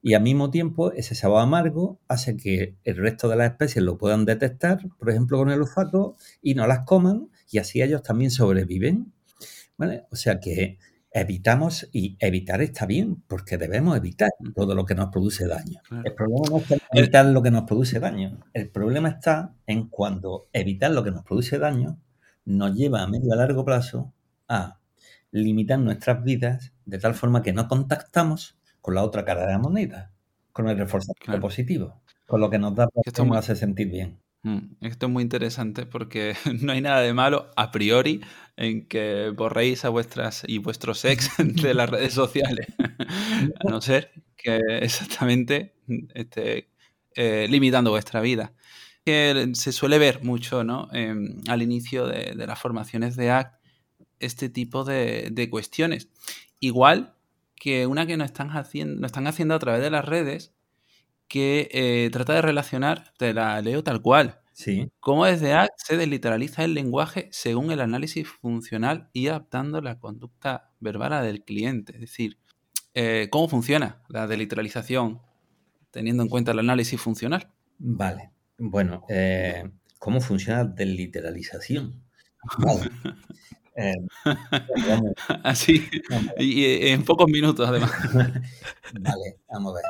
Y 0.00 0.14
al 0.14 0.22
mismo 0.22 0.52
tiempo, 0.52 0.92
ese 0.92 1.16
sabor 1.16 1.42
amargo 1.42 1.98
hace 2.06 2.36
que 2.36 2.76
el 2.84 2.96
resto 2.96 3.28
de 3.28 3.34
las 3.34 3.50
especies 3.50 3.84
lo 3.84 3.98
puedan 3.98 4.24
detectar, 4.24 4.78
por 4.96 5.10
ejemplo, 5.10 5.38
con 5.38 5.50
el 5.50 5.60
olfato, 5.60 6.16
y 6.40 6.54
no 6.54 6.68
las 6.68 6.84
coman, 6.84 7.30
y 7.50 7.58
así 7.58 7.82
ellos 7.82 8.04
también 8.04 8.30
sobreviven. 8.30 9.12
O 10.10 10.14
sea 10.14 10.38
que 10.38 10.78
evitamos, 11.10 11.88
y 11.90 12.16
evitar 12.20 12.62
está 12.62 12.86
bien, 12.86 13.20
porque 13.26 13.58
debemos 13.58 13.96
evitar 13.96 14.30
todo 14.54 14.76
lo 14.76 14.84
que 14.84 14.94
nos 14.94 15.08
produce 15.08 15.48
daño. 15.48 15.80
El 16.04 16.14
problema 16.14 16.48
no 16.48 16.58
es 16.58 16.82
evitar 16.92 17.26
lo 17.26 17.42
que 17.42 17.50
nos 17.50 17.64
produce 17.64 17.98
daño. 17.98 18.38
El 18.52 18.70
problema 18.70 19.08
está 19.08 19.52
en 19.66 19.88
cuando 19.88 20.48
evitar 20.52 20.92
lo 20.92 21.02
que 21.02 21.10
nos 21.10 21.24
produce 21.24 21.58
daño 21.58 21.98
nos 22.44 22.72
lleva 22.72 23.02
a 23.02 23.08
medio 23.08 23.32
a 23.32 23.36
largo 23.36 23.64
plazo 23.64 24.14
a 24.46 24.78
limitar 25.30 25.78
nuestras 25.78 26.22
vidas 26.22 26.72
de 26.84 26.98
tal 26.98 27.14
forma 27.14 27.42
que 27.42 27.52
no 27.52 27.68
contactamos 27.68 28.58
con 28.80 28.94
la 28.94 29.02
otra 29.02 29.24
cara 29.24 29.46
de 29.46 29.52
la 29.52 29.58
moneda, 29.58 30.12
con 30.52 30.68
el 30.68 30.78
reforzamiento 30.78 31.40
positivo, 31.40 32.00
con 32.26 32.40
lo 32.40 32.50
que 32.50 32.58
nos 32.58 32.74
da 32.74 32.88
esto 33.04 33.24
nos 33.24 33.36
hace 33.36 33.56
sentir 33.56 33.90
bien. 33.90 34.18
Mm, 34.42 34.76
esto 34.82 35.06
es 35.06 35.12
muy 35.12 35.22
interesante 35.22 35.84
porque 35.84 36.34
no 36.62 36.72
hay 36.72 36.80
nada 36.80 37.00
de 37.00 37.12
malo 37.12 37.50
a 37.56 37.70
priori 37.70 38.20
en 38.56 38.86
que 38.86 39.32
borréis 39.36 39.84
a 39.84 39.88
vuestras 39.88 40.44
y 40.46 40.58
vuestros 40.58 41.04
ex 41.04 41.30
de 41.38 41.74
las 41.74 41.90
redes 41.90 42.14
sociales, 42.14 42.66
a 43.60 43.68
no 43.68 43.80
ser 43.80 44.12
que 44.36 44.60
exactamente 44.80 45.74
esté 46.14 46.70
eh, 47.14 47.46
limitando 47.50 47.90
vuestra 47.90 48.20
vida 48.20 48.52
que 49.04 49.52
se 49.54 49.72
suele 49.72 49.98
ver 49.98 50.22
mucho 50.22 50.64
¿no? 50.64 50.90
Em, 50.92 51.40
al 51.48 51.62
inicio 51.62 52.06
de, 52.06 52.34
las 52.34 52.58
formaciones 52.58 53.16
de 53.16 53.30
ACT 53.30 53.57
este 54.20 54.48
tipo 54.48 54.84
de, 54.84 55.48
cuestiones. 55.50 56.08
Igual 56.60 57.14
que 57.56 57.86
una 57.86 58.06
que 58.06 58.16
nos 58.16 58.26
están, 58.26 58.50
haciendo, 58.50 59.06
están 59.06 59.26
haciendo 59.26 59.54
a 59.54 59.58
través 59.58 59.82
de 59.82 59.90
las 59.90 60.04
redes, 60.04 60.54
que 61.28 61.68
eh, 61.72 62.08
trata 62.12 62.34
de 62.34 62.42
relacionar, 62.42 63.12
te 63.18 63.34
la 63.34 63.60
leo 63.60 63.82
tal 63.84 64.00
cual, 64.00 64.40
Sí. 64.58 64.90
¿Cómo 64.98 65.24
desde 65.24 65.52
ACT 65.52 65.70
se 65.76 65.96
desliteraliza 65.96 66.64
el 66.64 66.74
lenguaje 66.74 67.28
según 67.30 67.70
el 67.70 67.80
análisis 67.80 68.26
funcional 68.26 69.08
y 69.12 69.28
adaptando 69.28 69.80
la 69.80 70.00
conducta 70.00 70.72
verbal 70.80 71.12
a 71.12 71.22
del 71.22 71.44
cliente? 71.44 71.94
Es 71.94 72.00
decir, 72.00 72.38
eh, 72.92 73.28
¿cómo 73.30 73.48
funciona 73.48 74.02
la 74.08 74.26
desliteralización 74.26 75.22
teniendo 75.92 76.24
en 76.24 76.28
cuenta 76.28 76.50
el 76.50 76.58
análisis 76.58 77.00
funcional? 77.00 77.52
Vale. 77.78 78.32
Bueno, 78.58 79.04
eh, 79.08 79.70
¿cómo 80.00 80.20
funciona 80.20 80.64
la 80.64 80.70
desliteralización? 80.70 82.02
Vale. 82.58 82.90
Eh, 83.80 83.94
Así, 85.44 85.88
y 86.38 86.88
en 86.88 87.04
pocos 87.04 87.28
minutos 87.28 87.68
además. 87.68 87.92
vale, 88.12 89.38
vamos 89.48 89.72
a 89.72 89.76
ver. 89.76 89.84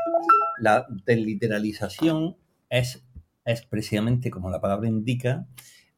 La 0.61 0.87
desliteralización 1.07 2.37
es 2.69 3.03
es 3.49 3.63
precisamente, 3.63 4.31
como 4.31 4.51
la 4.51 4.61
palabra 4.61 4.89
indica, 4.89 5.47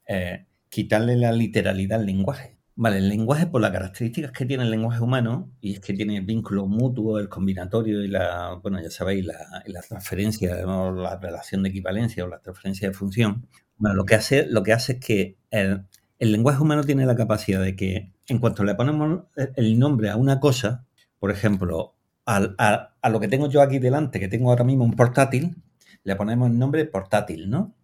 eh, 0.06 0.46
quitarle 0.68 1.16
la 1.16 1.32
literalidad 1.32 2.00
al 2.00 2.06
lenguaje. 2.06 2.56
Vale, 2.76 2.98
el 2.98 3.08
lenguaje 3.08 3.46
por 3.46 3.60
las 3.60 3.72
características 3.72 4.30
que 4.30 4.46
tiene 4.46 4.62
el 4.62 4.70
lenguaje 4.70 5.02
humano, 5.02 5.52
y 5.60 5.74
es 5.74 5.80
que 5.80 5.92
tiene 5.92 6.16
el 6.18 6.24
vínculo 6.24 6.66
mutuo, 6.66 7.18
el 7.18 7.28
combinatorio 7.28 8.02
y 8.04 8.08
la, 8.08 8.58
bueno, 8.62 8.80
ya 8.80 8.90
sabéis, 8.90 9.26
la, 9.26 9.82
transferencia, 9.86 10.54
la 10.64 11.18
relación 11.20 11.62
de 11.62 11.70
equivalencia 11.70 12.24
o 12.24 12.28
la 12.28 12.40
transferencia 12.40 12.88
de 12.88 12.94
función. 12.94 13.48
Bueno, 13.76 13.96
lo 13.96 14.04
que 14.04 14.14
hace, 14.14 14.46
lo 14.46 14.62
que 14.62 14.72
hace 14.72 14.92
es 14.92 15.00
que 15.00 15.36
el, 15.50 15.86
lenguaje 16.20 16.62
humano 16.62 16.84
tiene 16.84 17.06
la 17.06 17.16
capacidad 17.16 17.62
de 17.62 17.74
que 17.74 18.12
en 18.28 18.38
cuanto 18.38 18.62
le 18.62 18.74
ponemos 18.74 19.24
el 19.56 19.78
nombre 19.78 20.10
a 20.10 20.16
una 20.16 20.38
cosa, 20.38 20.84
por 21.18 21.30
ejemplo, 21.30 21.94
a, 22.26 22.92
a, 23.00 23.08
lo 23.08 23.20
que 23.20 23.28
tengo 23.28 23.48
yo 23.48 23.62
aquí 23.62 23.78
delante, 23.78 24.20
que 24.20 24.28
tengo 24.28 24.50
ahora 24.50 24.64
mismo 24.64 24.84
un 24.84 24.94
portátil, 24.94 25.56
le 26.04 26.16
ponemos 26.16 26.50
el 26.50 26.58
nombre 26.58 26.84
portátil, 26.84 27.48
¿no? 27.50 27.74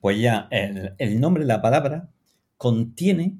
Pues 0.00 0.20
ya 0.20 0.48
el, 0.50 1.20
nombre, 1.20 1.44
la 1.44 1.62
palabra, 1.62 2.10
contiene 2.56 3.38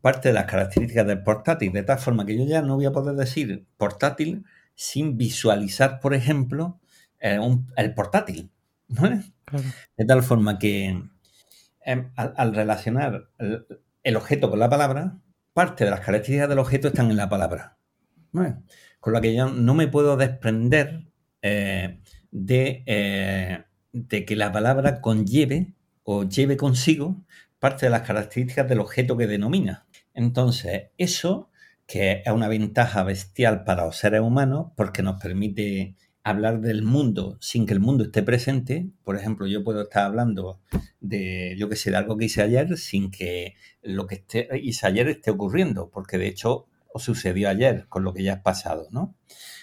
parte 0.00 0.28
de 0.28 0.34
las 0.34 0.44
características 0.44 1.06
del 1.06 1.22
portátil, 1.22 1.72
de 1.72 1.82
tal 1.82 1.98
forma 1.98 2.26
que 2.26 2.36
yo 2.36 2.44
ya 2.44 2.62
no 2.62 2.76
voy 2.76 2.86
a 2.86 2.92
poder 2.92 3.16
decir 3.16 3.64
portátil 3.76 4.44
sin 4.74 5.16
visualizar, 5.16 6.00
por 6.00 6.14
ejemplo, 6.14 6.78
eh, 7.20 7.38
el 7.76 7.94
portátil. 7.94 8.50
¿no? 8.88 9.08
De 9.96 10.04
tal 10.04 10.22
forma 10.22 10.58
que 10.58 11.00
em, 11.84 12.10
al, 12.16 12.54
relacionar 12.54 13.30
el, 13.38 14.16
objeto 14.16 14.50
con 14.50 14.58
la 14.58 14.68
palabra, 14.68 15.18
parte 15.52 15.84
de 15.84 15.90
las 15.90 16.00
características 16.00 16.48
del 16.48 16.58
objeto 16.58 16.88
están 16.88 17.10
en 17.10 17.16
la 17.16 17.28
palabra. 17.28 17.78
Con 19.00 19.12
lo 19.12 19.20
que 19.20 19.34
yo 19.34 19.48
no 19.48 19.74
me 19.74 19.88
puedo 19.88 20.16
desprender 20.16 21.06
eh, 21.42 22.00
eh, 22.32 23.64
de, 23.92 24.24
que 24.24 24.36
la 24.36 24.52
palabra 24.52 25.00
conlleve 25.00 25.74
o 26.04 26.24
lleve 26.24 26.56
consigo 26.56 27.24
parte 27.58 27.86
de 27.86 27.90
las 27.90 28.02
características 28.02 28.68
del 28.68 28.80
objeto 28.80 29.16
que 29.16 29.26
denomina. 29.26 29.86
Entonces, 30.14 30.88
eso, 30.96 31.50
que 31.86 32.22
es 32.24 32.32
una 32.32 32.48
ventaja 32.48 33.02
bestial 33.04 33.64
para 33.64 33.84
los 33.84 33.96
seres 33.96 34.20
humanos, 34.20 34.72
porque 34.76 35.02
nos 35.02 35.20
permite 35.20 35.96
hablar 36.22 36.60
del 36.60 36.82
mundo 36.82 37.36
sin 37.40 37.66
que 37.66 37.72
el 37.72 37.80
mundo 37.80 38.04
esté 38.04 38.22
presente. 38.22 38.90
Por 39.04 39.16
ejemplo, 39.16 39.46
yo 39.46 39.64
puedo 39.64 39.82
estar 39.82 40.04
hablando 40.04 40.60
de, 41.00 41.56
yo 41.58 41.68
que 41.68 41.76
sé, 41.76 41.90
de 41.90 41.96
algo 41.96 42.16
que 42.16 42.26
hice 42.26 42.42
ayer 42.42 42.76
sin 42.76 43.10
que 43.10 43.54
lo 43.82 44.06
que 44.06 44.16
esté, 44.16 44.48
hice 44.62 44.86
ayer 44.86 45.08
esté 45.08 45.30
ocurriendo, 45.30 45.90
porque 45.90 46.18
de 46.18 46.28
hecho 46.28 46.66
sucedió 46.96 47.48
ayer 47.48 47.86
con 47.88 48.02
lo 48.04 48.12
que 48.12 48.22
ya 48.22 48.34
ha 48.34 48.42
pasado, 48.42 48.88
¿no? 48.90 49.14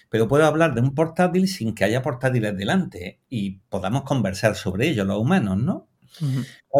pero 0.09 0.27
puedo 0.27 0.45
hablar 0.45 0.73
de 0.73 0.81
un 0.81 0.95
portátil 0.95 1.47
sin 1.47 1.75
que 1.75 1.83
haya 1.83 2.01
portátiles 2.01 2.55
delante 2.57 3.19
y 3.29 3.59
podamos 3.69 4.03
conversar 4.03 4.55
sobre 4.55 4.87
ello 4.87 5.03
los 5.03 5.19
humanos, 5.19 5.57
¿no? 5.57 5.87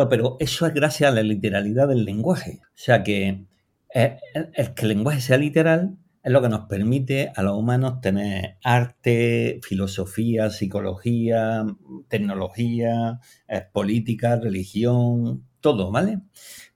pero 0.10 0.38
eso 0.40 0.66
es 0.66 0.74
gracias 0.74 1.12
a 1.12 1.14
la 1.14 1.22
literalidad 1.22 1.88
del 1.88 2.06
lenguaje. 2.06 2.60
O 2.64 2.72
sea 2.76 3.04
que 3.04 3.46
eh, 3.94 4.18
el, 4.34 4.74
que 4.74 4.82
el 4.84 4.88
lenguaje 4.88 5.22
sea 5.22 5.38
literal 5.38 5.98
es 6.28 6.34
lo 6.34 6.42
que 6.42 6.50
nos 6.50 6.68
permite 6.68 7.32
a 7.34 7.42
los 7.42 7.58
humanos 7.58 8.02
tener 8.02 8.58
arte, 8.62 9.62
filosofía, 9.64 10.50
psicología, 10.50 11.66
tecnología, 12.10 13.22
eh, 13.48 13.64
política, 13.72 14.36
religión, 14.36 15.48
todo, 15.62 15.90
¿vale? 15.90 16.20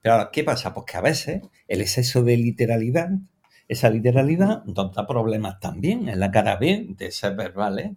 Pero 0.02 0.16
ahora, 0.16 0.30
¿qué 0.32 0.46
pasa? 0.46 0.74
Pues 0.74 0.86
que 0.90 0.98
a 0.98 1.02
veces 1.02 1.42
el 1.68 1.82
exceso 1.82 2.24
de 2.24 2.38
literalidad 2.38 3.10
esa 3.68 3.90
literalidad 3.90 4.64
nos 4.66 4.94
da 4.94 5.06
problemas 5.06 5.60
también 5.60 6.08
en 6.08 6.20
la 6.22 6.32
cara 6.32 6.56
B 6.56 6.88
de 6.98 7.12
ser 7.12 7.36
verbales. 7.36 7.92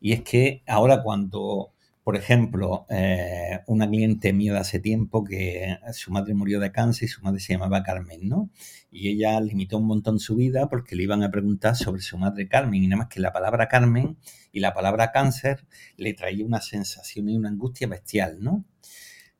Y 0.00 0.12
es 0.12 0.22
que 0.22 0.62
ahora 0.66 1.02
cuando, 1.04 1.72
por 2.02 2.16
ejemplo, 2.16 2.86
eh, 2.88 3.60
una 3.66 3.88
cliente 3.88 4.32
mía 4.32 4.58
hace 4.58 4.80
tiempo 4.80 5.24
que 5.24 5.78
su 5.92 6.10
madre 6.10 6.34
murió 6.34 6.58
de 6.58 6.72
cáncer 6.72 7.06
y 7.06 7.08
su 7.08 7.22
madre 7.22 7.38
se 7.40 7.52
llamaba 7.52 7.84
Carmen, 7.84 8.28
¿no? 8.28 8.50
Y 8.92 9.08
ella 9.08 9.40
limitó 9.40 9.78
un 9.78 9.86
montón 9.86 10.18
su 10.18 10.36
vida 10.36 10.68
porque 10.68 10.94
le 10.94 11.04
iban 11.04 11.22
a 11.22 11.30
preguntar 11.30 11.74
sobre 11.74 12.02
su 12.02 12.18
madre 12.18 12.46
Carmen 12.46 12.82
y 12.82 12.86
nada 12.86 13.04
más 13.04 13.08
que 13.08 13.20
la 13.20 13.32
palabra 13.32 13.66
Carmen 13.66 14.18
y 14.52 14.60
la 14.60 14.74
palabra 14.74 15.10
cáncer 15.10 15.66
le 15.96 16.12
traía 16.12 16.44
una 16.44 16.60
sensación 16.60 17.30
y 17.30 17.36
una 17.36 17.48
angustia 17.48 17.88
bestial, 17.88 18.38
¿no? 18.40 18.66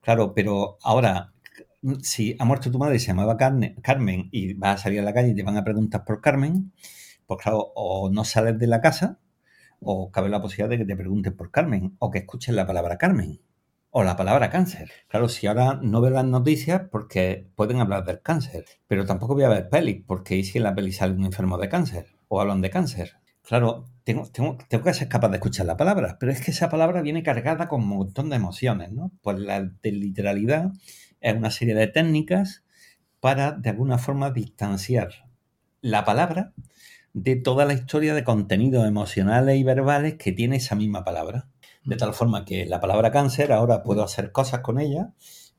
Claro, 0.00 0.32
pero 0.34 0.78
ahora 0.82 1.34
si 2.02 2.34
ha 2.38 2.44
muerto 2.44 2.70
tu 2.70 2.78
madre 2.78 2.96
y 2.96 2.98
se 2.98 3.08
llamaba 3.08 3.36
Carmen 3.36 4.28
y 4.32 4.54
vas 4.54 4.80
a 4.80 4.82
salir 4.84 5.00
a 5.00 5.02
la 5.02 5.12
calle 5.12 5.30
y 5.30 5.34
te 5.34 5.42
van 5.42 5.56
a 5.56 5.64
preguntar 5.64 6.04
por 6.04 6.20
Carmen, 6.20 6.72
pues 7.26 7.40
claro, 7.42 7.72
o 7.74 8.10
no 8.10 8.24
sales 8.24 8.58
de 8.58 8.66
la 8.66 8.80
casa 8.80 9.18
o 9.80 10.10
cabe 10.10 10.28
la 10.28 10.40
posibilidad 10.40 10.70
de 10.70 10.78
que 10.78 10.84
te 10.86 10.96
pregunten 10.96 11.36
por 11.36 11.50
Carmen 11.50 11.96
o 11.98 12.10
que 12.10 12.20
escuches 12.20 12.54
la 12.54 12.66
palabra 12.66 12.98
Carmen 12.98 13.40
o 13.94 14.02
la 14.02 14.16
palabra 14.16 14.48
cáncer. 14.50 14.90
Claro, 15.06 15.28
si 15.28 15.46
ahora 15.46 15.78
no 15.82 16.00
veo 16.00 16.10
las 16.10 16.24
noticias 16.24 16.82
porque 16.90 17.46
pueden 17.54 17.78
hablar 17.78 18.04
del 18.04 18.22
cáncer, 18.22 18.64
pero 18.86 19.04
tampoco 19.04 19.34
voy 19.34 19.44
a 19.44 19.50
ver 19.50 19.68
pelis 19.68 20.02
porque 20.06 20.42
si 20.44 20.58
en 20.58 20.64
la 20.64 20.74
peli 20.74 20.92
sale 20.92 21.12
un 21.14 21.26
enfermo 21.26 21.58
de 21.58 21.68
cáncer 21.68 22.06
o 22.28 22.40
hablan 22.40 22.62
de 22.62 22.70
cáncer. 22.70 23.12
Claro, 23.42 23.84
tengo, 24.04 24.26
tengo, 24.32 24.56
tengo, 24.68 24.84
que 24.84 24.94
ser 24.94 25.08
capaz 25.08 25.28
de 25.28 25.36
escuchar 25.36 25.66
la 25.66 25.76
palabra, 25.76 26.16
pero 26.18 26.32
es 26.32 26.40
que 26.40 26.52
esa 26.52 26.70
palabra 26.70 27.02
viene 27.02 27.22
cargada 27.22 27.68
con 27.68 27.82
un 27.82 27.88
montón 27.88 28.30
de 28.30 28.36
emociones, 28.36 28.92
¿no? 28.92 29.12
Pues 29.20 29.38
la 29.38 29.60
de 29.60 29.92
literalidad 29.92 30.72
es 31.20 31.36
una 31.36 31.50
serie 31.50 31.74
de 31.74 31.86
técnicas 31.86 32.64
para, 33.20 33.52
de 33.52 33.70
alguna 33.70 33.98
forma, 33.98 34.30
distanciar 34.30 35.28
la 35.82 36.04
palabra 36.06 36.54
de 37.12 37.36
toda 37.36 37.66
la 37.66 37.74
historia 37.74 38.14
de 38.14 38.24
contenidos 38.24 38.86
emocionales 38.86 39.58
y 39.58 39.64
verbales 39.64 40.14
que 40.14 40.32
tiene 40.32 40.56
esa 40.56 40.76
misma 40.76 41.04
palabra. 41.04 41.51
De 41.84 41.96
tal 41.96 42.14
forma 42.14 42.44
que 42.44 42.64
la 42.66 42.80
palabra 42.80 43.10
cáncer 43.10 43.52
ahora 43.52 43.82
puedo 43.82 44.04
hacer 44.04 44.32
cosas 44.32 44.60
con 44.60 44.80
ella 44.80 45.12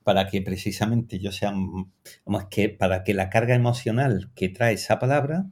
para 0.04 0.28
que 0.28 0.42
precisamente 0.42 1.20
yo 1.20 1.32
sea, 1.32 1.52
vamos, 1.52 2.46
que 2.50 2.70
para 2.70 3.04
que 3.04 3.14
la 3.14 3.30
carga 3.30 3.56
emocional 3.56 4.32
que 4.36 4.50
trae 4.50 4.74
esa 4.74 5.00
palabra 5.00 5.46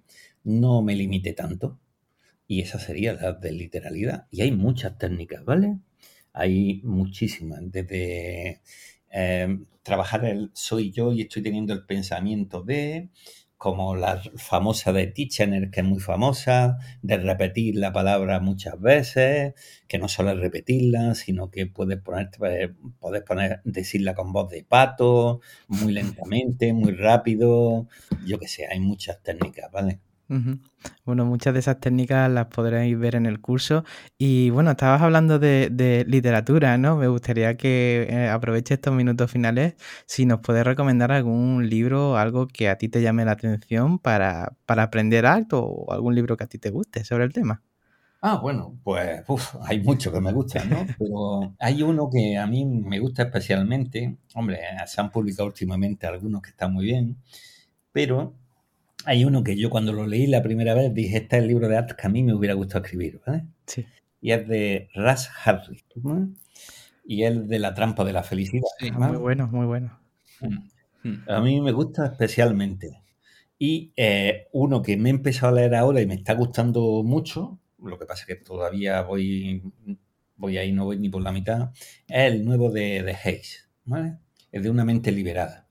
no 0.43 0.81
me 0.81 0.95
limite 0.95 1.33
tanto. 1.33 1.79
Y 2.47 2.61
esa 2.61 2.79
sería 2.79 3.13
la 3.13 3.33
de 3.33 3.51
literalidad. 3.53 4.27
Y 4.31 4.41
hay 4.41 4.51
muchas 4.51 4.97
técnicas, 4.97 5.45
¿vale? 5.45 5.79
Hay 6.33 6.81
muchísimas, 6.83 7.59
desde 7.63 8.61
eh, 9.11 9.59
trabajar 9.83 10.25
el 10.25 10.51
soy 10.53 10.91
yo 10.91 11.11
y 11.13 11.21
estoy 11.21 11.43
teniendo 11.43 11.73
el 11.73 11.85
pensamiento 11.85 12.61
de, 12.63 13.09
como 13.61 13.95
la 13.95 14.19
famosa 14.37 14.91
de 14.91 15.05
Titchener, 15.05 15.69
que 15.69 15.81
es 15.81 15.85
muy 15.85 15.99
famosa, 15.99 16.79
de 17.03 17.17
repetir 17.17 17.75
la 17.75 17.93
palabra 17.93 18.39
muchas 18.39 18.81
veces, 18.81 19.53
que 19.87 19.99
no 19.99 20.07
solo 20.07 20.31
es 20.31 20.39
repetirla, 20.39 21.13
sino 21.13 21.51
que 21.51 21.67
puedes 21.67 22.01
ponerte, 22.01 22.73
puedes 22.99 23.21
poner, 23.21 23.61
decirla 23.63 24.15
con 24.15 24.33
voz 24.33 24.49
de 24.49 24.63
pato, 24.63 25.41
muy 25.67 25.93
lentamente, 25.93 26.73
muy 26.73 26.93
rápido, 26.93 27.87
yo 28.25 28.39
que 28.39 28.47
sé, 28.47 28.65
hay 28.65 28.79
muchas 28.79 29.21
técnicas, 29.21 29.71
¿vale? 29.71 29.99
Bueno, 31.05 31.25
muchas 31.25 31.53
de 31.53 31.59
esas 31.59 31.79
técnicas 31.79 32.31
las 32.31 32.47
podréis 32.47 32.97
ver 32.97 33.15
en 33.15 33.25
el 33.25 33.41
curso. 33.41 33.83
Y 34.17 34.49
bueno, 34.49 34.71
estabas 34.71 35.01
hablando 35.01 35.39
de, 35.39 36.05
literatura, 36.07 36.77
¿no? 36.77 36.95
Me 36.95 37.07
gustaría 37.07 37.57
que 37.57 38.07
eh, 38.09 38.29
aproveche 38.29 38.75
estos 38.75 38.93
minutos 38.93 39.29
finales 39.29 39.75
si 40.05 40.25
nos 40.25 40.39
puedes 40.39 40.65
recomendar 40.65 41.11
algún 41.11 41.69
libro 41.69 42.17
algo 42.17 42.47
que 42.47 42.69
a 42.69 42.77
ti 42.77 42.87
te 42.87 43.01
llame 43.01 43.25
la 43.25 43.33
atención 43.33 43.99
para, 43.99 44.55
aprender 44.67 45.25
acto 45.25 45.63
o 45.63 45.91
algún 45.91 46.15
libro 46.15 46.37
que 46.37 46.45
a 46.45 46.47
ti 46.47 46.57
te 46.57 46.69
guste 46.69 47.03
sobre 47.03 47.25
el 47.25 47.33
tema. 47.33 47.61
Ah, 48.21 48.37
bueno, 48.37 48.77
pues 48.83 49.21
hay 49.63 49.81
mucho 49.81 50.11
que 50.11 50.21
me 50.21 50.31
gusta, 50.31 50.63
¿no? 50.63 50.85
Pero 50.99 51.55
hay 51.59 51.81
uno 51.83 52.09
que 52.09 52.37
a 52.37 52.45
mí 52.47 52.65
me 52.65 52.99
gusta 52.99 53.23
especialmente. 53.23 54.17
Hombre, 54.35 54.59
se 54.85 55.01
han 55.01 55.11
publicado 55.11 55.47
últimamente 55.47 56.07
algunos 56.07 56.41
que 56.41 56.51
están 56.51 56.71
muy 56.71 56.85
bien, 56.85 57.17
pero 57.91 58.35
hay 59.05 59.25
uno 59.25 59.43
que 59.43 59.55
yo 59.55 59.69
cuando 59.69 59.93
lo 59.93 60.05
leí 60.07 60.27
la 60.27 60.43
primera 60.43 60.73
vez 60.73 60.93
dije, 60.93 61.17
este 61.17 61.37
es 61.37 61.43
el 61.43 61.47
libro 61.47 61.67
de 61.67 61.77
arte 61.77 61.95
que 61.97 62.07
a 62.07 62.09
mí 62.09 62.23
me 62.23 62.33
hubiera 62.33 62.53
gustado 62.53 62.83
escribir, 62.83 63.21
¿vale? 63.25 63.45
Sí. 63.65 63.85
Y 64.21 64.31
es 64.31 64.47
de 64.47 64.89
Russ 64.93 65.29
Harris. 65.43 65.83
Y 67.05 67.23
es 67.23 67.47
de 67.47 67.59
La 67.59 67.73
trampa 67.73 68.03
de 68.03 68.13
la 68.13 68.23
felicidad. 68.23 68.63
Sí, 68.79 68.91
muy 68.91 69.17
bueno, 69.17 69.47
muy 69.47 69.65
bueno. 69.65 69.99
A 71.27 71.41
mí 71.41 71.61
me 71.61 71.71
gusta 71.71 72.05
especialmente. 72.05 73.01
Y 73.57 73.91
eh, 73.95 74.47
uno 74.53 74.81
que 74.81 74.97
me 74.97 75.09
he 75.09 75.11
empezado 75.11 75.53
a 75.53 75.55
leer 75.55 75.75
ahora 75.75 76.01
y 76.01 76.07
me 76.07 76.15
está 76.15 76.33
gustando 76.33 77.03
mucho, 77.03 77.59
lo 77.79 77.97
que 77.97 78.05
pasa 78.05 78.23
es 78.23 78.27
que 78.27 78.43
todavía 78.43 79.01
voy, 79.01 79.61
voy 80.35 80.57
ahí, 80.57 80.71
no 80.71 80.85
voy 80.85 80.97
ni 80.97 81.09
por 81.09 81.21
la 81.21 81.31
mitad, 81.31 81.71
es 82.07 82.31
el 82.31 82.43
nuevo 82.43 82.71
de, 82.71 83.03
de 83.03 83.15
Hayes, 83.23 83.69
¿vale? 83.85 84.17
Es 84.51 84.63
de 84.63 84.69
una 84.69 84.83
mente 84.83 85.11
liberada. 85.11 85.67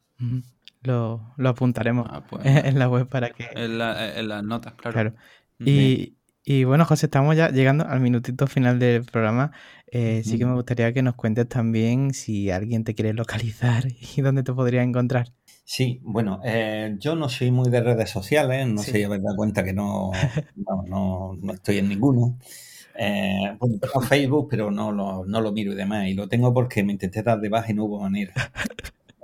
Lo, 0.83 1.35
apuntaremos 1.45 2.07
ah, 2.11 2.25
pues, 2.29 2.45
en 2.47 2.79
la 2.79 2.89
web 2.89 3.07
para 3.09 3.31
que... 3.31 3.49
En, 3.55 3.79
las 3.79 4.45
notas, 4.45 4.75
claro. 4.75 5.15
Y, 5.59 6.65
bueno, 6.65 6.85
José, 6.85 7.07
estamos 7.07 7.37
ya 7.37 7.51
llegando 7.51 7.87
al 7.87 8.01
minutito 8.01 8.47
final 8.47 8.79
del 8.79 9.05
programa. 9.05 9.53
Eh, 9.87 10.23
sí 10.25 10.39
que 10.39 10.47
me 10.47 10.55
gustaría 10.55 10.93
que 10.93 11.03
nos 11.03 11.15
cuentes 11.15 11.49
también 11.49 12.13
si 12.15 12.51
alguien 12.51 12.83
te 12.83 12.95
quiere 12.95 13.13
localizar 13.13 13.85
y 14.17 14.21
dónde 14.21 14.43
te 14.43 14.53
podría 14.53 14.83
encontrar. 14.83 15.33
Sí, 15.65 16.01
bueno, 16.03 16.41
eh, 16.45 16.97
yo 16.99 17.15
no 17.15 17.29
soy 17.29 17.53
muy 17.53 17.71
de 17.71 17.81
redes 17.81 18.11
sociales, 18.11 18.67
no 18.67 18.83
sé, 18.83 19.05
haber 19.05 19.23
dado 19.23 19.37
cuenta 19.37 19.63
que 19.63 19.73
no, 19.73 20.11
no, 20.89 21.37
no, 21.41 21.53
estoy 21.53 21.79
en 21.79 21.89
ninguno. 21.89 22.39
Eh, 22.99 23.57
bueno, 23.59 23.79
tengo 23.79 24.01
Facebook, 24.01 24.49
pero 24.51 24.73
no 24.73 24.91
lo, 24.91 25.25
no 25.25 25.41
lo 25.41 25.53
miro 25.53 25.73
y 25.73 25.77
demás. 25.77 26.09
Y 26.09 26.15
lo 26.15 26.29
tengo 26.29 26.53
porque 26.53 26.83
me 26.83 26.93
intenté 26.93 27.23
dar 27.23 27.41
de 27.41 27.49
baja 27.49 27.71
y 27.71 27.75
no 27.75 27.85
hubo 27.85 28.01
manera. 28.01 28.33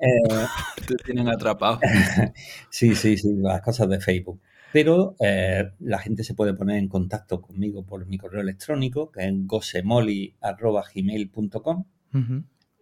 Eh, 0.00 0.46
Te 0.86 0.94
tienen 1.04 1.28
atrapado. 1.28 1.80
sí, 2.70 2.94
sí, 2.94 3.16
sí, 3.16 3.34
las 3.36 3.60
cosas 3.62 3.88
de 3.88 4.00
Facebook. 4.00 4.40
Pero 4.72 5.16
eh, 5.20 5.70
la 5.80 5.98
gente 5.98 6.22
se 6.24 6.34
puede 6.34 6.54
poner 6.54 6.76
en 6.78 6.88
contacto 6.88 7.40
conmigo 7.40 7.84
por 7.86 8.04
mi 8.06 8.18
correo 8.18 8.40
electrónico, 8.42 9.10
que 9.10 9.26
es 9.26 9.32
gosemoli.gmail.com, 9.46 11.84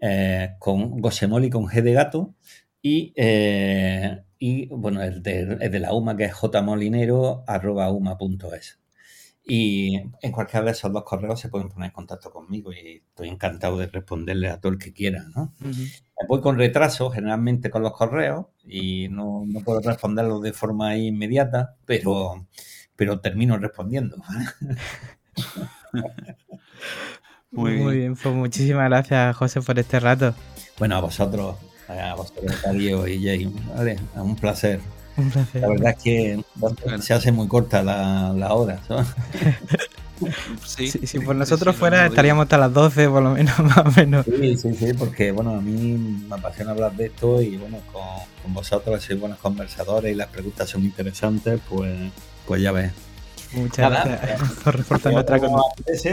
eh, 0.01 0.55
con 0.59 1.01
gosemoli 1.01 1.51
con 1.51 1.67
G 1.67 1.83
de 1.83 1.93
gato, 1.93 2.35
y, 2.83 3.12
y 4.39 4.67
bueno, 4.67 5.03
el 5.03 5.23
de, 5.23 5.41
el 5.61 5.71
de 5.71 5.79
la 5.79 5.93
UMA, 5.95 6.17
que 6.17 6.25
es 6.25 6.35
jmolinero.uma.es. 6.35 8.81
Y 9.47 9.97
en 10.22 10.32
cualquiera 10.32 10.64
de 10.64 10.70
esos 10.72 10.90
dos 10.90 11.05
correos 11.05 11.38
se 11.38 11.51
pueden 11.51 11.68
poner 11.68 11.88
en 11.90 11.95
contacto 11.95 12.30
conmigo 12.30 12.72
y 12.72 13.03
estoy 13.09 13.28
encantado 13.28 13.76
de 13.76 13.88
responderle 13.88 14.49
a 14.49 14.59
todo 14.59 14.72
el 14.72 14.78
que 14.78 14.95
quiera. 14.95 15.26
¿no? 15.34 15.53
Voy 16.28 16.40
con 16.40 16.57
retraso 16.57 17.11
generalmente 17.11 17.68
con 17.70 17.82
los 17.82 17.92
correos 17.92 18.47
y 18.64 19.09
no, 19.11 19.45
puedo 19.62 19.80
responderlos 19.80 20.40
de 20.40 20.55
forma 20.55 20.97
inmediata, 20.97 21.76
pero, 21.84 22.47
pero 22.97 23.20
termino 23.20 23.59
respondiendo. 23.59 24.16
Muy, 27.51 27.99
bien. 27.99 28.16
pues 28.16 28.34
muchísimas 28.34 28.88
gracias 28.88 29.36
José 29.36 29.61
por 29.61 29.78
este 29.78 30.01
rato. 30.01 30.34
Bueno, 30.78 30.97
a 30.97 31.01
vosotros, 31.01 31.57
a 31.86 32.14
vosotros, 32.16 32.62
Darío 32.62 33.07
y 33.07 33.22
Jay, 33.22 33.47
vale, 33.76 33.97
un 34.16 34.34
placer. 34.34 34.80
La 35.55 35.69
verdad 35.69 35.95
es 35.97 36.03
que 36.03 36.45
se 37.01 37.15
hace 37.15 37.33
muy 37.33 37.47
corta 37.47 37.83
la, 37.83 38.33
la 38.37 38.55
hora. 38.55 38.81
Sí, 40.65 40.89
si 40.89 41.19
por 41.19 41.35
nosotros 41.35 41.75
fuera 41.75 42.07
estaríamos 42.07 42.45
hasta 42.45 42.57
las 42.57 42.73
12 42.73 43.09
por 43.09 43.23
lo 43.23 43.31
menos, 43.31 43.59
más 43.62 43.79
o 43.79 43.91
menos. 43.91 44.25
Sí, 44.25 44.57
sí, 44.57 44.75
sí, 44.75 44.93
porque 44.95 45.33
bueno, 45.33 45.57
a 45.57 45.61
mí 45.61 45.99
me 46.29 46.35
apasiona 46.35 46.71
hablar 46.71 46.93
de 46.93 47.07
esto 47.07 47.43
y 47.43 47.57
bueno, 47.57 47.79
con, 47.93 48.03
con 48.43 48.55
vosotros 48.55 49.03
sois 49.03 49.19
buenos 49.19 49.39
conversadores 49.39 50.12
y 50.12 50.15
las 50.15 50.29
preguntas 50.29 50.71
son 50.71 50.85
interesantes, 50.85 51.61
pues, 51.69 52.12
pues 52.47 52.62
ya 52.62 52.73
ves. 52.73 52.93
Muchas 53.53 53.91
gracias 53.91 54.53
por 54.62 54.77
reforzar 54.77 55.12
nuestra 55.12 55.41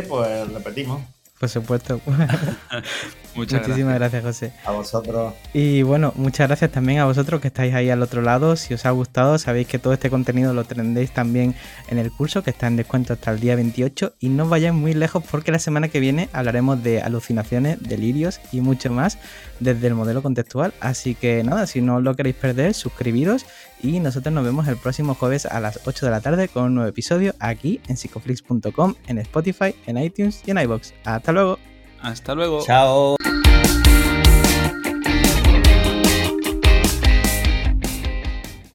Pues 0.08 0.52
repetimos. 0.52 1.02
Por 1.42 1.50
supuesto. 1.50 2.00
Muchas 3.36 3.62
Muchísimas 3.62 3.96
gracias. 3.96 4.24
José. 4.24 4.54
A 4.64 4.72
vosotros. 4.72 5.34
Y 5.54 5.82
bueno, 5.82 6.14
muchas 6.16 6.48
gracias 6.48 6.72
también 6.72 7.00
a 7.00 7.06
vosotros 7.06 7.42
que 7.42 7.48
estáis 7.48 7.74
ahí 7.74 7.90
al 7.90 8.04
otro 8.04 8.22
lado. 8.22 8.56
Si 8.56 8.76
os 8.76 8.86
ha 8.86 8.92
gustado, 8.92 9.40
sabéis 9.40 9.68
que 9.68 9.80
todo 9.80 9.94
este 9.94 10.12
contenido 10.12 10.54
lo 10.54 10.66
tendréis 10.66 11.12
también 11.12 11.56
en 11.88 11.98
el 11.98 12.12
curso, 12.12 12.44
que 12.44 12.52
está 12.52 12.68
en 12.68 12.76
descuento 12.76 13.14
hasta 13.14 13.32
el 13.32 13.40
día 13.40 13.56
28. 13.56 14.14
Y 14.20 14.30
no 14.30 14.48
vayáis 14.48 14.76
muy 14.76 14.94
lejos 14.94 15.24
porque 15.32 15.52
la 15.52 15.58
semana 15.58 15.88
que 15.88 16.00
viene 16.00 16.30
hablaremos 16.32 16.84
de 16.84 17.02
alucinaciones, 17.02 17.82
delirios 17.82 18.40
y 18.52 18.62
mucho 18.62 18.92
más 18.92 19.18
desde 19.60 19.88
el 19.88 19.96
modelo 19.96 20.22
contextual. 20.22 20.76
Así 20.80 21.16
que 21.16 21.44
nada, 21.44 21.66
si 21.66 21.82
no 21.82 22.02
lo 22.02 22.16
queréis 22.16 22.36
perder, 22.36 22.76
suscribiros 22.76 23.48
y 23.84 24.00
nosotros 24.00 24.34
nos 24.34 24.44
vemos 24.44 24.68
el 24.68 24.78
próximo 24.78 25.16
jueves 25.16 25.46
a 25.46 25.60
las 25.60 25.82
8 25.86 26.06
de 26.06 26.12
la 26.12 26.22
tarde 26.22 26.48
con 26.48 26.64
un 26.66 26.76
nuevo 26.76 26.90
episodio 26.90 27.34
aquí 27.40 27.80
en 27.88 27.98
psicoflix.com, 27.98 28.96
en 29.08 29.18
Spotify, 29.20 29.76
en 29.86 29.98
iTunes 29.98 30.42
y 30.46 30.52
en 30.52 30.60
iBox. 30.60 30.94
Hasta 31.04 31.32
luego. 31.32 31.60
Hasta 32.02 32.36
luego. 32.36 32.64
Chao. 32.66 33.16